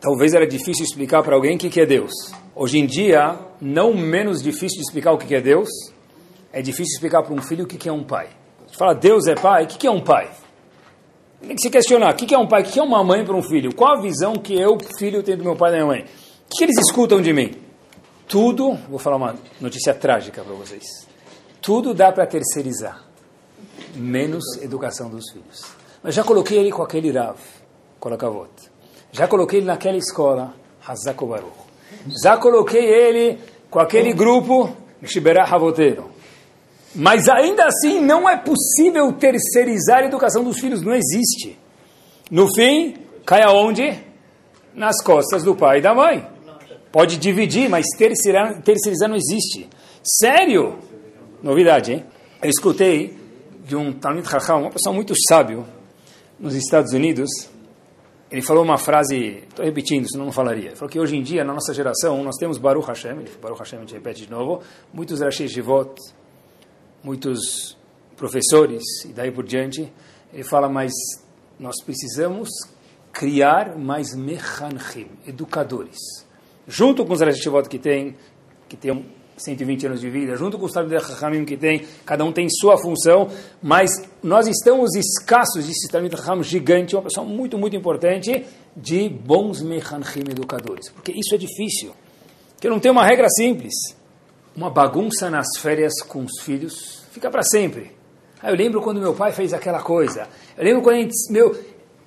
talvez 0.00 0.34
era 0.34 0.46
difícil 0.46 0.84
explicar 0.84 1.22
para 1.22 1.34
alguém 1.34 1.56
o 1.56 1.58
que, 1.58 1.68
que 1.68 1.80
é 1.80 1.86
Deus. 1.86 2.12
Hoje 2.54 2.78
em 2.78 2.86
dia, 2.86 3.36
não 3.60 3.92
menos 3.92 4.40
difícil 4.42 4.78
de 4.78 4.82
explicar 4.82 5.12
o 5.12 5.18
que, 5.18 5.26
que 5.26 5.34
é 5.34 5.40
Deus, 5.40 5.68
é 6.52 6.62
difícil 6.62 6.94
explicar 6.94 7.22
para 7.22 7.34
um 7.34 7.42
filho 7.42 7.64
o 7.64 7.66
que, 7.68 7.76
que 7.76 7.88
é 7.88 7.92
um 7.92 8.04
pai. 8.04 8.28
Se 8.68 8.76
fala 8.76 8.94
Deus 8.94 9.26
é 9.26 9.34
Pai, 9.34 9.64
o 9.64 9.66
que, 9.66 9.78
que 9.78 9.86
é 9.86 9.90
um 9.90 10.00
pai? 10.00 10.28
Tem 11.40 11.54
que 11.54 11.62
se 11.62 11.70
questionar, 11.70 12.12
o 12.12 12.16
que, 12.16 12.26
que 12.26 12.34
é 12.34 12.38
um 12.38 12.46
pai, 12.46 12.62
o 12.62 12.64
que 12.64 12.78
é 12.78 12.82
uma 12.82 13.02
mãe 13.02 13.24
para 13.24 13.36
um 13.36 13.42
filho? 13.42 13.74
Qual 13.74 13.96
a 13.96 14.00
visão 14.00 14.34
que 14.34 14.54
eu, 14.54 14.76
filho, 14.98 15.22
tenho 15.22 15.38
do 15.38 15.44
meu 15.44 15.56
pai 15.56 15.70
e 15.70 15.72
da 15.72 15.78
minha 15.78 15.86
mãe? 15.86 16.02
O 16.02 16.56
que 16.56 16.64
eles 16.64 16.76
escutam 16.78 17.20
de 17.20 17.32
mim? 17.32 17.67
Tudo, 18.28 18.74
vou 18.90 18.98
falar 18.98 19.16
uma 19.16 19.34
notícia 19.58 19.94
trágica 19.94 20.42
para 20.42 20.54
vocês. 20.54 20.84
Tudo 21.62 21.94
dá 21.94 22.12
para 22.12 22.26
terceirizar, 22.26 23.02
menos 23.94 24.44
educação 24.60 25.08
dos 25.08 25.30
filhos. 25.32 25.62
Mas 26.02 26.14
já 26.14 26.22
coloquei 26.22 26.58
ele 26.58 26.70
com 26.70 26.82
aquele 26.82 27.10
Rav, 27.10 27.38
Kolakavot. 27.98 28.50
Já 29.12 29.26
coloquei 29.26 29.60
ele 29.60 29.66
naquela 29.66 29.96
escola, 29.96 30.54
Hazako 30.86 31.26
Baruch. 31.26 31.56
Já 32.22 32.36
coloquei 32.36 32.84
ele 32.84 33.38
com 33.70 33.80
aquele 33.80 34.12
grupo, 34.12 34.76
Shiberah 35.02 35.44
Havoteiro. 35.44 36.10
Mas 36.94 37.30
ainda 37.30 37.64
assim 37.64 37.98
não 37.98 38.28
é 38.28 38.36
possível 38.36 39.10
terceirizar 39.14 40.00
a 40.00 40.06
educação 40.06 40.44
dos 40.44 40.58
filhos, 40.58 40.82
não 40.82 40.94
existe. 40.94 41.58
No 42.30 42.46
fim, 42.54 42.94
cai 43.24 43.42
aonde? 43.42 44.04
Nas 44.74 45.02
costas 45.02 45.42
do 45.44 45.56
pai 45.56 45.78
e 45.78 45.82
da 45.82 45.94
mãe. 45.94 46.37
Pode 46.90 47.18
dividir, 47.18 47.68
mas 47.68 47.84
terceirizar, 47.98 48.62
terceirizar 48.62 49.08
não 49.08 49.16
existe. 49.16 49.68
Sério? 50.02 50.78
Novidade, 51.42 51.92
hein? 51.92 52.04
Eu 52.42 52.48
escutei 52.48 53.16
de 53.64 53.76
um 53.76 53.92
Talmud 53.92 54.26
Chacham, 54.26 54.62
uma 54.62 54.70
pessoa 54.70 54.94
muito 54.94 55.12
sábio, 55.28 55.66
nos 56.38 56.54
Estados 56.54 56.94
Unidos. 56.94 57.28
Ele 58.30 58.40
falou 58.40 58.64
uma 58.64 58.78
frase, 58.78 59.44
estou 59.48 59.64
repetindo, 59.64 60.08
senão 60.10 60.26
não 60.26 60.32
falaria. 60.32 60.68
Ele 60.68 60.76
falou 60.76 60.90
que 60.90 60.98
hoje 60.98 61.16
em 61.16 61.22
dia, 61.22 61.44
na 61.44 61.52
nossa 61.52 61.74
geração, 61.74 62.22
nós 62.24 62.36
temos 62.36 62.56
Baruch 62.56 62.86
Hashem, 62.86 63.24
Baruch 63.40 63.58
Hashem 63.58 63.78
a 63.78 63.82
gente 63.82 63.94
repete 63.94 64.22
de 64.22 64.30
novo, 64.30 64.62
muitos 64.92 65.20
Rashi 65.20 65.46
Jivot, 65.46 65.94
muitos 67.02 67.76
professores 68.16 68.82
e 69.04 69.08
daí 69.08 69.30
por 69.30 69.44
diante. 69.44 69.92
Ele 70.32 70.44
fala, 70.44 70.68
mas 70.68 70.92
nós 71.58 71.82
precisamos 71.84 72.48
criar 73.12 73.76
mais 73.76 74.14
mechanchim, 74.14 75.08
educadores 75.26 76.27
junto 76.68 77.04
com 77.04 77.14
os 77.14 77.20
Rashivot 77.20 77.68
que 77.68 77.78
tem, 77.78 78.14
que 78.68 78.76
tem 78.76 79.04
120 79.38 79.86
anos 79.86 80.00
de 80.00 80.10
vida, 80.10 80.36
junto 80.36 80.58
com 80.58 80.66
os 80.66 80.72
Talmud 80.72 80.94
Chachamim 81.00 81.44
que 81.44 81.56
tem, 81.56 81.86
cada 82.04 82.24
um 82.24 82.30
tem 82.30 82.46
sua 82.50 82.76
função, 82.76 83.28
mas 83.62 83.90
nós 84.22 84.46
estamos 84.46 84.94
escassos 84.94 85.66
de 85.66 85.72
Talmud 85.90 86.14
Chacham 86.14 86.42
gigante, 86.42 86.94
uma 86.94 87.02
pessoa 87.02 87.26
muito, 87.26 87.56
muito 87.56 87.74
importante, 87.74 88.44
de 88.76 89.08
bons 89.08 89.62
Mechanchim 89.62 90.24
educadores, 90.30 90.90
porque 90.90 91.12
isso 91.12 91.34
é 91.34 91.38
difícil, 91.38 91.92
porque 92.52 92.68
não 92.68 92.78
tem 92.78 92.90
uma 92.90 93.04
regra 93.04 93.28
simples. 93.30 93.72
Uma 94.54 94.70
bagunça 94.70 95.30
nas 95.30 95.46
férias 95.60 96.02
com 96.02 96.24
os 96.24 96.42
filhos 96.42 97.04
fica 97.12 97.30
para 97.30 97.42
sempre. 97.44 97.92
Ah, 98.42 98.50
eu 98.50 98.56
lembro 98.56 98.82
quando 98.82 99.00
meu 99.00 99.14
pai 99.14 99.30
fez 99.30 99.52
aquela 99.52 99.80
coisa. 99.80 100.26
Eu 100.56 100.64
lembro 100.64 100.82
quando 100.82 100.96
gente, 100.96 101.32
meu, 101.32 101.56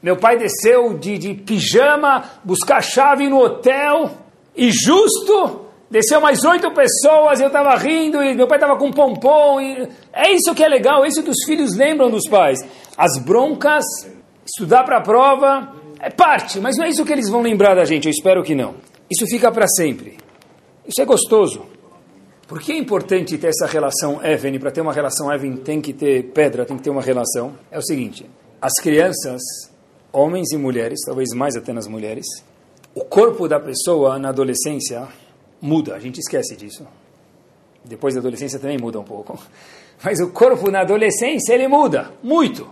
meu 0.04 0.18
pai 0.18 0.38
desceu 0.38 0.98
de, 0.98 1.18
de 1.18 1.34
pijama 1.34 2.30
buscar 2.44 2.82
chave 2.82 3.30
no 3.30 3.38
hotel 3.38 4.12
e 4.56 4.72
justo 4.72 5.66
desceu 5.90 6.22
mais 6.22 6.44
oito 6.46 6.72
pessoas, 6.72 7.42
eu 7.42 7.48
estava 7.48 7.76
rindo 7.76 8.24
e 8.24 8.34
meu 8.34 8.48
pai 8.48 8.58
estava 8.58 8.78
com 8.78 8.92
pompom. 8.92 9.60
E... 9.60 9.88
É 10.14 10.32
isso 10.32 10.56
que 10.56 10.64
é 10.64 10.70
legal, 10.70 11.04
é 11.04 11.10
isso 11.10 11.22
que 11.22 11.30
os 11.30 11.44
filhos 11.46 11.76
lembram 11.76 12.10
dos 12.10 12.28
pais. 12.30 12.60
As 12.98 13.22
broncas, 13.22 13.84
estudar 14.46 14.84
para 14.84 14.98
a 14.98 15.02
prova, 15.02 15.74
é 16.00 16.10
parte, 16.10 16.60
mas 16.60 16.78
não 16.78 16.86
é 16.86 16.90
isso 16.90 17.06
que 17.06 17.12
eles 17.12 17.30
vão 17.30 17.42
lembrar 17.42 17.76
da 17.76 17.86
gente, 17.86 18.06
eu 18.06 18.12
espero 18.12 18.42
que 18.44 18.56
não. 18.56 18.76
Isso 19.10 19.26
fica 19.28 19.52
para 19.52 19.68
sempre. 19.68 20.18
Isso 20.88 21.02
é 21.02 21.06
gostoso. 21.06 21.66
Por 22.48 22.60
que 22.60 22.72
é 22.72 22.78
importante 22.78 23.38
ter 23.38 23.48
essa 23.48 23.66
relação 23.66 24.20
Even? 24.26 24.60
Para 24.60 24.72
ter 24.72 24.82
uma 24.82 24.94
relação 24.94 25.32
Even 25.34 25.58
tem 25.58 25.80
que 25.80 25.94
ter 25.94 26.32
pedra, 26.34 26.66
tem 26.66 26.78
que 26.78 26.84
ter 26.84 26.90
uma 26.90 27.02
relação. 27.02 27.54
É 27.70 27.78
o 27.78 27.82
seguinte, 27.82 28.26
as 28.62 28.74
crianças, 28.82 29.42
homens 30.12 30.52
e 30.52 30.58
mulheres, 30.58 31.00
talvez 31.06 31.30
mais 31.34 31.56
até 31.56 31.72
nas 31.72 31.88
mulheres, 31.88 32.26
o 32.94 33.06
corpo 33.06 33.48
da 33.48 33.60
pessoa 33.60 34.20
na 34.20 34.30
adolescência 34.30 35.08
muda, 35.62 35.96
a 35.96 36.00
gente 36.00 36.20
esquece 36.20 36.56
disso. 36.56 36.86
Depois 37.84 38.14
da 38.14 38.20
adolescência 38.20 38.60
também 38.60 38.78
muda 38.78 39.00
um 39.00 39.04
pouco. 39.04 39.40
Mas 40.04 40.20
o 40.20 40.30
corpo 40.32 40.70
na 40.70 40.82
adolescência 40.82 41.54
ele 41.54 41.68
muda 41.68 42.12
muito. 42.24 42.68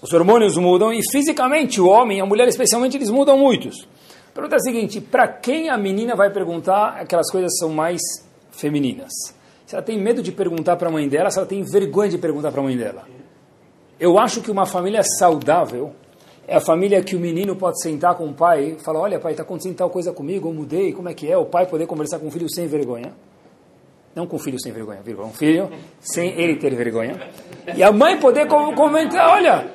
Os 0.00 0.12
hormônios 0.12 0.56
mudam 0.56 0.92
e 0.92 1.00
fisicamente 1.10 1.80
o 1.80 1.86
homem, 1.86 2.20
a 2.20 2.26
mulher 2.26 2.48
especialmente, 2.48 2.96
eles 2.96 3.08
mudam 3.08 3.38
muitos. 3.38 3.86
Pergunta 4.34 4.56
é 4.56 4.58
a 4.58 4.60
seguinte: 4.60 5.00
para 5.00 5.28
quem 5.28 5.70
a 5.70 5.78
menina 5.78 6.16
vai 6.16 6.30
perguntar 6.30 6.96
aquelas 7.00 7.30
coisas 7.30 7.56
são 7.58 7.70
mais 7.70 8.00
femininas? 8.50 9.12
Se 9.64 9.74
ela 9.74 9.82
tem 9.82 9.98
medo 9.98 10.22
de 10.22 10.32
perguntar 10.32 10.76
para 10.76 10.88
a 10.88 10.92
mãe 10.92 11.08
dela, 11.08 11.30
se 11.30 11.38
ela 11.38 11.46
tem 11.46 11.62
vergonha 11.62 12.10
de 12.10 12.18
perguntar 12.18 12.50
para 12.50 12.60
a 12.60 12.64
mãe 12.64 12.76
dela. 12.76 13.06
Eu 13.98 14.18
acho 14.18 14.42
que 14.42 14.50
uma 14.50 14.66
família 14.66 15.02
saudável 15.02 15.94
é 16.46 16.56
a 16.56 16.60
família 16.60 17.02
que 17.02 17.14
o 17.14 17.20
menino 17.20 17.54
pode 17.54 17.80
sentar 17.80 18.14
com 18.14 18.26
o 18.26 18.34
pai 18.34 18.76
e 18.76 18.82
falar, 18.82 19.00
olha 19.00 19.20
pai, 19.20 19.32
está 19.32 19.42
acontecendo 19.42 19.76
tal 19.76 19.90
coisa 19.90 20.12
comigo, 20.12 20.48
eu 20.48 20.52
mudei, 20.52 20.92
como 20.92 21.08
é 21.08 21.14
que 21.14 21.30
é? 21.30 21.36
O 21.36 21.46
pai 21.46 21.66
poder 21.66 21.86
conversar 21.86 22.18
com 22.18 22.26
o 22.26 22.30
filho 22.30 22.48
sem 22.48 22.66
vergonha. 22.66 23.12
Não 24.14 24.26
com 24.26 24.36
o 24.36 24.38
filho 24.38 24.60
sem 24.60 24.72
vergonha, 24.72 25.00
viu? 25.02 25.22
um 25.22 25.32
filho 25.32 25.70
sem 26.00 26.38
ele 26.38 26.56
ter 26.56 26.74
vergonha. 26.74 27.18
E 27.74 27.82
a 27.82 27.90
mãe 27.90 28.18
poder 28.18 28.46
comentar, 28.46 29.30
olha, 29.30 29.70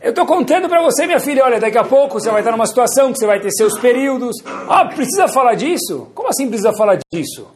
eu 0.00 0.10
estou 0.10 0.26
contando 0.26 0.68
para 0.68 0.82
você, 0.82 1.06
minha 1.06 1.20
filha, 1.20 1.44
olha, 1.44 1.60
daqui 1.60 1.78
a 1.78 1.84
pouco 1.84 2.18
você 2.18 2.28
vai 2.28 2.40
estar 2.40 2.50
numa 2.50 2.66
situação 2.66 3.12
que 3.12 3.18
você 3.18 3.26
vai 3.26 3.38
ter 3.38 3.52
seus 3.52 3.78
períodos. 3.78 4.34
Ah, 4.68 4.86
precisa 4.86 5.28
falar 5.28 5.54
disso? 5.54 6.08
Como 6.12 6.28
assim 6.28 6.48
precisa 6.48 6.72
falar 6.72 6.98
disso? 7.12 7.46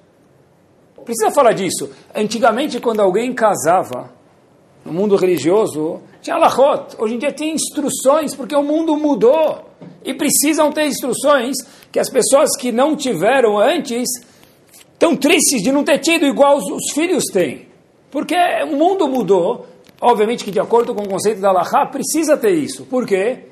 Precisa 1.05 1.30
falar 1.32 1.53
disso. 1.53 1.91
Antigamente, 2.14 2.80
quando 2.80 3.01
alguém 3.01 3.32
casava, 3.32 4.11
no 4.84 4.93
mundo 4.93 5.16
religioso, 5.16 6.01
tinha 6.27 6.37
lahot. 6.37 6.95
Hoje 6.99 7.14
em 7.14 7.18
dia 7.18 7.33
tem 7.33 7.55
instruções, 7.55 8.35
porque 8.35 8.55
o 8.55 8.62
mundo 8.62 8.97
mudou. 8.97 9.64
E 10.05 10.14
precisam 10.14 10.70
ter 10.70 10.87
instruções 10.87 11.57
que 11.91 11.99
as 11.99 12.09
pessoas 12.09 12.51
que 12.59 12.70
não 12.70 12.95
tiveram 12.95 13.59
antes 13.59 14.09
estão 14.93 15.16
tristes 15.16 15.62
de 15.62 15.72
não 15.72 15.83
ter 15.83 15.99
tido 15.99 16.27
igual 16.27 16.59
os, 16.59 16.64
os 16.70 16.93
filhos 16.95 17.24
têm. 17.33 17.66
Porque 18.11 18.37
o 18.64 18.77
mundo 18.77 19.09
mudou 19.09 19.66
Obviamente 20.01 20.45
que 20.45 20.51
de 20.51 20.61
acordo 20.61 20.95
com 20.95 21.03
o 21.03 21.09
conceito 21.09 21.41
da 21.41 21.49
Allahá, 21.49 21.87
precisa 21.87 22.37
ter 22.37 22.53
isso. 22.53 22.85
Por 22.85 23.07
quê? 23.07 23.45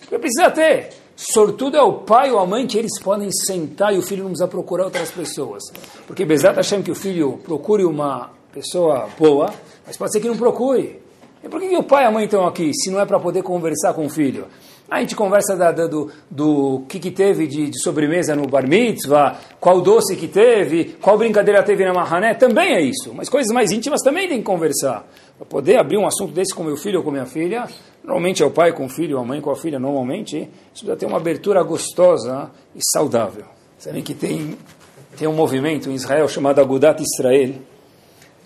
Porque 0.00 0.18
precisa 0.18 0.50
ter. 0.50 0.90
Sortudo 1.16 1.76
é 1.76 1.82
o 1.82 1.94
pai 1.94 2.30
ou 2.30 2.38
a 2.38 2.46
mãe 2.46 2.66
que 2.66 2.78
eles 2.78 3.00
podem 3.02 3.28
sentar 3.32 3.92
e 3.92 3.98
o 3.98 4.02
filho 4.02 4.22
não 4.22 4.30
precisa 4.30 4.46
procurar 4.46 4.84
outras 4.84 5.10
pessoas. 5.10 5.64
Porque 6.06 6.24
Bezat 6.24 6.54
Hashem 6.54 6.82
que 6.82 6.92
o 6.92 6.94
filho 6.94 7.40
procure 7.42 7.84
uma 7.84 8.30
pessoa 8.52 9.08
boa, 9.18 9.52
mas 9.84 9.96
pode 9.96 10.12
ser 10.12 10.20
que 10.20 10.28
não 10.28 10.36
procure. 10.36 11.00
E 11.48 11.50
por 11.50 11.62
que, 11.62 11.68
que 11.68 11.76
o 11.78 11.82
pai 11.82 12.04
e 12.04 12.06
a 12.06 12.10
mãe 12.10 12.26
estão 12.26 12.46
aqui, 12.46 12.72
se 12.74 12.90
não 12.90 13.00
é 13.00 13.06
para 13.06 13.18
poder 13.18 13.42
conversar 13.42 13.94
com 13.94 14.04
o 14.04 14.10
filho? 14.10 14.48
A 14.90 15.00
gente 15.00 15.16
conversa 15.16 15.56
da, 15.56 15.72
da, 15.72 15.86
do, 15.86 16.10
do 16.30 16.82
que, 16.86 16.98
que 16.98 17.10
teve 17.10 17.46
de, 17.46 17.70
de, 17.70 17.82
sobremesa 17.82 18.36
no 18.36 18.46
bar 18.46 18.68
mitzvah, 18.68 19.38
qual 19.58 19.80
doce 19.80 20.14
que 20.14 20.28
teve, 20.28 20.96
qual 21.00 21.16
brincadeira 21.16 21.62
teve 21.62 21.86
na 21.86 21.94
mahané, 21.94 22.34
também 22.34 22.74
é 22.74 22.82
isso. 22.82 23.14
Mas 23.14 23.30
coisas 23.30 23.50
mais 23.50 23.70
íntimas 23.70 24.02
também 24.02 24.28
tem 24.28 24.38
que 24.38 24.44
conversar. 24.44 25.06
Para 25.38 25.46
poder 25.46 25.78
abrir 25.78 25.96
um 25.96 26.06
assunto 26.06 26.34
desse 26.34 26.54
com 26.54 26.62
meu 26.62 26.76
filho 26.76 26.98
ou 26.98 27.04
com 27.04 27.10
minha 27.10 27.24
filha, 27.24 27.66
normalmente 28.04 28.42
é 28.42 28.46
o 28.46 28.50
pai 28.50 28.74
com 28.74 28.84
o 28.84 28.88
filho, 28.90 29.18
a 29.18 29.24
mãe 29.24 29.40
com 29.40 29.50
a 29.50 29.56
filha, 29.56 29.78
normalmente, 29.78 30.36
isso 30.36 30.84
precisa 30.84 30.96
ter 30.96 31.06
uma 31.06 31.16
abertura 31.16 31.62
gostosa 31.62 32.50
e 32.76 32.80
saudável. 32.92 33.46
Sabem 33.78 34.02
que 34.02 34.12
tem, 34.12 34.54
tem 35.16 35.26
um 35.26 35.34
movimento 35.34 35.88
em 35.88 35.94
Israel 35.94 36.28
chamado 36.28 36.60
Agudat 36.60 37.02
Israel, 37.02 37.54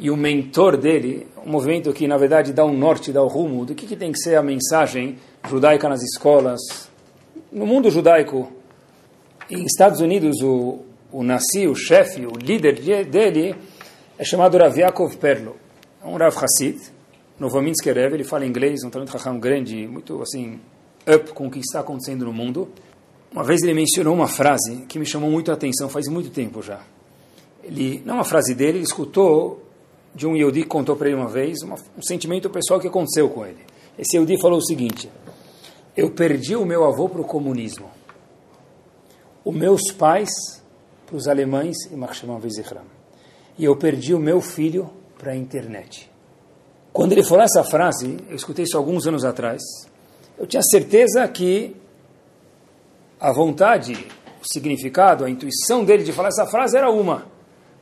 e 0.03 0.11
o 0.11 0.17
mentor 0.17 0.77
dele, 0.77 1.29
um 1.47 1.51
movimento 1.51 1.93
que 1.93 2.09
na 2.09 2.17
verdade 2.17 2.53
dá 2.53 2.65
um 2.65 2.77
norte, 2.77 3.13
dá 3.13 3.23
o 3.23 3.27
um 3.27 3.29
rumo 3.29 3.65
do 3.65 3.73
que, 3.73 3.87
que 3.87 3.95
tem 3.95 4.11
que 4.11 4.19
ser 4.19 4.35
a 4.35 4.43
mensagem 4.43 5.17
judaica 5.49 5.89
nas 5.89 6.03
escolas. 6.03 6.61
No 7.53 7.65
mundo 7.65 7.89
judaico, 7.89 8.51
em 9.49 9.65
Estados 9.65 10.01
Unidos, 10.01 10.43
o, 10.43 10.81
o 11.13 11.23
Nassi, 11.23 11.69
o 11.69 11.77
chefe, 11.77 12.27
o 12.27 12.33
líder 12.33 13.05
dele, 13.05 13.55
é 14.19 14.25
chamado 14.25 14.59
Rav 14.59 14.77
Yaakov 14.77 15.17
Perlo. 15.19 15.55
É 16.05 16.09
um 16.09 16.17
Rav 16.17 16.37
Hassid, 16.37 16.81
Novominsk 17.39 17.87
Erev, 17.87 18.15
ele 18.15 18.25
fala 18.25 18.45
inglês, 18.45 18.83
um 18.83 18.91
talento 18.91 19.17
raham 19.17 19.39
grande, 19.39 19.87
muito 19.87 20.21
assim, 20.21 20.59
up 21.09 21.33
com 21.33 21.47
o 21.47 21.51
que 21.51 21.61
está 21.61 21.79
acontecendo 21.79 22.25
no 22.25 22.33
mundo. 22.33 22.69
Uma 23.31 23.45
vez 23.45 23.63
ele 23.63 23.73
mencionou 23.73 24.15
uma 24.15 24.27
frase 24.27 24.79
que 24.89 24.99
me 24.99 25.07
chamou 25.07 25.31
muito 25.31 25.53
a 25.53 25.55
atenção, 25.55 25.89
faz 25.89 26.09
muito 26.09 26.31
tempo 26.31 26.61
já. 26.61 26.81
Ele, 27.63 28.03
não 28.05 28.15
é 28.15 28.17
uma 28.17 28.25
frase 28.25 28.53
dele, 28.53 28.79
ele 28.79 28.85
escutou 28.85 29.71
de 30.15 30.27
um 30.27 30.37
Yehudi 30.37 30.63
que 30.63 30.69
contou 30.69 30.97
para 30.97 31.09
ele 31.09 31.17
uma 31.17 31.29
vez 31.29 31.63
uma, 31.63 31.77
um 31.97 32.03
sentimento 32.03 32.51
pessoal 32.51 32.79
que 32.79 32.89
aconteceu 32.89 33.29
com 33.31 33.47
ele. 33.47 33.65
Esse 33.99 34.17
Yehudi 34.17 34.41
falou 34.41 34.59
o 34.59 34.65
seguinte, 34.65 35.11
eu 35.97 36.11
perdi 36.11 36.57
o 36.57 36.65
meu 36.65 36.85
avô 36.85 37.09
para 37.09 37.21
o 37.21 37.25
comunismo. 37.25 37.91
Os 39.45 39.55
meus 39.55 39.91
pais 39.93 40.31
para 41.07 41.17
os 41.17 41.27
alemães 41.27 41.77
e. 41.91 41.97
E 43.59 43.65
eu 43.65 43.77
perdi 43.77 44.15
o 44.15 44.19
meu 44.19 44.41
filho 44.41 44.91
para 45.19 45.33
a 45.33 45.37
internet. 45.37 46.11
Quando 46.93 47.13
ele 47.13 47.23
falou 47.23 47.45
essa 47.45 47.65
frase, 47.65 48.19
eu 48.29 48.37
escutei 48.37 48.65
isso 48.65 48.77
alguns 48.77 49.07
anos 49.07 49.25
atrás, 49.25 49.63
eu 50.39 50.47
tinha 50.47 50.63
certeza 50.63 51.27
que 51.29 51.77
a 53.21 53.33
vontade, 53.33 53.95
o 54.43 54.53
significado, 54.53 55.25
a 55.25 55.31
intuição 55.31 55.85
dele 55.85 56.03
de 56.03 56.13
falar 56.13 56.29
essa 56.29 56.47
frase 56.47 56.77
era 56.77 56.91
uma. 56.91 57.32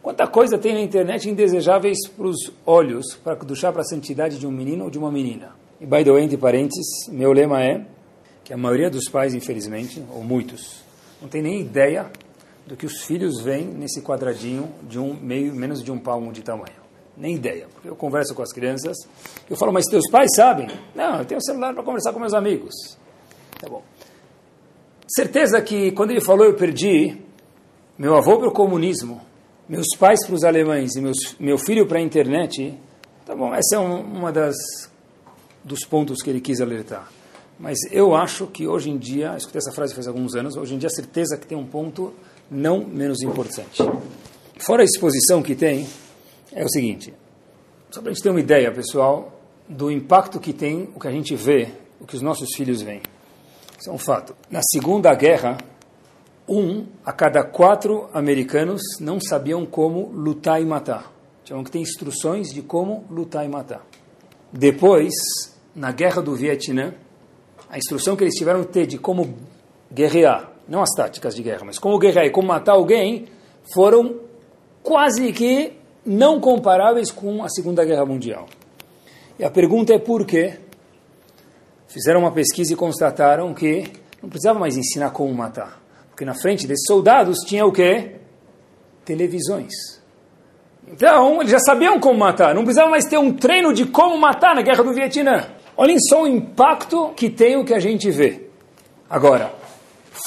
Quanta 0.03 0.27
coisa 0.27 0.57
tem 0.57 0.73
na 0.73 0.81
internet 0.81 1.29
indesejáveis 1.29 1.99
para 2.09 2.27
os 2.27 2.51
olhos, 2.65 3.15
para 3.23 3.35
duchar 3.35 3.71
para 3.73 3.83
a 3.83 3.85
santidade 3.85 4.39
de 4.39 4.47
um 4.47 4.51
menino 4.51 4.85
ou 4.85 4.91
de 4.91 4.99
uma 4.99 5.13
menina. 5.13 5.53
E, 5.79 5.85
by 5.85 6.03
the 6.03 6.11
way, 6.11 6.25
entre 6.25 6.39
parênteses, 6.39 7.09
meu 7.09 7.33
lema 7.33 7.63
é 7.63 7.85
que 8.43 8.53
a 8.53 8.57
maioria 8.57 8.89
dos 8.89 9.09
pais, 9.09 9.35
infelizmente, 9.35 10.03
ou 10.15 10.25
muitos, 10.25 10.83
não 11.21 11.29
tem 11.29 11.43
nem 11.43 11.61
ideia 11.61 12.11
do 12.67 12.77
que 12.77 12.87
os 12.87 13.03
filhos 13.03 13.41
veem 13.41 13.67
nesse 13.67 14.01
quadradinho 14.01 14.71
de 14.83 14.99
um 14.99 15.15
meio 15.15 15.55
menos 15.55 15.83
de 15.83 15.93
um 15.93 15.99
palmo 15.99 16.33
de 16.33 16.43
tamanho. 16.43 16.81
Nem 17.17 17.35
ideia. 17.35 17.67
Porque 17.73 17.89
eu 17.89 17.95
converso 17.95 18.35
com 18.35 18.43
as 18.43 18.53
crianças, 18.53 18.97
eu 19.51 19.57
falo, 19.57 19.73
mas 19.73 19.85
teus 19.85 20.09
pais 20.11 20.31
sabem? 20.35 20.69
Não, 20.95 21.19
eu 21.19 21.25
tenho 21.27 21.43
celular 21.43 21.75
para 21.75 21.83
conversar 21.83 22.13
com 22.13 22.21
meus 22.21 22.33
amigos. 22.33 22.75
Tá 23.61 23.69
bom. 23.69 23.83
Certeza 25.07 25.61
que 25.61 25.93
quando 25.93 26.13
ele 26.13 26.21
falou 26.21 26.47
eu 26.47 26.55
perdi 26.55 27.21
meu 27.99 28.17
avô 28.17 28.39
para 28.39 28.49
o 28.49 28.53
comunismo, 28.53 29.21
meus 29.71 29.87
pais 29.97 30.27
para 30.27 30.35
os 30.35 30.43
alemães 30.43 30.97
e 30.97 31.01
meus, 31.01 31.37
meu 31.39 31.57
filho 31.57 31.87
para 31.87 32.01
a 32.01 32.03
internet, 32.03 32.77
tá 33.25 33.37
bom, 33.37 33.55
essa 33.55 33.77
é 33.77 33.79
um, 33.79 34.01
uma 34.01 34.33
das 34.33 34.57
dos 35.63 35.85
pontos 35.85 36.23
que 36.23 36.29
ele 36.29 36.41
quis 36.41 36.61
alertar. 36.61 37.09
Mas 37.57 37.79
eu 37.93 38.17
acho 38.17 38.49
que 38.49 38.67
hoje 38.67 38.91
em 38.91 38.99
dia, 38.99 39.37
escutei 39.37 39.61
essa 39.61 39.71
frase 39.71 39.95
faz 39.95 40.09
alguns 40.09 40.35
anos, 40.35 40.57
hoje 40.57 40.75
em 40.75 40.79
dia 40.79 40.91
certeza 40.91 41.37
que 41.37 41.47
tem 41.47 41.57
um 41.57 41.65
ponto 41.65 42.13
não 42.51 42.85
menos 42.85 43.23
importante. 43.23 43.81
Fora 44.59 44.83
a 44.83 44.85
exposição 44.85 45.41
que 45.41 45.55
tem, 45.55 45.87
é 46.53 46.65
o 46.65 46.69
seguinte, 46.69 47.15
só 47.93 48.01
para 48.01 48.11
a 48.11 48.13
gente 48.13 48.25
ter 48.25 48.31
uma 48.31 48.41
ideia, 48.41 48.73
pessoal, 48.73 49.41
do 49.69 49.89
impacto 49.89 50.41
que 50.41 50.53
tem 50.53 50.89
o 50.97 50.99
que 50.99 51.07
a 51.07 51.13
gente 51.13 51.37
vê, 51.37 51.69
o 52.01 52.07
que 52.07 52.17
os 52.17 52.23
nossos 52.23 52.49
filhos 52.57 52.83
veem. 52.83 53.03
Isso 53.79 53.89
é 53.89 53.93
um 53.93 53.99
fato. 53.99 54.35
Na 54.51 54.63
Segunda 54.65 55.15
Guerra, 55.15 55.59
um 56.51 56.85
a 57.07 57.13
cada 57.13 57.45
quatro 57.45 58.11
americanos 58.13 58.83
não 58.99 59.21
sabiam 59.21 59.65
como 59.65 60.11
lutar 60.13 60.61
e 60.61 60.67
matar. 60.67 61.13
Tinham 61.45 61.63
que 61.63 61.71
ter 61.71 61.79
instruções 61.79 62.53
de 62.53 62.61
como 62.61 63.05
lutar 63.09 63.47
e 63.47 63.49
matar. 63.49 63.87
Depois, 64.53 65.15
na 65.75 65.93
Guerra 65.93 66.21
do 66.21 66.35
Vietnã, 66.35 66.93
a 67.71 67.79
instrução 67.79 68.17
que 68.17 68.25
eles 68.25 68.35
tiveram 68.35 68.65
que 68.65 68.73
ter 68.73 68.85
de 68.85 68.99
como 68.99 69.33
guerrear, 69.93 70.51
não 70.69 70.83
as 70.83 70.91
táticas 70.91 71.37
de 71.37 71.43
guerra, 71.43 71.63
mas 71.65 71.79
como 71.79 71.99
guerrear 71.99 72.27
e 72.27 72.31
como 72.31 72.49
matar 72.49 72.73
alguém, 72.73 73.27
foram 73.73 74.19
quase 74.83 75.33
que 75.33 75.73
não 76.05 76.41
comparáveis 76.41 77.13
com 77.13 77.45
a 77.45 77.49
Segunda 77.49 77.85
Guerra 77.85 78.05
Mundial. 78.05 78.47
E 79.39 79.45
a 79.45 79.51
pergunta 79.51 79.95
é 79.95 79.99
por 79.99 80.27
quê? 80.27 80.59
Fizeram 81.87 82.21
uma 82.21 82.33
pesquisa 82.33 82.73
e 82.73 82.77
constataram 82.77 83.55
que 83.55 83.85
não 84.21 84.29
precisava 84.29 84.59
mais 84.59 84.77
ensinar 84.77 85.11
como 85.11 85.33
matar. 85.33 85.80
Porque 86.21 86.27
na 86.27 86.35
frente 86.35 86.67
desses 86.67 86.85
soldados 86.87 87.39
tinha 87.47 87.65
o 87.65 87.73
quê? 87.73 88.17
Televisões. 89.07 89.73
Então, 90.87 91.41
eles 91.41 91.51
já 91.51 91.59
sabiam 91.59 91.99
como 91.99 92.19
matar. 92.19 92.55
Não 92.55 92.63
precisava 92.63 92.91
mais 92.91 93.07
ter 93.07 93.17
um 93.17 93.33
treino 93.33 93.73
de 93.73 93.87
como 93.87 94.19
matar 94.19 94.55
na 94.55 94.61
Guerra 94.61 94.85
do 94.85 94.93
Vietnã. 94.93 95.47
Olhem 95.79 95.99
só 95.99 96.25
o 96.25 96.27
impacto 96.27 97.15
que 97.17 97.31
tem 97.31 97.57
o 97.57 97.65
que 97.65 97.73
a 97.73 97.81
gente 97.81 98.11
vê. 98.11 98.51
Agora, 99.09 99.51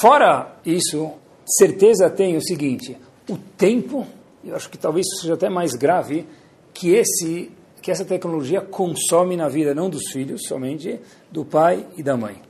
fora 0.00 0.56
isso, 0.66 1.12
certeza 1.46 2.10
tem 2.10 2.36
o 2.36 2.42
seguinte: 2.42 2.98
o 3.30 3.38
tempo, 3.56 4.04
eu 4.44 4.56
acho 4.56 4.68
que 4.68 4.76
talvez 4.76 5.06
seja 5.20 5.34
até 5.34 5.48
mais 5.48 5.74
grave, 5.74 6.26
que 6.72 6.92
esse 6.92 7.52
que 7.80 7.92
essa 7.92 8.04
tecnologia 8.04 8.60
consome 8.62 9.36
na 9.36 9.48
vida 9.48 9.72
não 9.72 9.88
dos 9.88 10.10
filhos 10.10 10.42
somente, 10.48 10.98
do 11.30 11.44
pai 11.44 11.86
e 11.96 12.02
da 12.02 12.16
mãe. 12.16 12.42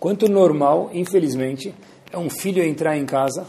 Quanto 0.00 0.28
normal, 0.28 0.90
infelizmente, 0.92 1.72
é 2.14 2.18
um 2.18 2.30
filho 2.30 2.62
entrar 2.62 2.96
em 2.96 3.04
casa 3.04 3.44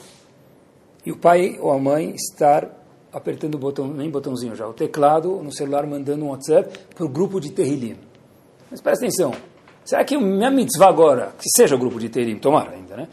e 1.06 1.12
o 1.12 1.18
pai 1.18 1.58
ou 1.62 1.72
a 1.72 1.78
mãe 1.78 2.16
estar 2.16 2.68
apertando 3.14 3.56
o 3.56 3.58
botão, 3.60 3.88
nem 3.88 4.10
botãozinho 4.10 4.56
já, 4.56 4.68
o 4.68 4.74
teclado 4.74 5.42
no 5.42 5.54
celular 5.54 5.86
mandando 5.86 6.26
um 6.26 6.30
WhatsApp 6.30 6.78
para 6.94 7.06
o 7.06 7.10
grupo 7.10 7.40
de 7.40 7.52
Terrilim. 7.52 7.96
Mas 8.70 8.82
presta 8.82 9.06
atenção. 9.06 9.32
Será 9.86 10.04
que 10.04 10.16
a 10.16 10.20
minha 10.20 10.50
mitzvah 10.50 10.90
agora, 10.90 11.34
que 11.38 11.48
seja 11.56 11.76
o 11.76 11.78
grupo 11.78 12.00
de 12.00 12.10
Teirim, 12.10 12.40
tomara 12.40 12.72
ainda, 12.72 12.98
né? 12.98 13.08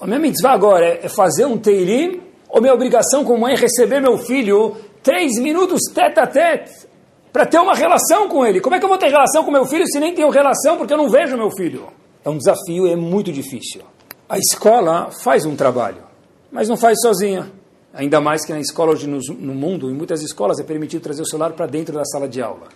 A 0.00 0.06
minha 0.06 0.18
mitzvah 0.18 0.52
agora 0.52 0.86
é, 0.86 1.04
é 1.04 1.08
fazer 1.08 1.44
um 1.44 1.58
Teirim, 1.58 2.22
ou 2.48 2.62
minha 2.62 2.72
obrigação 2.72 3.24
como 3.24 3.42
mãe 3.42 3.52
é 3.52 3.56
receber 3.56 4.00
meu 4.00 4.16
filho 4.16 4.74
três 5.02 5.38
minutos 5.38 5.82
tete 5.94 6.18
a 6.18 6.26
tete, 6.26 6.88
para 7.30 7.44
ter 7.44 7.58
uma 7.58 7.74
relação 7.74 8.26
com 8.26 8.46
ele? 8.46 8.60
Como 8.60 8.74
é 8.74 8.78
que 8.78 8.84
eu 8.86 8.88
vou 8.88 8.96
ter 8.96 9.08
relação 9.08 9.44
com 9.44 9.50
meu 9.50 9.66
filho 9.66 9.86
se 9.86 10.00
nem 10.00 10.14
tenho 10.14 10.30
relação 10.30 10.78
porque 10.78 10.94
eu 10.94 10.96
não 10.96 11.10
vejo 11.10 11.36
meu 11.36 11.50
filho? 11.50 11.88
É 12.24 12.30
um 12.30 12.38
desafio, 12.38 12.86
é 12.86 12.96
muito 12.96 13.30
difícil. 13.30 13.82
A 14.28 14.38
escola 14.38 15.10
faz 15.22 15.44
um 15.44 15.54
trabalho, 15.54 16.02
mas 16.50 16.68
não 16.68 16.76
faz 16.76 16.98
sozinha. 17.00 17.50
Ainda 17.94 18.20
mais 18.20 18.44
que 18.44 18.52
na 18.52 18.60
escola 18.60 18.92
hoje 18.92 19.06
no, 19.06 19.18
no 19.18 19.54
mundo, 19.54 19.90
em 19.90 19.94
muitas 19.94 20.20
escolas 20.22 20.58
é 20.58 20.64
permitido 20.64 21.02
trazer 21.02 21.22
o 21.22 21.26
celular 21.26 21.52
para 21.52 21.66
dentro 21.66 21.94
da 21.94 22.04
sala 22.04 22.28
de 22.28 22.42
aula. 22.42 22.68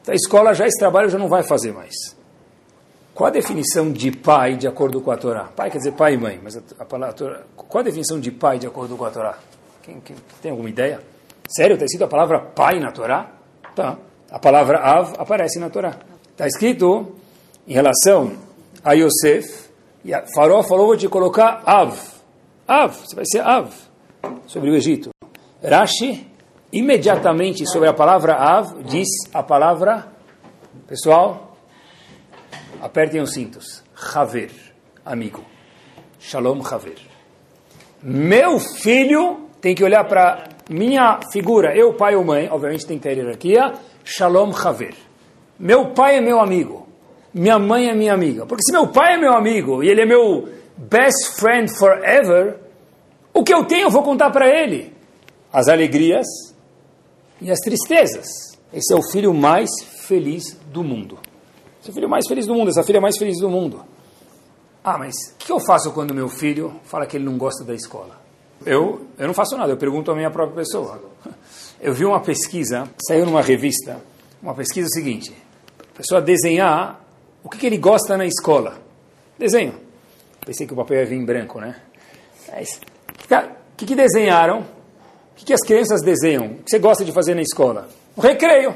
Então 0.00 0.12
a 0.12 0.16
escola 0.16 0.54
já 0.54 0.66
esse 0.66 0.78
trabalho 0.78 1.08
já 1.08 1.18
não 1.18 1.28
vai 1.28 1.42
fazer 1.42 1.72
mais. 1.72 1.94
Qual 3.14 3.26
a 3.26 3.32
definição 3.32 3.90
de 3.90 4.12
pai 4.12 4.56
de 4.56 4.68
acordo 4.68 5.00
com 5.00 5.10
a 5.10 5.16
Torá? 5.16 5.44
Pai 5.46 5.70
quer 5.70 5.78
dizer 5.78 5.92
pai 5.92 6.14
e 6.14 6.16
mãe, 6.16 6.38
mas 6.42 6.56
a, 6.56 6.60
a 6.78 6.84
palavra, 6.84 7.46
qual 7.56 7.80
a 7.80 7.84
definição 7.84 8.20
de 8.20 8.30
pai 8.30 8.58
de 8.58 8.66
acordo 8.66 8.96
com 8.96 9.04
a 9.04 9.10
Torá? 9.10 9.38
Quem, 9.82 10.00
quem 10.00 10.14
tem 10.40 10.50
alguma 10.52 10.70
ideia? 10.70 11.00
Sério, 11.48 11.74
está 11.74 11.84
escrito 11.86 12.04
a 12.04 12.08
palavra 12.08 12.38
pai 12.38 12.78
na 12.78 12.92
Torá? 12.92 13.32
Tá. 13.74 13.98
A 14.30 14.38
palavra 14.38 14.78
Av 14.78 15.14
aparece 15.18 15.58
na 15.58 15.70
Torá. 15.70 15.96
Está 16.30 16.46
escrito 16.46 17.16
em 17.66 17.72
relação 17.72 18.34
a 18.84 18.92
Yosef, 18.92 19.67
e 20.08 20.14
a 20.14 20.24
Faró 20.34 20.62
falou, 20.62 20.86
vou 20.86 20.96
te 20.96 21.06
colocar 21.06 21.62
Av. 21.66 21.94
Av, 22.66 22.96
você 22.96 23.14
vai 23.14 23.26
ser 23.26 23.40
Av, 23.40 23.70
sobre 24.46 24.70
o 24.70 24.74
Egito. 24.74 25.10
Rashi, 25.62 26.26
imediatamente 26.72 27.66
sobre 27.66 27.90
a 27.90 27.92
palavra 27.92 28.34
Av, 28.36 28.82
diz 28.84 29.06
a 29.34 29.42
palavra, 29.42 30.10
pessoal, 30.86 31.58
apertem 32.80 33.20
os 33.20 33.34
cintos, 33.34 33.84
Haver, 34.14 34.50
amigo. 35.04 35.44
Shalom 36.18 36.62
Haver. 36.62 37.00
Meu 38.02 38.58
filho 38.58 39.50
tem 39.60 39.74
que 39.74 39.84
olhar 39.84 40.04
para 40.04 40.48
minha 40.70 41.20
figura, 41.30 41.76
eu, 41.76 41.92
pai 41.92 42.16
ou 42.16 42.24
mãe, 42.24 42.48
obviamente 42.50 42.86
tem 42.86 42.96
que 42.96 43.02
ter 43.02 43.18
hierarquia, 43.18 43.74
Shalom 44.02 44.54
Haver. 44.56 44.94
Meu 45.58 45.90
pai 45.90 46.16
é 46.16 46.20
meu 46.22 46.40
amigo, 46.40 46.87
minha 47.38 47.58
mãe 47.58 47.88
é 47.88 47.94
minha 47.94 48.12
amiga. 48.12 48.46
Porque 48.46 48.62
se 48.62 48.72
meu 48.72 48.88
pai 48.88 49.14
é 49.14 49.16
meu 49.16 49.32
amigo 49.32 49.82
e 49.82 49.88
ele 49.88 50.02
é 50.02 50.06
meu 50.06 50.48
best 50.76 51.38
friend 51.38 51.70
forever, 51.78 52.58
o 53.32 53.42
que 53.44 53.52
eu 53.52 53.64
tenho 53.64 53.86
eu 53.86 53.90
vou 53.90 54.02
contar 54.02 54.30
para 54.30 54.48
ele. 54.48 54.92
As 55.52 55.68
alegrias 55.68 56.26
e 57.40 57.50
as 57.50 57.58
tristezas. 57.60 58.26
Esse 58.72 58.92
é 58.92 58.96
o 58.96 59.02
filho 59.10 59.32
mais 59.32 59.70
feliz 60.06 60.56
do 60.72 60.82
mundo. 60.82 61.18
Esse 61.80 61.88
é 61.88 61.90
o 61.90 61.94
filho 61.94 62.08
mais 62.08 62.26
feliz 62.26 62.46
do 62.46 62.54
mundo, 62.54 62.70
essa 62.70 62.82
filha 62.82 63.00
mais 63.00 63.16
feliz 63.16 63.38
do 63.38 63.48
mundo. 63.48 63.84
Ah, 64.82 64.98
mas 64.98 65.14
o 65.34 65.36
que 65.38 65.52
eu 65.52 65.60
faço 65.60 65.92
quando 65.92 66.14
meu 66.14 66.28
filho 66.28 66.80
fala 66.84 67.06
que 67.06 67.16
ele 67.16 67.24
não 67.24 67.38
gosta 67.38 67.64
da 67.64 67.74
escola? 67.74 68.20
Eu, 68.66 69.06
eu 69.16 69.26
não 69.26 69.34
faço 69.34 69.56
nada, 69.56 69.72
eu 69.72 69.76
pergunto 69.76 70.10
à 70.10 70.14
minha 70.14 70.30
própria 70.30 70.56
pessoa. 70.56 71.00
Eu 71.80 71.94
vi 71.94 72.04
uma 72.04 72.18
pesquisa, 72.18 72.88
saiu 73.06 73.24
numa 73.24 73.40
revista, 73.40 74.02
uma 74.42 74.52
pesquisa 74.52 74.88
seguinte: 74.88 75.32
a 75.94 75.96
pessoa 75.96 76.20
desenhar 76.20 77.00
o 77.42 77.48
que, 77.48 77.58
que 77.58 77.66
ele 77.66 77.78
gosta 77.78 78.16
na 78.16 78.26
escola. 78.26 78.78
Desenho. 79.38 79.74
Pensei 80.44 80.66
que 80.66 80.72
o 80.72 80.76
papel 80.76 80.98
ia 80.98 81.06
vir 81.06 81.16
em 81.16 81.24
branco, 81.24 81.60
né? 81.60 81.76
Mas, 82.50 82.80
o 83.30 83.76
que, 83.76 83.86
que 83.86 83.94
desenharam? 83.94 84.60
O 84.60 84.64
que, 85.36 85.44
que 85.44 85.52
as 85.52 85.60
crianças 85.60 86.02
desenham? 86.02 86.46
O 86.46 86.54
que 86.62 86.70
você 86.70 86.78
gosta 86.78 87.04
de 87.04 87.12
fazer 87.12 87.34
na 87.34 87.42
escola? 87.42 87.88
O 88.16 88.20
recreio. 88.20 88.74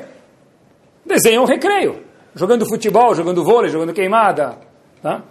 Desenham 1.05 1.45
o 1.45 1.47
recreio. 1.47 2.05
Jogando 2.35 2.69
futebol, 2.69 3.15
jogando 3.15 3.45
vôlei, 3.45 3.71
jogando 3.71 3.93
queimada. 3.93 4.59
Tá? 5.03 5.23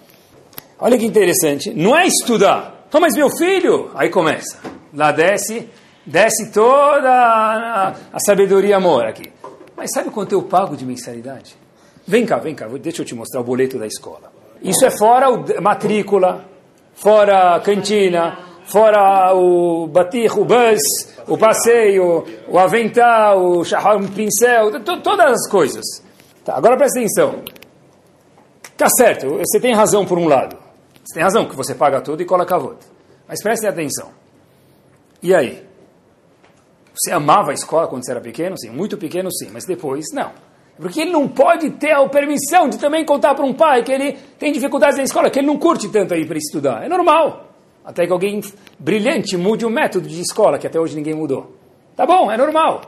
Olha 0.79 0.97
que 0.97 1.05
interessante. 1.05 1.73
Não 1.73 1.95
é 1.95 2.05
estudar. 2.05 2.87
Oh, 2.93 2.99
mas 2.99 3.15
meu 3.15 3.29
filho! 3.29 3.91
Aí 3.95 4.09
começa. 4.09 4.59
Lá 4.93 5.11
desce, 5.11 5.69
desce 6.05 6.51
toda 6.51 7.09
a, 7.09 7.95
a 8.11 8.19
sabedoria 8.19 8.75
amor 8.75 9.05
aqui. 9.05 9.31
Mas 9.77 9.91
sabe 9.93 10.09
quanto 10.09 10.33
eu 10.33 10.43
pago 10.43 10.75
de 10.75 10.85
mensalidade? 10.85 11.55
Vem 12.07 12.25
cá, 12.25 12.37
vem 12.37 12.55
cá, 12.55 12.67
deixa 12.67 13.01
eu 13.01 13.05
te 13.05 13.15
mostrar 13.15 13.41
o 13.41 13.43
boleto 13.43 13.77
da 13.77 13.85
escola. 13.85 14.31
Isso 14.61 14.85
é 14.85 14.91
fora 14.91 15.27
a 15.27 15.61
matrícula, 15.61 16.45
fora 16.93 17.55
a 17.55 17.59
cantina, 17.59 18.37
fora 18.65 19.33
o 19.33 19.87
batir, 19.87 20.31
o 20.37 20.45
bus, 20.45 20.81
o 21.27 21.37
passeio, 21.37 22.25
o 22.47 22.59
avental, 22.59 23.43
o 23.43 23.65
chahar, 23.65 23.97
o 23.97 24.07
pincel, 24.09 24.81
todas 24.81 25.31
as 25.31 25.49
coisas. 25.49 25.85
Tá, 26.43 26.55
agora 26.55 26.77
presta 26.77 26.99
atenção. 26.99 27.43
Tá 28.77 28.87
certo, 28.89 29.37
você 29.37 29.59
tem 29.59 29.73
razão 29.73 30.05
por 30.05 30.17
um 30.17 30.27
lado. 30.27 30.57
Você 31.03 31.15
tem 31.15 31.23
razão 31.23 31.45
que 31.45 31.55
você 31.55 31.75
paga 31.75 32.01
tudo 32.01 32.21
e 32.21 32.25
coloca 32.25 32.55
a 32.55 32.59
volta. 32.59 32.85
Mas 33.27 33.41
preste 33.41 33.65
atenção. 33.65 34.09
E 35.21 35.33
aí? 35.33 35.63
Você 36.93 37.11
amava 37.11 37.51
a 37.51 37.53
escola 37.53 37.87
quando 37.87 38.05
você 38.05 38.11
era 38.11 38.21
pequeno? 38.21 38.57
Sim, 38.57 38.69
muito 38.69 38.97
pequeno 38.97 39.31
sim, 39.31 39.49
mas 39.51 39.65
depois 39.65 40.05
não. 40.13 40.31
Porque 40.77 41.01
ele 41.01 41.11
não 41.11 41.27
pode 41.27 41.69
ter 41.71 41.91
a 41.91 42.07
permissão 42.07 42.67
de 42.67 42.79
também 42.79 43.05
contar 43.05 43.35
para 43.35 43.45
um 43.45 43.53
pai 43.53 43.83
que 43.83 43.91
ele 43.91 44.17
tem 44.39 44.51
dificuldades 44.51 44.97
na 44.97 45.03
escola, 45.03 45.29
que 45.29 45.39
ele 45.39 45.47
não 45.47 45.57
curte 45.57 45.89
tanto 45.89 46.13
aí 46.13 46.25
para 46.25 46.37
estudar. 46.37 46.83
É 46.83 46.89
normal. 46.89 47.51
Até 47.83 48.05
que 48.05 48.11
alguém 48.11 48.41
brilhante 48.79 49.37
mude 49.37 49.65
o 49.65 49.69
método 49.69 50.07
de 50.07 50.21
escola, 50.21 50.57
que 50.57 50.67
até 50.67 50.79
hoje 50.79 50.95
ninguém 50.95 51.13
mudou. 51.13 51.55
Tá 51.95 52.05
bom, 52.05 52.31
é 52.31 52.37
normal. 52.37 52.81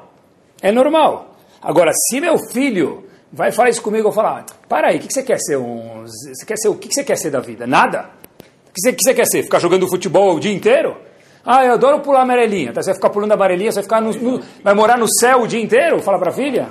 É 0.62 0.72
normal. 0.72 1.36
Agora, 1.62 1.92
se 1.94 2.20
meu 2.20 2.38
filho 2.38 3.06
vai 3.32 3.52
falar 3.52 3.70
isso 3.70 3.82
comigo, 3.82 4.08
eu 4.08 4.12
falar, 4.12 4.46
para 4.70 4.90
aí, 4.90 4.98
o 4.98 5.00
que, 5.00 5.12
você 5.12 5.24
quer 5.24 5.40
ser? 5.40 5.58
Um, 5.58 6.04
você 6.06 6.46
quer 6.46 6.58
ser 6.58 6.68
o 6.70 6.76
que, 6.76 6.94
você 6.94 7.04
quer 7.04 7.18
ser 7.18 7.32
da 7.32 7.40
vida? 7.40 7.66
Nada? 7.66 8.10
O 8.70 8.74
que 8.74 8.82
você, 8.82 8.94
que 8.94 9.04
você 9.04 9.14
quer 9.14 9.26
ser? 9.26 9.44
Ficar 9.44 9.60
jogando 9.60 9.88
futebol 9.88 10.36
o 10.36 10.40
dia 10.40 10.54
inteiro? 10.54 10.96
Ah, 11.46 11.66
eu 11.66 11.74
adoro 11.74 12.00
pular 12.00 12.22
amarelinha. 12.22 12.72
Tá, 12.72 12.82
você 12.82 12.92
vai 12.92 12.96
ficar 12.96 13.10
pulando 13.10 13.32
amarelinha, 13.32 13.72
você 13.72 13.82
vai, 13.82 13.84
ficar 13.84 14.02
no, 14.02 14.42
vai 14.64 14.74
morar 14.74 14.98
no 14.98 15.08
céu 15.08 15.42
o 15.42 15.48
dia 15.48 15.62
inteiro? 15.62 16.00
Fala 16.02 16.20
para 16.20 16.30
a 16.30 16.34
filha? 16.34 16.70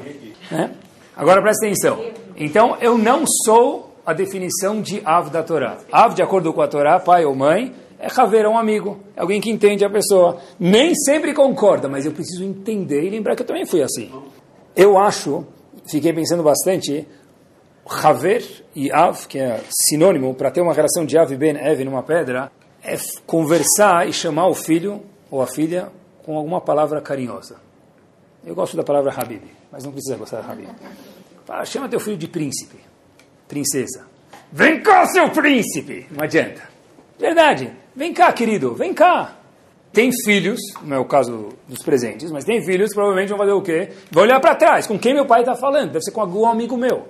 É? 0.50 0.70
Agora 1.16 1.42
presta 1.42 1.66
atenção. 1.66 2.04
Então, 2.36 2.76
eu 2.80 2.96
não 2.96 3.24
sou 3.44 3.94
a 4.04 4.12
definição 4.12 4.80
de 4.80 5.02
Av 5.04 5.30
da 5.30 5.42
Torá. 5.42 5.78
Av, 5.90 6.14
de 6.14 6.22
acordo 6.22 6.52
com 6.52 6.60
a 6.60 6.68
Torá, 6.68 6.98
pai 6.98 7.24
ou 7.24 7.34
mãe, 7.34 7.74
é 7.98 8.08
Haver, 8.16 8.44
é 8.44 8.48
um 8.48 8.58
amigo, 8.58 8.98
é 9.16 9.20
alguém 9.20 9.40
que 9.40 9.48
entende 9.50 9.84
a 9.84 9.90
pessoa. 9.90 10.38
Nem 10.58 10.92
sempre 10.94 11.32
concorda, 11.32 11.88
mas 11.88 12.04
eu 12.04 12.12
preciso 12.12 12.42
entender 12.42 13.04
e 13.04 13.10
lembrar 13.10 13.36
que 13.36 13.42
eu 13.42 13.46
também 13.46 13.64
fui 13.64 13.80
assim. 13.82 14.10
Eu 14.74 14.98
acho, 14.98 15.46
fiquei 15.86 16.12
pensando 16.12 16.42
bastante, 16.42 17.06
Haver 17.86 18.44
e 18.74 18.90
Av, 18.90 19.26
que 19.28 19.38
é 19.38 19.60
sinônimo 19.88 20.34
para 20.34 20.50
ter 20.50 20.60
uma 20.60 20.72
relação 20.72 21.04
de 21.04 21.16
Av 21.16 21.32
e 21.32 21.36
Ben 21.36 21.56
Ev 21.56 21.84
numa 21.84 22.02
pedra, 22.02 22.50
é 22.82 22.96
conversar 23.24 24.08
e 24.08 24.12
chamar 24.12 24.48
o 24.48 24.54
filho 24.54 25.02
ou 25.30 25.40
a 25.40 25.46
filha 25.46 25.88
com 26.24 26.36
alguma 26.36 26.60
palavra 26.60 27.00
carinhosa. 27.00 27.56
Eu 28.44 28.54
gosto 28.56 28.76
da 28.76 28.82
palavra 28.82 29.12
Habib, 29.16 29.42
mas 29.72 29.82
não 29.82 29.90
precisa 29.90 30.16
gostar 30.16 30.42
da 30.42 30.52
Habib. 30.52 30.68
Fala, 31.46 31.64
chama 31.64 31.88
teu 31.88 31.98
filho 31.98 32.18
de 32.18 32.28
príncipe, 32.28 32.76
princesa. 33.48 34.06
Vem 34.52 34.82
cá, 34.82 35.06
seu 35.06 35.30
príncipe! 35.30 36.06
Não 36.10 36.22
adianta. 36.22 36.62
Verdade. 37.18 37.72
Vem 37.96 38.12
cá, 38.12 38.30
querido, 38.32 38.74
vem 38.74 38.92
cá. 38.92 39.38
Tem 39.92 40.10
filhos, 40.24 40.60
não 40.82 40.96
é 40.96 40.98
o 40.98 41.04
caso 41.04 41.50
dos 41.68 41.82
presentes, 41.82 42.30
mas 42.30 42.44
tem 42.44 42.62
filhos 42.64 42.90
que 42.90 42.94
provavelmente 42.94 43.28
vão 43.28 43.38
fazer 43.38 43.52
o 43.52 43.62
quê? 43.62 43.90
Vão 44.10 44.22
olhar 44.22 44.40
para 44.40 44.54
trás, 44.54 44.86
com 44.86 44.98
quem 44.98 45.14
meu 45.14 45.26
pai 45.26 45.40
está 45.40 45.54
falando. 45.54 45.92
Deve 45.92 46.02
ser 46.02 46.12
com 46.12 46.20
algum 46.20 46.46
amigo 46.46 46.76
meu. 46.76 47.08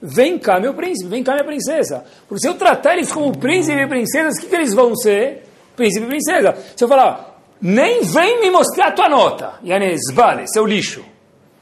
Vem 0.00 0.38
cá, 0.38 0.58
meu 0.58 0.74
príncipe, 0.74 1.08
vem 1.08 1.22
cá, 1.22 1.32
minha 1.32 1.44
princesa. 1.44 2.04
Porque 2.28 2.40
se 2.42 2.48
eu 2.48 2.54
tratar 2.54 2.94
eles 2.94 3.12
como 3.12 3.36
príncipe 3.36 3.80
e 3.80 3.86
princesas, 3.88 4.34
o 4.36 4.40
que, 4.40 4.46
que 4.46 4.54
eles 4.54 4.74
vão 4.74 4.94
ser? 4.96 5.44
Príncipe 5.76 6.06
e 6.06 6.08
princesa. 6.08 6.56
Se 6.76 6.82
eu 6.82 6.88
falar, 6.88 7.40
nem 7.60 8.02
vem 8.02 8.40
me 8.40 8.50
mostrar 8.50 8.88
a 8.88 8.92
tua 8.92 9.08
nota. 9.08 9.54
Yanes, 9.64 10.00
vale, 10.12 10.46
seu 10.48 10.66
lixo. 10.66 11.11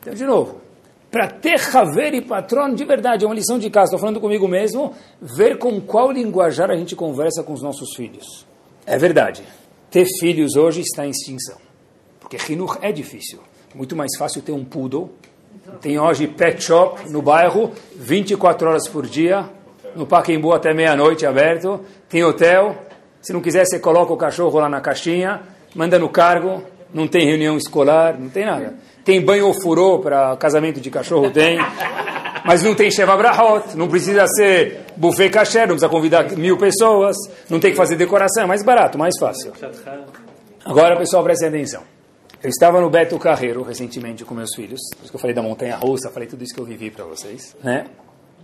Então, 0.01 0.15
de 0.15 0.25
novo, 0.25 0.61
para 1.11 1.29
ter 1.29 1.61
haver 1.77 2.15
e 2.15 2.21
patrão 2.21 2.73
de 2.75 2.85
verdade, 2.85 3.25
é 3.25 3.29
uma 3.29 3.35
lição 3.35 3.59
de 3.59 3.69
casa, 3.69 3.87
estou 3.87 3.99
falando 3.99 4.21
comigo 4.21 4.49
mesmo, 4.49 4.95
ver 5.21 5.59
com 5.59 5.81
qual 5.81 6.11
linguajar 6.11 6.71
a 6.71 6.77
gente 6.77 6.97
conversa 6.97 7.43
com 7.43 7.53
os 7.53 7.63
nossos 7.63 7.95
filhos. 7.95 8.47
É 8.87 8.97
verdade, 8.97 9.43
ter 9.91 10.07
filhos 10.19 10.57
hoje 10.57 10.81
está 10.81 11.07
em 11.07 11.11
extinção. 11.11 11.59
Porque 12.19 12.37
Hinur 12.49 12.79
é 12.81 12.93
difícil. 12.93 13.41
Muito 13.75 13.95
mais 13.97 14.17
fácil 14.17 14.41
ter 14.43 14.53
um 14.53 14.65
poodle. 14.65 15.11
Tem 15.81 15.99
hoje 15.99 16.27
pet 16.27 16.63
shop 16.63 17.09
no 17.11 17.21
bairro, 17.21 17.73
24 17.97 18.69
horas 18.69 18.89
por 18.89 19.07
dia, 19.07 19.49
no 19.95 20.07
Pacaembu 20.07 20.53
até 20.53 20.73
meia-noite 20.73 21.27
aberto. 21.27 21.81
Tem 22.09 22.25
hotel. 22.25 22.77
Se 23.21 23.33
não 23.33 23.41
quiser, 23.41 23.65
você 23.67 23.79
coloca 23.79 24.13
o 24.13 24.17
cachorro 24.17 24.59
lá 24.59 24.69
na 24.69 24.81
caixinha 24.81 25.43
manda 25.75 25.99
no 25.99 26.09
cargo, 26.09 26.63
não 26.93 27.07
tem 27.07 27.27
reunião 27.27 27.57
escolar, 27.57 28.19
não 28.19 28.29
tem 28.29 28.45
nada. 28.45 28.75
Tem 29.05 29.21
banho 29.25 29.47
ou 29.47 29.55
furô 29.55 29.99
para 29.99 30.37
casamento 30.37 30.81
de 30.81 30.91
cachorro, 30.91 31.31
tem. 31.31 31.59
Mas 32.45 32.63
não 32.63 32.75
tem 32.75 32.91
Sheva 32.91 33.17
Brahot, 33.17 33.77
não 33.77 33.89
precisa 33.89 34.27
ser 34.27 34.81
buffet 34.97 35.31
kasher, 35.31 35.63
não 35.63 35.75
precisa 35.75 35.89
convidar 35.89 36.31
mil 36.37 36.57
pessoas, 36.57 37.17
não 37.49 37.61
tem 37.61 37.71
que 37.71 37.77
fazer 37.77 37.97
decoração, 37.97 38.45
é 38.45 38.47
mais 38.47 38.63
barato, 38.63 38.99
mais 38.99 39.19
fácil. 39.19 39.53
Agora, 40.65 40.97
pessoal, 40.97 41.23
prestem 41.23 41.49
atenção. 41.49 41.83
Eu 42.43 42.49
estava 42.49 42.81
no 42.81 42.89
Beto 42.89 43.19
Carreiro 43.19 43.63
recentemente 43.63 44.25
com 44.25 44.35
meus 44.35 44.55
filhos, 44.55 44.81
por 44.97 45.03
isso 45.03 45.11
que 45.11 45.17
eu 45.17 45.21
falei 45.21 45.35
da 45.35 45.43
montanha 45.43 45.77
russa, 45.77 46.11
falei 46.11 46.27
tudo 46.27 46.43
isso 46.43 46.55
que 46.55 46.61
eu 46.61 46.65
vivi 46.65 46.91
para 46.91 47.05
vocês, 47.05 47.55
né? 47.63 47.85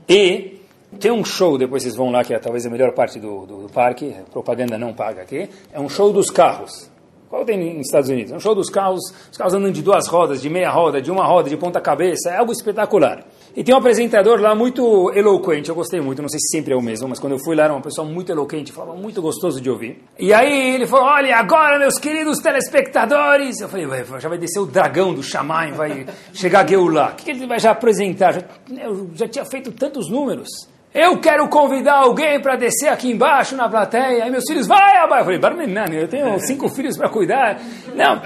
E 0.06 0.60
tem 1.00 1.10
um 1.10 1.24
show, 1.24 1.56
depois 1.56 1.82
vocês 1.82 1.96
vão 1.96 2.10
lá, 2.10 2.22
que 2.22 2.34
é 2.34 2.38
talvez 2.38 2.66
a 2.66 2.70
melhor 2.70 2.92
parte 2.92 3.18
do, 3.18 3.46
do, 3.46 3.62
do 3.62 3.68
parque, 3.72 4.14
propaganda 4.30 4.76
não 4.76 4.92
paga 4.92 5.22
aqui, 5.22 5.48
é 5.72 5.80
um 5.80 5.88
show 5.88 6.12
dos 6.12 6.30
carros. 6.30 6.90
Qual 7.28 7.44
tem 7.44 7.74
nos 7.74 7.86
Estados 7.86 8.08
Unidos? 8.08 8.32
É 8.32 8.36
um 8.36 8.40
show 8.40 8.54
dos 8.54 8.70
carros, 8.70 9.00
os 9.30 9.36
carros 9.36 9.52
andando 9.52 9.72
de 9.72 9.82
duas 9.82 10.06
rodas, 10.06 10.40
de 10.40 10.48
meia 10.48 10.70
roda, 10.70 11.02
de 11.02 11.10
uma 11.10 11.26
roda, 11.26 11.50
de 11.50 11.56
ponta 11.56 11.80
cabeça, 11.80 12.30
é 12.30 12.36
algo 12.36 12.52
espetacular. 12.52 13.24
E 13.56 13.64
tem 13.64 13.74
um 13.74 13.78
apresentador 13.78 14.40
lá 14.40 14.54
muito 14.54 15.10
eloquente, 15.12 15.68
eu 15.68 15.74
gostei 15.74 16.00
muito, 16.00 16.22
não 16.22 16.28
sei 16.28 16.38
se 16.38 16.56
sempre 16.56 16.72
é 16.72 16.76
o 16.76 16.80
mesmo, 16.80 17.08
mas 17.08 17.18
quando 17.18 17.32
eu 17.32 17.38
fui 17.38 17.56
lá 17.56 17.64
era 17.64 17.72
uma 17.72 17.82
pessoa 17.82 18.06
muito 18.06 18.30
eloquente, 18.30 18.70
falava 18.70 18.96
muito 18.96 19.20
gostoso 19.20 19.60
de 19.60 19.68
ouvir. 19.68 20.04
E 20.18 20.32
aí 20.32 20.74
ele 20.74 20.86
falou, 20.86 21.06
olha, 21.06 21.36
agora 21.36 21.78
meus 21.78 21.98
queridos 21.98 22.38
telespectadores, 22.38 23.60
eu 23.60 23.68
falei, 23.68 23.86
já 24.20 24.28
vai 24.28 24.38
descer 24.38 24.60
o 24.60 24.66
dragão 24.66 25.12
do 25.12 25.22
Shammai, 25.22 25.72
vai 25.72 26.06
chegar 26.32 26.64
a 26.64 26.66
Geulah, 26.66 27.12
o 27.12 27.16
que 27.16 27.30
ele 27.30 27.46
vai 27.46 27.58
já 27.58 27.72
apresentar? 27.72 28.44
Eu 28.70 29.10
já 29.14 29.26
tinha 29.26 29.44
feito 29.44 29.72
tantos 29.72 30.08
números. 30.08 30.48
Eu 30.96 31.20
quero 31.20 31.46
convidar 31.50 31.98
alguém 31.98 32.40
para 32.40 32.56
descer 32.56 32.88
aqui 32.88 33.10
embaixo 33.10 33.54
na 33.54 33.68
plateia. 33.68 34.24
Aí 34.24 34.30
meus 34.30 34.44
filhos, 34.48 34.66
vai, 34.66 34.96
abai. 34.96 35.20
Eu 35.20 35.24
falei, 35.24 35.38
Barmenani, 35.38 35.96
eu 35.96 36.08
tenho 36.08 36.40
cinco 36.40 36.70
filhos 36.70 36.96
para 36.96 37.10
cuidar. 37.10 37.60
Não. 37.94 38.22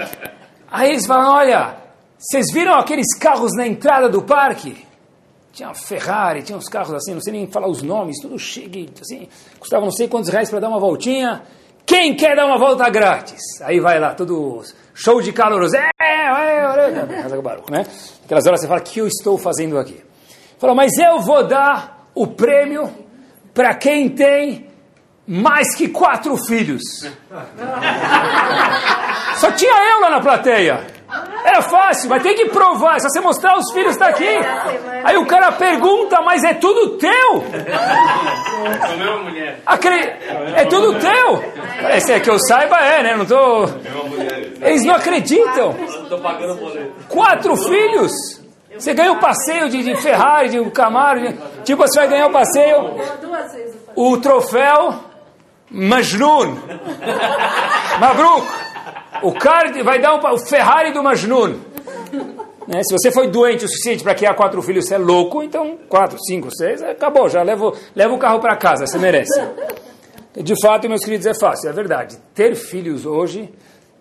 Aí 0.71 0.91
eles 0.91 1.05
falam, 1.05 1.33
olha, 1.33 1.75
vocês 2.17 2.45
viram 2.53 2.75
aqueles 2.75 3.13
carros 3.19 3.51
na 3.57 3.67
entrada 3.67 4.07
do 4.07 4.21
parque? 4.21 4.87
Tinha 5.51 5.73
Ferrari, 5.73 6.43
tinha 6.43 6.57
uns 6.57 6.69
carros 6.69 6.93
assim, 6.93 7.13
não 7.13 7.19
sei 7.19 7.33
nem 7.33 7.51
falar 7.51 7.67
os 7.67 7.81
nomes, 7.81 8.21
tudo 8.21 8.39
cheio, 8.39 8.89
assim, 9.01 9.27
custava 9.59 9.83
não 9.83 9.91
sei 9.91 10.07
quantos 10.07 10.29
reais 10.29 10.49
para 10.49 10.61
dar 10.61 10.69
uma 10.69 10.79
voltinha. 10.79 11.43
Quem 11.85 12.15
quer 12.15 12.37
dar 12.37 12.45
uma 12.45 12.57
volta 12.57 12.89
grátis? 12.89 13.41
Aí 13.63 13.81
vai 13.81 13.99
lá, 13.99 14.15
todo 14.15 14.63
show 14.93 15.21
de 15.21 15.33
caloroso. 15.33 15.75
É, 15.75 15.89
é, 16.01 16.27
é, 16.27 16.91
né? 17.69 17.85
Aquelas 18.23 18.45
horas 18.47 18.61
você 18.61 18.67
fala, 18.67 18.79
o 18.79 18.83
que 18.83 18.99
eu 18.99 19.07
estou 19.07 19.37
fazendo 19.37 19.77
aqui? 19.77 20.01
Fala, 20.57 20.73
mas 20.73 20.93
eu 20.97 21.19
vou 21.19 21.45
dar 21.45 22.00
o 22.13 22.27
prêmio 22.27 22.91
para 23.53 23.73
quem 23.75 24.09
tem 24.09 24.69
mais 25.27 25.75
que 25.75 25.87
quatro 25.87 26.35
filhos. 26.37 26.81
Só 29.35 29.51
tinha 29.51 29.73
eu 29.91 30.01
lá 30.01 30.09
na 30.09 30.19
plateia. 30.19 30.85
Era 31.43 31.61
fácil, 31.61 32.09
mas 32.09 32.23
tem 32.23 32.35
que 32.35 32.45
provar. 32.49 32.99
Se 32.99 33.09
você 33.09 33.19
mostrar 33.19 33.57
os 33.57 33.71
filhos 33.73 33.91
está 33.91 34.07
aqui. 34.07 34.27
Aí 35.03 35.17
o 35.17 35.25
cara 35.25 35.51
pergunta, 35.51 36.21
mas 36.21 36.43
é 36.43 36.53
tudo 36.53 36.97
teu? 36.97 37.43
Acre... 39.65 39.95
É 40.55 40.65
tudo 40.65 40.99
teu? 40.99 41.43
Esse 41.95 42.13
é 42.13 42.19
que 42.19 42.29
eu 42.29 42.39
saiba 42.39 42.77
é, 42.77 43.03
né? 43.03 43.15
Não 43.15 43.25
tô. 43.25 43.67
Eles 44.61 44.85
não 44.85 44.95
acreditam. 44.95 45.75
Quatro 47.09 47.57
filhos. 47.57 48.40
Você 48.81 48.95
ganha 48.95 49.11
o 49.11 49.19
passeio 49.19 49.69
de, 49.69 49.83
de, 49.83 49.95
Ferrari, 49.95 50.49
de 50.49 50.71
Camaro. 50.71 51.21
De... 51.21 51.37
Tipo, 51.63 51.83
você 51.83 51.99
vai 51.99 52.09
ganhar 52.09 52.27
o 52.27 52.31
passeio. 52.31 52.95
O 53.95 54.17
troféu 54.17 54.95
Majnun. 55.69 56.57
Mabruk. 57.99 58.47
O 59.21 59.33
cara 59.33 59.83
vai 59.83 59.99
dar 59.99 60.15
um, 60.15 60.33
o 60.33 60.37
Ferrari 60.39 60.91
do 60.91 61.03
Majnun. 61.03 61.59
Né? 62.67 62.81
Se 62.83 62.91
você 62.91 63.11
foi 63.11 63.27
doente 63.27 63.65
o 63.65 63.67
suficiente 63.67 64.03
para 64.03 64.15
criar 64.15 64.33
quatro 64.33 64.59
filhos, 64.63 64.87
você 64.87 64.95
é 64.95 64.97
louco, 64.97 65.43
então 65.43 65.77
quatro, 65.87 66.17
cinco, 66.25 66.49
seis, 66.51 66.81
acabou, 66.81 67.29
já 67.29 67.43
leva, 67.43 67.73
leva 67.95 68.13
o 68.13 68.17
carro 68.17 68.39
para 68.39 68.55
casa, 68.55 68.87
você 68.87 68.97
merece. 68.97 69.39
De 70.33 70.53
fato, 70.59 70.89
meus 70.89 71.03
queridos, 71.03 71.27
é 71.27 71.33
fácil, 71.33 71.69
é 71.69 71.73
verdade. 71.73 72.17
Ter 72.33 72.55
filhos 72.55 73.05
hoje 73.05 73.53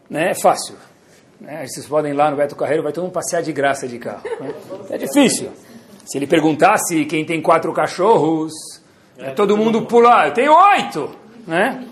né, 0.09 0.31
é 0.31 0.35
fácil. 0.35 0.75
Né? 1.41 1.67
Vocês 1.67 1.87
podem 1.87 2.13
ir 2.13 2.15
lá 2.15 2.31
no 2.31 2.37
Beto 2.37 2.55
Carreiro, 2.55 2.83
vai 2.83 2.93
todo 2.93 3.05
mundo 3.05 3.13
passear 3.13 3.43
de 3.43 3.53
graça 3.53 3.89
de 3.89 3.99
carro. 3.99 4.23
Né? 4.41 4.55
É 4.91 4.99
difícil. 4.99 5.51
Se 6.05 6.19
ele 6.19 6.27
perguntasse 6.27 7.05
quem 7.05 7.25
tem 7.25 7.41
quatro 7.41 7.73
cachorros, 7.73 8.53
é 9.17 9.31
todo 9.31 9.57
mundo 9.57 9.87
pular, 9.87 10.29
eu 10.29 10.35
tenho 10.35 10.53
oito. 10.53 11.11
Né? 11.47 11.87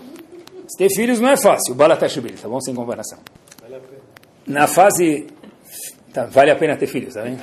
Ter 0.77 0.89
filhos 0.89 1.19
não 1.19 1.29
é 1.29 1.37
fácil, 1.37 1.73
balatashubir, 1.73 2.39
tá 2.39 2.47
bom? 2.47 2.61
Sem 2.61 2.75
comparação. 2.75 3.19
Na 4.45 4.67
fase. 4.67 5.27
Tá, 6.13 6.25
vale 6.25 6.51
a 6.51 6.55
pena 6.55 6.75
ter 6.75 6.87
filhos, 6.87 7.13
tá 7.13 7.21
vendo? 7.21 7.39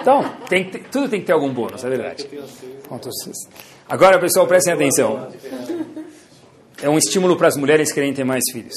Então, 0.00 0.24
tem, 0.48 0.68
tudo 0.68 1.08
tem 1.08 1.20
que 1.20 1.26
ter 1.26 1.32
algum 1.32 1.52
bônus, 1.52 1.84
é 1.84 1.88
verdade. 1.88 2.28
Agora, 3.88 4.18
pessoal, 4.18 4.46
prestem 4.46 4.74
atenção. 4.74 5.28
É 6.82 6.88
um 6.88 6.98
estímulo 6.98 7.36
para 7.36 7.46
as 7.48 7.56
mulheres 7.56 7.92
querem 7.92 8.12
ter 8.12 8.24
mais 8.24 8.42
filhos. 8.52 8.74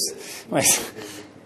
Mas, 0.49 0.79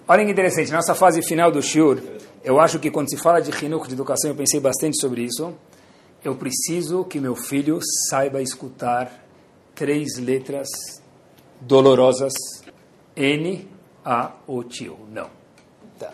olha 0.09 0.25
que 0.25 0.31
interessante, 0.31 0.71
nossa 0.71 0.93
fase 0.93 1.21
final 1.21 1.51
do 1.51 1.61
Shur, 1.61 2.01
eu 2.43 2.59
acho 2.59 2.79
que 2.79 2.89
quando 2.89 3.09
se 3.09 3.15
fala 3.15 3.39
de 3.39 3.51
Hinuk, 3.51 3.87
de 3.87 3.93
educação, 3.93 4.31
eu 4.31 4.35
pensei 4.35 4.59
bastante 4.59 4.99
sobre 4.99 5.23
isso. 5.23 5.53
Eu 6.23 6.35
preciso 6.35 7.05
que 7.05 7.19
meu 7.19 7.35
filho 7.35 7.79
saiba 8.09 8.41
escutar 8.41 9.25
três 9.75 10.17
letras 10.17 10.67
dolorosas, 11.61 12.33
N, 13.15 13.67
A, 14.03 14.33
O, 14.47 14.63
tio. 14.63 14.97
Não. 15.11 15.29
Tá. 15.97 16.11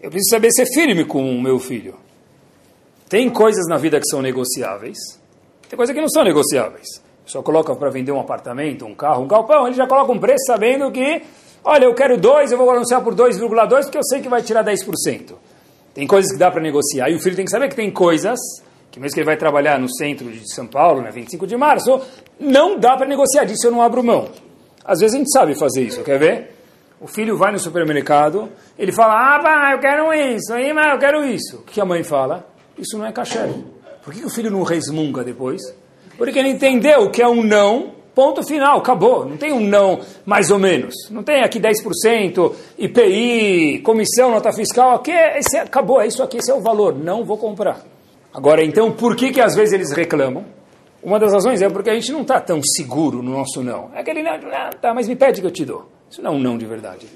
Eu 0.00 0.10
preciso 0.10 0.30
saber 0.30 0.52
ser 0.52 0.66
firme 0.66 1.04
com 1.04 1.28
o 1.28 1.40
meu 1.40 1.58
filho. 1.58 1.96
Tem 3.08 3.30
coisas 3.30 3.66
na 3.66 3.78
vida 3.78 3.98
que 3.98 4.06
são 4.06 4.20
negociáveis, 4.20 4.98
tem 5.68 5.76
coisas 5.76 5.94
que 5.94 6.00
não 6.00 6.08
são 6.08 6.22
negociáveis. 6.22 6.86
Só 7.24 7.42
coloca 7.42 7.74
para 7.74 7.90
vender 7.90 8.12
um 8.12 8.20
apartamento, 8.20 8.84
um 8.84 8.94
carro, 8.94 9.22
um 9.22 9.28
galpão, 9.28 9.66
ele 9.66 9.76
já 9.76 9.86
coloca 9.86 10.12
um 10.12 10.18
preço 10.18 10.44
sabendo 10.46 10.90
que, 10.90 11.22
olha, 11.64 11.84
eu 11.84 11.94
quero 11.94 12.16
dois, 12.16 12.52
eu 12.52 12.58
vou 12.58 12.70
anunciar 12.70 13.02
por 13.02 13.14
2,2 13.14 13.84
porque 13.84 13.98
eu 13.98 14.04
sei 14.04 14.20
que 14.20 14.28
vai 14.28 14.42
tirar 14.42 14.64
10%. 14.64 15.34
Tem 15.94 16.06
coisas 16.06 16.30
que 16.30 16.38
dá 16.38 16.50
para 16.50 16.60
negociar. 16.60 17.10
E 17.10 17.14
o 17.14 17.20
filho 17.20 17.36
tem 17.36 17.44
que 17.44 17.50
saber 17.50 17.68
que 17.68 17.76
tem 17.76 17.90
coisas 17.90 18.38
que 18.90 18.98
mesmo 18.98 19.14
que 19.14 19.20
ele 19.20 19.26
vai 19.26 19.36
trabalhar 19.36 19.78
no 19.78 19.88
centro 19.88 20.30
de 20.30 20.52
São 20.52 20.66
Paulo, 20.66 21.00
né, 21.02 21.10
25 21.10 21.46
de 21.46 21.56
março, 21.56 22.00
não 22.38 22.78
dá 22.78 22.96
para 22.96 23.06
negociar, 23.06 23.44
disso 23.44 23.66
eu 23.66 23.70
não 23.70 23.82
abro 23.82 24.02
mão. 24.02 24.28
Às 24.84 25.00
vezes 25.00 25.14
a 25.14 25.18
gente 25.18 25.30
sabe 25.30 25.54
fazer 25.54 25.82
isso, 25.82 26.02
quer 26.02 26.18
ver? 26.18 26.54
O 27.00 27.06
filho 27.06 27.36
vai 27.36 27.52
no 27.52 27.58
supermercado, 27.58 28.48
ele 28.76 28.90
fala, 28.90 29.36
ah, 29.36 29.38
pá, 29.40 29.72
eu 29.72 29.78
quero 29.78 30.12
isso, 30.12 30.52
aí, 30.52 30.72
mas 30.72 30.92
eu 30.92 30.98
quero 30.98 31.24
isso. 31.24 31.58
O 31.58 31.62
que 31.62 31.80
a 31.80 31.84
mãe 31.84 32.02
fala? 32.02 32.46
Isso 32.76 32.98
não 32.98 33.06
é 33.06 33.12
caché. 33.12 33.48
Por 34.02 34.12
que 34.12 34.24
o 34.24 34.30
filho 34.30 34.50
não 34.50 34.62
resmunga 34.62 35.22
depois? 35.22 35.60
Porque 36.16 36.38
ele 36.38 36.48
entendeu 36.48 37.10
que 37.10 37.22
é 37.22 37.28
um 37.28 37.44
não, 37.44 37.92
ponto 38.18 38.42
final, 38.42 38.78
acabou. 38.78 39.24
Não 39.24 39.36
tem 39.36 39.52
um 39.52 39.60
não 39.60 40.00
mais 40.26 40.50
ou 40.50 40.58
menos. 40.58 40.92
Não 41.08 41.22
tem 41.22 41.44
aqui 41.44 41.60
10%, 41.60 42.52
IPI, 42.76 43.78
comissão, 43.84 44.32
nota 44.32 44.50
fiscal, 44.50 44.96
aqui 44.96 45.12
é, 45.12 45.38
esse, 45.38 45.56
é, 45.56 45.60
acabou, 45.60 46.00
é 46.00 46.08
isso 46.08 46.20
aqui, 46.20 46.38
esse 46.38 46.50
é 46.50 46.54
o 46.54 46.60
valor, 46.60 46.98
não 46.98 47.24
vou 47.24 47.38
comprar. 47.38 47.80
Agora, 48.34 48.64
então, 48.64 48.90
por 48.90 49.14
que, 49.14 49.30
que 49.30 49.40
às 49.40 49.54
vezes 49.54 49.72
eles 49.72 49.92
reclamam? 49.92 50.44
Uma 51.00 51.20
das 51.20 51.32
razões 51.32 51.62
é 51.62 51.70
porque 51.70 51.90
a 51.90 51.94
gente 51.94 52.10
não 52.10 52.22
está 52.22 52.40
tão 52.40 52.60
seguro 52.60 53.22
no 53.22 53.30
nosso 53.30 53.62
não. 53.62 53.90
É 53.94 54.00
aquele 54.00 54.20
não, 54.20 54.32
ah, 54.32 54.70
tá, 54.70 54.92
mas 54.92 55.06
me 55.06 55.14
pede 55.14 55.40
que 55.40 55.46
eu 55.46 55.52
te 55.52 55.64
dou. 55.64 55.88
Isso 56.10 56.20
não 56.20 56.32
é 56.32 56.34
um 56.34 56.40
não 56.40 56.58
de 56.58 56.66
verdade. 56.66 57.06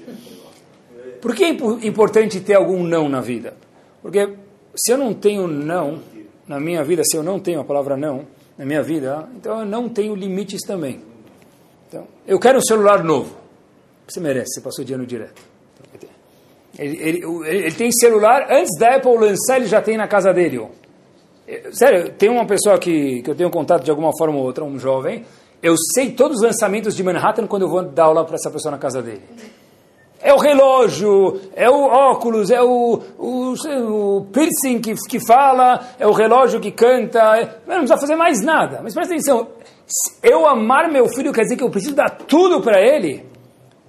Por 1.21 1.35
que 1.35 1.43
é 1.43 1.49
importante 1.85 2.39
ter 2.39 2.53
algum 2.53 2.81
não 2.81 3.09
na 3.09 3.19
vida? 3.19 3.55
Porque 4.01 4.29
se 4.73 4.93
eu 4.93 4.97
não 4.97 5.13
tenho 5.13 5.47
não 5.49 5.99
na 6.47 6.61
minha 6.61 6.81
vida, 6.81 7.03
se 7.03 7.17
eu 7.17 7.23
não 7.23 7.41
tenho 7.41 7.59
a 7.59 7.65
palavra 7.65 7.97
não 7.97 8.25
na 8.57 8.65
minha 8.65 8.81
vida, 8.83 9.27
então 9.35 9.59
eu 9.59 9.65
não 9.65 9.89
tenho 9.89 10.15
limites 10.15 10.61
também. 10.61 11.01
Então, 11.87 12.07
eu 12.27 12.39
quero 12.39 12.57
um 12.57 12.61
celular 12.61 13.03
novo. 13.03 13.35
Você 14.07 14.19
merece, 14.19 14.55
você 14.55 14.61
passou 14.61 14.83
de 14.83 14.93
ano 14.93 15.05
direto. 15.05 15.41
Ele, 16.77 16.97
ele, 16.99 17.21
ele, 17.45 17.71
tem 17.71 17.91
celular, 17.91 18.47
antes 18.49 18.77
da 18.79 18.95
Apple 18.95 19.15
lançar, 19.15 19.57
ele 19.57 19.67
já 19.67 19.79
tem 19.79 19.95
na 19.95 20.07
casa 20.07 20.33
dele. 20.33 20.57
Ó. 20.57 20.69
Sério, 21.71 22.11
tem 22.13 22.29
uma 22.29 22.45
pessoa 22.47 22.79
que, 22.79 23.21
que 23.21 23.29
eu 23.29 23.35
tenho 23.35 23.49
contato 23.51 23.83
de 23.83 23.91
alguma 23.91 24.11
forma 24.17 24.37
ou 24.37 24.43
outra, 24.43 24.63
um 24.63 24.79
jovem, 24.79 25.23
eu 25.61 25.75
sei 25.93 26.11
todos 26.11 26.37
os 26.37 26.43
lançamentos 26.43 26.95
de 26.95 27.03
Manhattan 27.03 27.47
quando 27.47 27.61
eu 27.61 27.69
vou 27.69 27.83
dar 27.83 28.05
aula 28.05 28.25
para 28.25 28.35
essa 28.35 28.49
pessoa 28.49 28.71
na 28.71 28.77
casa 28.77 29.01
dele. 29.01 29.21
É 30.23 30.33
o 30.33 30.37
relógio, 30.37 31.41
é 31.53 31.69
o 31.69 31.83
óculos, 31.83 32.49
é 32.49 32.61
o, 32.61 33.01
o, 33.19 33.53
o 33.53 34.25
piercing 34.31 34.79
que, 34.79 34.95
que 35.09 35.19
fala, 35.19 35.85
é 35.99 36.07
o 36.07 36.13
relógio 36.13 36.61
que 36.61 36.71
canta. 36.71 37.19
É, 37.37 37.43
não 37.67 37.79
precisa 37.79 37.97
fazer 37.97 38.15
mais 38.15 38.41
nada. 38.41 38.79
Mas 38.81 38.93
presta 38.93 39.13
atenção, 39.13 39.49
eu 40.23 40.47
amar 40.47 40.89
meu 40.89 41.09
filho 41.09 41.33
quer 41.33 41.41
dizer 41.41 41.57
que 41.57 41.63
eu 41.63 41.69
preciso 41.69 41.93
dar 41.93 42.09
tudo 42.09 42.61
para 42.61 42.79
ele? 42.79 43.25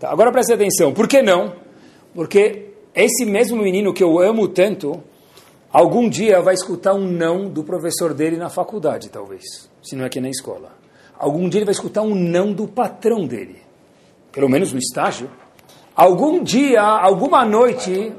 Tá, 0.00 0.10
agora 0.10 0.32
presta 0.32 0.54
atenção, 0.54 0.92
por 0.92 1.06
que 1.06 1.22
não? 1.22 1.54
Porque 2.12 2.70
esse 2.92 3.24
mesmo 3.24 3.62
menino 3.62 3.94
que 3.94 4.02
eu 4.02 4.18
amo 4.18 4.48
tanto, 4.48 5.00
algum 5.72 6.08
dia 6.08 6.40
vai 6.40 6.54
escutar 6.54 6.94
um 6.94 7.06
não 7.06 7.48
do 7.48 7.62
professor 7.62 8.12
dele 8.12 8.36
na 8.36 8.50
faculdade, 8.50 9.08
talvez, 9.08 9.70
se 9.82 9.94
não 9.94 10.02
é 10.02 10.06
aqui 10.08 10.20
na 10.20 10.30
escola. 10.30 10.72
Algum 11.16 11.48
dia 11.48 11.60
ele 11.60 11.66
vai 11.66 11.74
escutar 11.74 12.02
um 12.02 12.12
não 12.12 12.52
do 12.52 12.66
patrão 12.66 13.24
dele, 13.24 13.62
pelo 14.32 14.48
menos 14.48 14.72
no 14.72 14.80
estágio. 14.80 15.30
Algum 15.96 16.42
dia, 16.42 16.82
alguma 16.82 17.44
noite, 17.44 18.12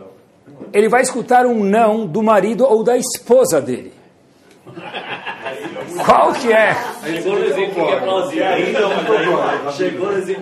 ele 0.72 0.88
vai 0.88 1.02
escutar 1.02 1.46
um 1.46 1.64
não 1.64 2.08
do 2.08 2.24
marido 2.24 2.66
ou 2.66 2.84
da 2.84 2.98
esposa 2.98 3.62
dele. 3.62 3.94
Qual 6.06 6.34
que 6.34 6.52
é? 6.52 6.74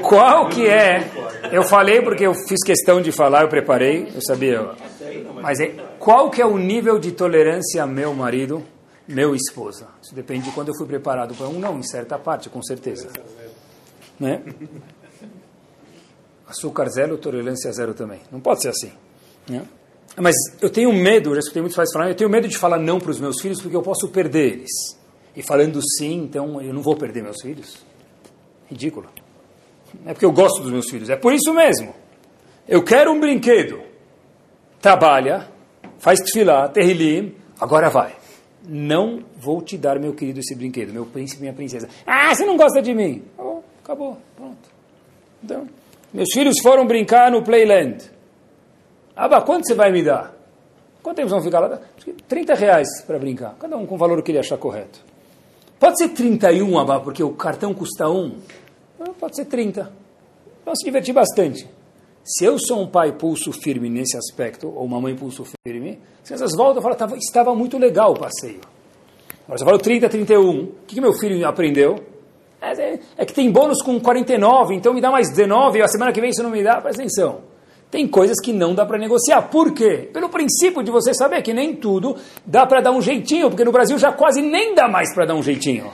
Qual 0.01 0.47
que 0.49 0.67
é? 0.67 1.09
Eu 1.51 1.63
falei 1.63 2.01
porque 2.01 2.25
eu 2.25 2.34
fiz 2.34 2.63
questão 2.63 3.01
de 3.01 3.11
falar, 3.11 3.41
eu 3.41 3.49
preparei, 3.49 4.11
eu 4.13 4.21
sabia. 4.21 4.69
Mas 5.41 5.59
é, 5.59 5.73
qual 5.99 6.29
que 6.29 6.41
é 6.41 6.45
o 6.45 6.57
nível 6.57 6.97
de 6.99 7.11
tolerância 7.11 7.86
meu 7.86 8.13
marido, 8.13 8.63
meu 9.07 9.36
esposa? 9.36 9.88
Isso 10.01 10.15
depende 10.15 10.45
de 10.45 10.51
quando 10.51 10.69
eu 10.69 10.75
fui 10.75 10.88
preparado 10.88 11.36
para 11.36 11.47
um 11.47 11.59
não, 11.59 11.77
em 11.77 11.84
certa 11.84 12.17
parte, 12.17 12.49
com 12.49 12.61
certeza. 12.61 13.09
Né? 14.19 14.41
Açúcar 16.53 16.87
zero, 16.89 17.17
tolerância 17.17 17.71
zero 17.71 17.93
também. 17.93 18.19
Não 18.31 18.39
pode 18.39 18.61
ser 18.61 18.69
assim. 18.69 18.91
Né? 19.49 19.63
Mas 20.15 20.35
eu 20.61 20.69
tenho 20.69 20.93
medo, 20.93 21.33
já 21.33 21.39
escutei 21.39 21.61
muitos 21.61 21.75
pais 21.75 21.89
falando, 21.91 22.09
eu 22.09 22.15
tenho 22.15 22.29
medo 22.29 22.47
de 22.47 22.57
falar 22.57 22.77
não 22.77 22.99
para 22.99 23.09
os 23.09 23.19
meus 23.19 23.41
filhos 23.41 23.59
porque 23.59 23.75
eu 23.75 23.81
posso 23.81 24.07
perder 24.09 24.53
eles. 24.53 24.71
E 25.35 25.41
falando 25.41 25.79
sim, 25.97 26.23
então 26.23 26.61
eu 26.61 26.71
não 26.71 26.81
vou 26.81 26.95
perder 26.95 27.23
meus 27.23 27.41
filhos. 27.41 27.83
Ridículo. 28.69 29.07
É 30.05 30.13
porque 30.13 30.25
eu 30.25 30.31
gosto 30.31 30.61
dos 30.61 30.71
meus 30.71 30.89
filhos, 30.89 31.09
é 31.09 31.15
por 31.15 31.33
isso 31.33 31.51
mesmo. 31.53 31.93
Eu 32.67 32.83
quero 32.83 33.11
um 33.11 33.19
brinquedo 33.19 33.81
trabalha, 34.83 35.47
faz 35.97 36.19
tefilá, 36.19 36.67
terrilim, 36.67 37.33
agora 37.57 37.89
vai. 37.89 38.13
não 38.67 39.23
vou 39.37 39.61
te 39.61 39.77
dar, 39.77 39.97
meu 39.97 40.13
querido, 40.13 40.39
esse 40.39 40.53
brinquedo, 40.55 40.91
meu 40.91 41.05
príncipe, 41.05 41.41
minha 41.41 41.53
princesa. 41.53 41.87
Ah, 42.05 42.35
você 42.35 42.45
não 42.45 42.57
gosta 42.57 42.81
de 42.81 42.93
mim? 42.93 43.23
Acabou, 43.83 44.17
pronto. 44.35 44.69
Então, 45.43 45.67
meus 46.14 46.30
filhos 46.32 46.59
foram 46.61 46.86
brincar 46.86 47.32
no 47.32 47.41
Playland. 47.41 48.11
Aba, 49.16 49.41
quanto 49.41 49.68
você 49.68 49.74
vai 49.74 49.91
me 49.91 50.03
dar? 50.03 50.34
Quanto 51.01 51.18
tempo 51.18 51.30
vão 51.30 51.41
ficar 51.41 51.59
lá? 51.59 51.80
30 52.28 52.53
reais 52.53 52.88
para 53.05 53.20
brincar. 53.20 53.55
Cada 53.59 53.76
um 53.76 53.86
com 53.86 53.95
o 53.95 53.97
valor 53.97 54.22
que 54.22 54.32
ele 54.32 54.39
achar 54.39 54.57
correto. 54.57 54.99
Pode 55.80 55.97
ser 55.97 56.09
31, 56.09 56.80
Abba, 56.80 57.01
porque 57.01 57.22
o 57.22 57.34
cartão 57.34 57.74
custa 57.74 58.07
1. 58.07 58.36
Ah, 59.01 59.09
pode 59.20 59.36
ser 59.36 59.45
30. 59.45 59.91
Vão 60.66 60.76
se 60.76 60.86
divertir 60.86 61.14
bastante. 61.14 61.68
Se 62.24 62.45
eu 62.45 62.57
sou 62.57 62.82
um 62.82 62.88
pai 62.88 63.11
pulso 63.11 63.51
firme 63.51 63.89
nesse 63.89 64.16
aspecto, 64.16 64.70
ou 64.74 64.86
uma 64.86 65.01
mãe 65.01 65.14
pulso 65.14 65.43
firme, 65.66 65.99
as 66.22 66.28
crianças 66.30 66.55
voltam 66.55 66.80
e 66.80 66.97
falam, 66.97 67.18
estava 67.18 67.53
muito 67.53 67.78
legal 67.78 68.14
o 68.14 68.18
passeio. 68.18 68.61
Agora 69.43 69.57
você 69.57 69.66
falou 69.66 69.80
30, 69.80 70.07
31. 70.07 70.61
O 70.61 70.68
que, 70.88 70.95
que 70.95 71.01
meu 71.01 71.14
filho 71.14 71.45
aprendeu? 71.45 72.12
É, 72.64 72.99
é, 73.18 73.26
que 73.26 73.34
tem 73.34 73.51
bônus 73.51 73.82
com 73.82 73.99
49, 73.99 74.74
então 74.74 74.93
me 74.93 75.01
dá 75.01 75.11
mais 75.11 75.30
19, 75.30 75.80
e 75.80 75.82
a 75.82 75.88
semana 75.88 76.14
que 76.14 76.22
vem 76.22 76.32
você 76.32 76.41
não 76.41 76.49
me 76.49 76.64
dá, 76.64 76.80
presta 76.80 77.01
atenção. 77.01 77.41
Tem 77.91 78.07
coisas 78.07 78.38
que 78.41 78.53
não 78.53 78.74
dá 78.74 78.86
para 78.86 78.97
negociar. 78.97 79.41
Por 79.43 79.74
quê? 79.74 80.09
Pelo 80.14 80.30
princípio 80.30 80.82
de 80.82 80.89
você 80.89 81.14
saber 81.14 81.41
que 81.41 81.53
nem 81.53 81.76
tudo 81.76 82.16
dá 82.45 82.66
para 82.66 82.80
dar 82.80 82.91
um 82.91 83.01
jeitinho, 83.01 83.49
porque 83.49 83.66
no 83.66 83.72
Brasil 83.72 83.99
já 83.99 84.14
quase 84.14 84.41
nem 84.41 84.74
dá 84.74 84.88
mais 84.88 85.14
para 85.14 85.26
dar 85.26 85.36
um 85.36 85.43
jeitinho. 85.43 85.91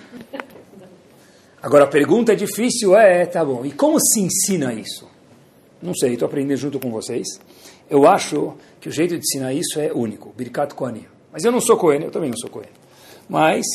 Agora 1.62 1.86
a 1.86 1.88
pergunta 1.88 2.34
é 2.34 2.36
difícil, 2.36 2.96
é, 2.96 3.26
tá 3.26 3.44
bom, 3.44 3.66
e 3.66 3.72
como 3.72 4.00
se 4.00 4.22
ensina 4.22 4.72
isso? 4.72 5.10
Não 5.82 5.94
sei, 5.94 6.14
estou 6.14 6.28
aprendendo 6.28 6.58
junto 6.58 6.80
com 6.80 6.92
vocês. 6.92 7.28
Eu 7.90 8.08
acho 8.08 8.54
que 8.80 8.88
o 8.88 8.92
jeito 8.92 9.16
de 9.16 9.22
ensinar 9.22 9.54
isso 9.54 9.80
é 9.80 9.92
único, 9.92 10.32
Birkat 10.38 10.74
Kohanim. 10.76 11.06
Mas 11.32 11.44
eu 11.44 11.52
não 11.52 11.60
sou 11.60 11.76
Kohen, 11.78 12.04
eu 12.04 12.12
também 12.12 12.30
não 12.30 12.38
sou 12.38 12.50
Kohen. 12.50 12.70
Mas, 13.28 13.66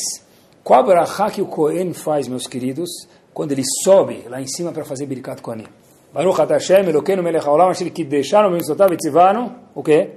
qual 0.65 0.83
a 0.89 1.29
que 1.29 1.43
o 1.43 1.45
Kohen 1.45 1.93
faz, 1.93 2.27
meus 2.27 2.47
queridos, 2.47 2.89
quando 3.31 3.51
ele 3.51 3.61
sobe 3.83 4.25
lá 4.27 4.41
em 4.41 4.47
cima 4.47 4.71
para 4.71 4.83
fazer 4.83 5.05
Birkat 5.05 5.39
Kohanim? 5.39 5.67
Baruch 6.11 6.39
Hashem, 6.39 6.89
Elokeinu 6.89 7.21
melech 7.21 7.45
haolam, 7.45 7.69
asher 7.69 7.91
kiddeshanu 7.91 8.49
mitzvotav 8.49 8.91
etzivanu, 8.91 9.53
o 9.75 9.83
quê? 9.83 10.13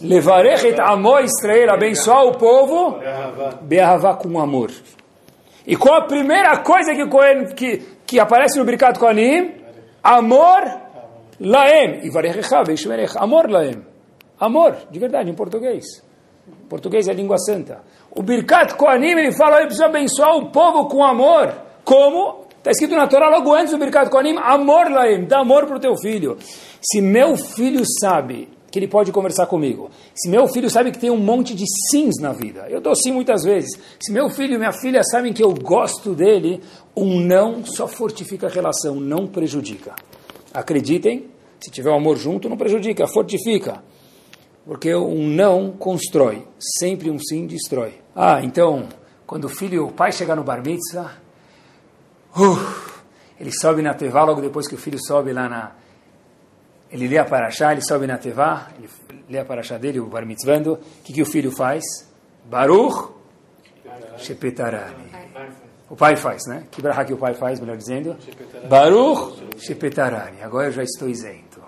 Levarech 0.00 0.66
et 0.66 0.80
amo 0.80 1.18
Israel, 1.20 1.74
abençoar 1.74 2.24
o 2.24 2.38
povo, 2.38 3.00
be'ahavá 3.60 4.14
com 4.14 4.40
amor. 4.40 4.70
E 5.66 5.76
qual 5.76 6.00
a 6.00 6.06
primeira 6.06 6.56
coisa 6.62 6.94
que, 6.94 7.02
o 7.02 7.10
Cohen, 7.10 7.54
que, 7.54 7.82
que 8.06 8.18
aparece 8.18 8.58
no 8.58 8.64
Birkat 8.64 8.98
Kohanim? 8.98 9.56
Amor 10.02 10.62
laem. 11.38 12.06
E 12.06 12.08
varechecha. 12.08 12.62
Amor 13.16 13.50
laem. 13.50 13.84
Amor, 14.40 14.74
de 14.90 14.98
verdade, 14.98 15.30
em 15.30 15.34
português. 15.34 15.84
Português 16.68 17.08
é 17.08 17.12
língua 17.12 17.38
santa. 17.38 17.82
O 18.10 18.22
Birkat 18.22 18.74
Kohanim, 18.74 19.10
ele 19.10 19.32
fala, 19.32 19.60
eu 19.60 19.66
preciso 19.66 19.84
abençoar 19.84 20.36
o 20.36 20.50
povo 20.50 20.88
com 20.88 21.04
amor. 21.04 21.54
Como? 21.84 22.44
Está 22.58 22.70
escrito 22.70 22.96
na 22.96 23.06
Torá 23.06 23.28
logo 23.28 23.52
antes 23.52 23.72
do 23.72 23.78
Birkat 23.78 24.10
Kohanim, 24.10 24.36
amor 24.38 24.90
laem, 24.90 25.24
dá 25.24 25.40
amor 25.40 25.66
para 25.66 25.76
o 25.76 25.80
teu 25.80 25.96
filho. 25.96 26.38
Se 26.80 27.00
meu 27.00 27.36
filho 27.36 27.82
sabe 28.00 28.48
que 28.70 28.78
ele 28.78 28.88
pode 28.88 29.12
conversar 29.12 29.46
comigo, 29.46 29.90
se 30.14 30.28
meu 30.28 30.48
filho 30.48 30.68
sabe 30.68 30.90
que 30.90 30.98
tem 30.98 31.10
um 31.10 31.16
monte 31.16 31.54
de 31.54 31.64
sims 31.90 32.16
na 32.20 32.32
vida, 32.32 32.66
eu 32.68 32.80
dou 32.80 32.96
sim 32.96 33.12
muitas 33.12 33.44
vezes, 33.44 33.78
se 34.00 34.12
meu 34.12 34.28
filho 34.28 34.54
e 34.54 34.58
minha 34.58 34.72
filha 34.72 35.02
sabem 35.04 35.32
que 35.32 35.44
eu 35.44 35.54
gosto 35.54 36.12
dele, 36.12 36.60
um 36.96 37.20
não 37.20 37.64
só 37.64 37.86
fortifica 37.86 38.48
a 38.48 38.50
relação, 38.50 38.96
não 38.96 39.26
prejudica. 39.26 39.94
Acreditem, 40.52 41.26
se 41.60 41.70
tiver 41.70 41.90
um 41.90 41.96
amor 41.96 42.16
junto, 42.16 42.48
não 42.48 42.56
prejudica, 42.56 43.06
fortifica. 43.06 43.82
Porque 44.64 44.94
um 44.94 45.28
não 45.28 45.72
constrói, 45.72 46.46
sempre 46.78 47.10
um 47.10 47.18
sim 47.18 47.46
destrói. 47.46 48.00
Ah, 48.14 48.40
então, 48.42 48.88
quando 49.26 49.44
o 49.44 49.48
filho, 49.48 49.86
o 49.86 49.92
pai 49.92 50.12
chegar 50.12 50.36
no 50.36 50.42
bar 50.42 50.62
mitzvah, 50.64 51.24
Uh, 52.36 52.58
ele 53.38 53.52
sobe 53.52 53.80
na 53.80 53.94
Tevá, 53.94 54.24
logo 54.24 54.40
depois 54.40 54.66
que 54.66 54.74
o 54.74 54.78
filho 54.78 54.98
sobe 55.00 55.32
lá 55.32 55.48
na... 55.48 55.72
Ele 56.90 57.06
lê 57.06 57.16
a 57.16 57.24
Paraxá, 57.24 57.70
ele 57.72 57.80
sobe 57.80 58.08
na 58.08 58.18
Tevá, 58.18 58.70
ele 58.76 58.88
lê 59.30 59.38
a 59.38 59.44
Paraxá 59.44 59.78
dele, 59.78 60.00
o 60.00 60.06
Bar 60.06 60.26
Mitzvando. 60.26 60.74
O 60.74 60.78
que, 61.04 61.12
que 61.12 61.22
o 61.22 61.26
filho 61.26 61.52
faz? 61.52 61.84
Baruch 62.44 63.12
Shepetarani. 64.18 65.12
O 65.88 65.96
pai 65.96 66.16
faz, 66.16 66.42
né? 66.46 66.64
Que 66.70 66.82
brahá 66.82 67.04
que 67.04 67.12
o 67.12 67.16
pai 67.16 67.34
faz, 67.34 67.60
melhor 67.60 67.76
dizendo? 67.76 68.16
Baruch 68.68 69.40
Shepetarani. 69.58 70.42
Agora 70.42 70.68
eu 70.68 70.72
já 70.72 70.82
estou 70.82 71.08
isento. 71.08 71.62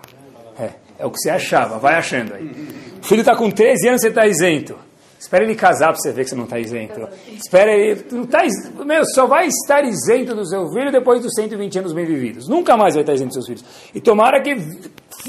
É, 0.58 0.72
é 0.98 1.06
o 1.06 1.10
que 1.10 1.18
você 1.18 1.30
achava, 1.30 1.78
vai 1.78 1.94
achando 1.94 2.34
aí. 2.34 2.65
Filho 3.06 3.20
está 3.20 3.36
com 3.36 3.50
13 3.50 3.88
anos, 3.88 4.00
você 4.00 4.08
está 4.08 4.26
isento. 4.26 4.76
Espera 5.18 5.44
ele 5.44 5.54
casar 5.54 5.92
para 5.92 5.96
você 5.96 6.12
ver 6.12 6.24
que 6.24 6.30
você 6.30 6.36
não 6.36 6.44
está 6.44 6.58
isento. 6.58 7.08
Espera 7.28 7.72
ele. 7.72 8.04
Não 8.12 8.26
tá, 8.26 8.42
meu, 8.84 9.04
só 9.06 9.26
vai 9.26 9.46
estar 9.46 9.82
isento 9.84 10.34
do 10.34 10.46
seu 10.46 10.68
filho 10.70 10.92
depois 10.92 11.22
dos 11.22 11.32
120 11.34 11.78
anos 11.78 11.92
bem 11.92 12.04
vividos. 12.04 12.48
Nunca 12.48 12.76
mais 12.76 12.94
vai 12.94 13.02
estar 13.02 13.14
isento 13.14 13.34
dos 13.34 13.46
seus 13.46 13.46
filhos. 13.46 13.64
E 13.94 14.00
tomara 14.00 14.42
que 14.42 14.56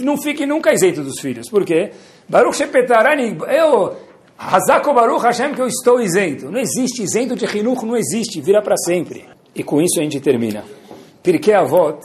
não 0.01 0.17
fique 0.21 0.45
nunca 0.45 0.73
isento 0.73 1.01
dos 1.01 1.19
filhos. 1.19 1.49
Por 1.49 1.63
quê? 1.63 1.91
Baruch 2.27 2.57
Shepetarani, 2.57 3.37
eu. 3.47 3.95
Hazako 4.37 4.93
Baruch 4.93 5.23
Hashem 5.23 5.53
que 5.53 5.61
eu 5.61 5.67
estou 5.67 5.99
isento. 5.99 6.51
Não 6.51 6.59
existe 6.59 7.01
isento 7.01 7.35
de 7.35 7.45
Hinuch, 7.45 7.83
não 7.85 7.95
existe, 7.95 8.41
vira 8.41 8.61
para 8.61 8.77
sempre. 8.77 9.25
E 9.55 9.63
com 9.63 9.81
isso 9.81 9.99
a 9.99 10.03
gente 10.03 10.19
termina. 10.19 10.63
Pirkei 11.23 11.55
Avot 11.55 11.99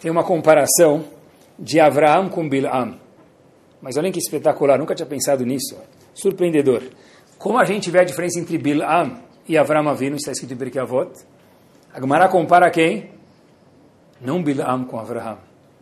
tem 0.00 0.10
uma 0.10 0.24
comparação 0.24 1.04
de 1.58 1.80
Avraham 1.80 2.28
com 2.28 2.48
Bilam. 2.48 3.03
Mas 3.84 3.98
olha 3.98 4.10
que 4.10 4.18
espetacular, 4.18 4.78
nunca 4.78 4.94
tinha 4.94 5.04
pensado 5.04 5.44
nisso. 5.44 5.76
Surpreendedor. 6.14 6.82
Como 7.36 7.58
a 7.58 7.66
gente 7.66 7.90
vê 7.90 8.00
a 8.00 8.04
diferença 8.04 8.40
entre 8.40 8.56
Bilam 8.56 9.18
e 9.46 9.58
Avram 9.58 9.86
Avinu, 9.90 10.16
está 10.16 10.32
escrito 10.32 10.54
em 10.54 10.56
Pirkei 10.56 10.80
Avot, 10.80 11.10
a 11.92 12.00
Gemara 12.00 12.26
compara 12.28 12.70
quem? 12.70 13.10
Não 14.22 14.42
Bilam 14.42 14.86
com 14.86 14.98
Avraham. 14.98 15.36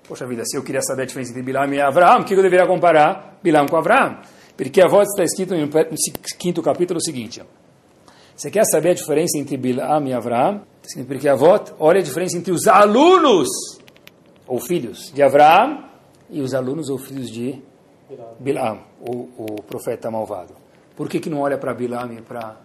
Poxa 0.08 0.26
vida, 0.26 0.42
se 0.44 0.56
eu 0.56 0.64
queria 0.64 0.82
saber 0.82 1.02
a 1.02 1.04
diferença 1.04 1.30
entre 1.30 1.44
Bilam 1.44 1.72
e 1.72 1.80
Avraham, 1.80 2.22
o 2.22 2.24
que 2.24 2.34
eu 2.34 2.42
deveria 2.42 2.66
comparar? 2.66 3.38
Bilam 3.40 3.66
com 3.66 3.76
Avraham. 3.76 4.18
Pirkei 4.56 4.82
Avot 4.82 5.04
está 5.04 5.22
escrito 5.22 5.54
no 5.54 5.68
quinto 6.40 6.60
capítulo 6.60 6.98
o 6.98 7.00
seguinte. 7.00 7.40
Você 8.34 8.50
quer 8.50 8.64
saber 8.64 8.90
a 8.90 8.94
diferença 8.94 9.38
entre 9.38 9.56
Bilam 9.56 10.08
e 10.08 10.12
Avraham? 10.12 10.62
Em 10.96 11.04
Pirkei 11.04 11.30
Avot, 11.30 11.72
olha 11.78 12.00
a 12.00 12.02
diferença 12.02 12.36
entre 12.36 12.50
os 12.50 12.66
alunos 12.66 13.46
ou 14.44 14.58
filhos 14.58 15.12
de 15.14 15.22
Avraham 15.22 15.84
e 16.28 16.40
os 16.40 16.52
alunos 16.52 16.88
ou 16.88 16.98
filhos 16.98 17.30
de 17.30 17.62
Bilam, 18.38 18.80
o, 19.00 19.28
o 19.38 19.62
profeta 19.62 20.10
malvado. 20.10 20.54
Por 20.96 21.08
que, 21.08 21.20
que 21.20 21.30
não 21.30 21.40
olha 21.40 21.56
para 21.56 21.72
Bilam 21.72 22.12
e 22.12 22.20
para 22.20 22.56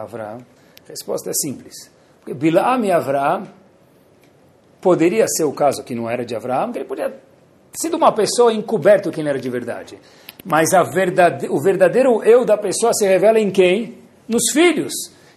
Avram? 0.00 0.38
A 0.84 0.88
resposta 0.88 1.30
é 1.30 1.32
simples. 1.32 1.74
Porque 2.18 2.34
Bilam 2.34 2.84
e 2.84 2.90
Avram 2.90 3.46
poderia 4.80 5.26
ser 5.28 5.44
o 5.44 5.52
caso 5.52 5.84
que 5.84 5.94
não 5.94 6.08
era 6.08 6.24
de 6.24 6.34
Avram, 6.34 6.72
que 6.72 6.78
ele 6.78 6.84
podia 6.84 7.10
ter 7.10 7.20
sido 7.80 7.96
uma 7.96 8.12
pessoa 8.12 8.52
encoberto 8.52 9.10
quem 9.10 9.26
era 9.26 9.38
de 9.38 9.50
verdade. 9.50 9.98
Mas 10.44 10.70
verdade, 10.92 11.48
o 11.48 11.60
verdadeiro 11.60 12.22
eu 12.22 12.44
da 12.44 12.56
pessoa 12.56 12.92
se 12.94 13.06
revela 13.06 13.38
em 13.38 13.50
quem? 13.50 13.98
Nos 14.28 14.50
filhos. 14.52 14.92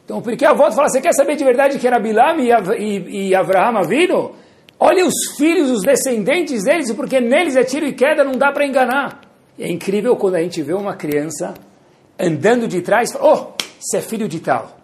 Então, 0.06 0.22
porque 0.22 0.46
a 0.46 0.52
avó 0.52 0.72
fala, 0.72 0.90
você 0.90 1.02
quer 1.02 1.14
saber 1.14 1.36
de 1.36 1.44
verdade 1.44 1.78
que 1.78 1.88
era 1.88 2.00
Bilam 2.00 2.40
e, 2.40 2.52
e, 2.78 3.28
e 3.30 3.36
Avraham 3.36 3.78
Avino? 3.78 4.36
Olha 4.80 5.06
os 5.06 5.36
filhos, 5.38 5.70
os 5.70 5.82
descendentes 5.82 6.64
deles, 6.64 6.92
porque 6.94 7.20
neles 7.20 7.56
é 7.56 7.64
tiro 7.64 7.86
e 7.86 7.94
queda, 7.94 8.24
não 8.24 8.34
dá 8.34 8.52
para 8.52 8.66
enganar. 8.66 9.22
E 9.58 9.64
é 9.64 9.70
incrível 9.70 10.16
quando 10.16 10.36
a 10.36 10.42
gente 10.42 10.62
vê 10.62 10.74
uma 10.74 10.96
criança 10.96 11.54
andando 12.18 12.68
de 12.68 12.82
trás, 12.82 13.14
oh, 13.20 13.54
você 13.80 13.98
é 13.98 14.02
filho 14.02 14.28
de 14.28 14.40
tal. 14.40 14.78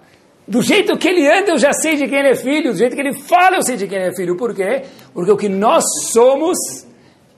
Do 0.47 0.61
jeito 0.61 0.95
que 0.97 1.07
ele 1.07 1.27
anda, 1.27 1.51
eu 1.51 1.57
já 1.57 1.73
sei 1.73 1.95
de 1.95 2.07
quem 2.07 2.19
ele 2.19 2.29
é 2.29 2.35
filho. 2.35 2.71
Do 2.71 2.77
jeito 2.77 2.95
que 2.95 3.01
ele 3.01 3.13
fala, 3.13 3.55
eu 3.55 3.63
sei 3.63 3.77
de 3.77 3.87
quem 3.87 3.97
ele 3.97 4.09
é 4.09 4.15
filho. 4.15 4.37
Por 4.37 4.53
quê? 4.53 4.83
Porque 5.13 5.31
o 5.31 5.37
que 5.37 5.49
nós 5.49 5.83
somos 6.11 6.57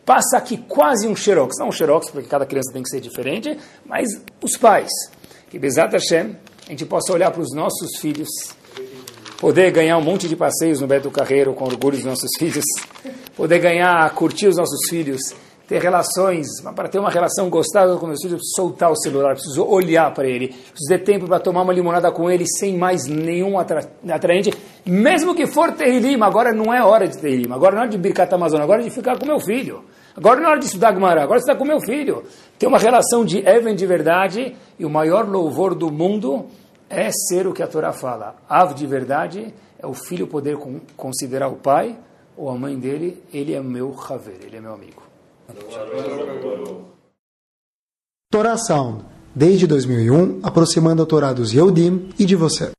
passa 0.05 0.37
aqui 0.37 0.57
quase 0.57 1.07
um 1.07 1.15
xerox. 1.15 1.55
Não 1.59 1.69
um 1.69 1.71
xerox, 1.71 2.09
porque 2.09 2.27
cada 2.27 2.45
criança 2.45 2.73
tem 2.73 2.83
que 2.83 2.89
ser 2.89 2.99
diferente, 2.99 3.57
mas 3.85 4.07
os 4.41 4.57
pais. 4.57 4.89
Que 5.49 5.57
Bezat 5.57 5.93
Hashem, 5.93 6.35
a 6.67 6.71
gente 6.71 6.85
possa 6.85 7.13
olhar 7.13 7.31
para 7.31 7.41
os 7.41 7.53
nossos 7.53 7.97
filhos, 7.99 8.27
poder 9.38 9.71
ganhar 9.71 9.97
um 9.97 10.03
monte 10.03 10.27
de 10.27 10.35
passeios 10.35 10.81
no 10.81 10.88
Beto 10.88 11.11
Carreiro 11.11 11.53
com 11.53 11.65
orgulho 11.65 11.95
dos 11.95 12.05
nossos 12.05 12.29
filhos, 12.38 12.65
poder 13.35 13.59
ganhar, 13.59 14.09
curtir 14.13 14.47
os 14.47 14.57
nossos 14.57 14.89
filhos, 14.89 15.21
ter 15.67 15.81
relações, 15.81 16.47
para 16.75 16.88
ter 16.88 16.97
uma 16.97 17.09
relação 17.09 17.49
gostosa 17.49 17.99
com 17.99 18.07
meus 18.07 18.21
filhos, 18.21 18.33
eu 18.33 18.38
preciso 18.38 18.55
soltar 18.55 18.89
o 18.89 18.95
celular, 18.95 19.33
preciso 19.33 19.65
olhar 19.65 20.13
para 20.13 20.25
ele, 20.25 20.47
preciso 20.47 20.88
ter 20.88 21.03
tempo 21.03 21.27
para 21.27 21.39
tomar 21.39 21.61
uma 21.61 21.73
limonada 21.73 22.09
com 22.11 22.31
ele 22.31 22.45
sem 22.47 22.77
mais 22.77 23.05
nenhum 23.05 23.59
atra 23.59 23.81
atraente, 24.09 24.51
mesmo 24.85 25.35
que 25.35 25.45
for 25.45 25.73
Terrilim, 25.73 26.21
agora 26.21 26.53
não 26.53 26.73
é 26.73 26.81
hora 26.81 27.07
de 27.07 27.17
Terrilim, 27.17 27.51
agora 27.51 27.75
não 27.75 27.79
é 27.79 27.81
hora 27.81 27.91
de 27.91 27.97
Birkat 27.97 28.33
Amazônia, 28.33 28.63
agora 28.63 28.81
é 28.81 28.85
de 28.85 28.91
ficar 28.91 29.19
com 29.19 29.25
meu 29.25 29.41
filho, 29.41 29.83
agora 30.15 30.39
não 30.39 30.47
é 30.47 30.51
hora 30.51 30.59
de 30.59 30.65
estudar 30.65 30.93
Gemara, 30.93 31.21
agora 31.21 31.39
está 31.39 31.53
com 31.53 31.65
meu 31.65 31.81
filho. 31.81 32.23
Ter 32.57 32.65
uma 32.65 32.79
relação 32.79 33.25
de 33.25 33.39
Even 33.39 33.75
de 33.75 33.85
verdade 33.85 34.55
e 34.79 34.85
o 34.85 34.89
maior 34.89 35.27
louvor 35.27 35.75
do 35.75 35.91
mundo 35.91 36.45
é 36.89 37.09
ser 37.11 37.47
o 37.47 37.53
que 37.53 37.63
a 37.63 37.67
Torá 37.67 37.93
fala. 37.93 38.35
Ave 38.49 38.73
de 38.73 38.85
verdade 38.85 39.53
é 39.79 39.85
o 39.85 39.93
filho 39.93 40.27
poder 40.27 40.57
considerar 40.95 41.47
o 41.49 41.55
pai 41.55 41.97
ou 42.35 42.49
a 42.49 42.55
mãe 42.55 42.77
dele, 42.79 43.23
ele 43.33 43.53
é 43.53 43.61
meu 43.61 43.95
haver, 44.09 44.39
ele 44.43 44.57
é 44.57 44.61
meu 44.61 44.73
amigo. 44.73 45.01
Torah 48.31 48.57
Sound, 48.57 49.05
desde 49.33 49.65
2001, 49.65 50.41
aproximando 50.43 51.01
a 51.01 51.05
Torá 51.05 51.33
dos 51.33 51.53
Yehudim 51.53 52.09
e 52.19 52.25
de 52.25 52.35
você. 52.35 52.76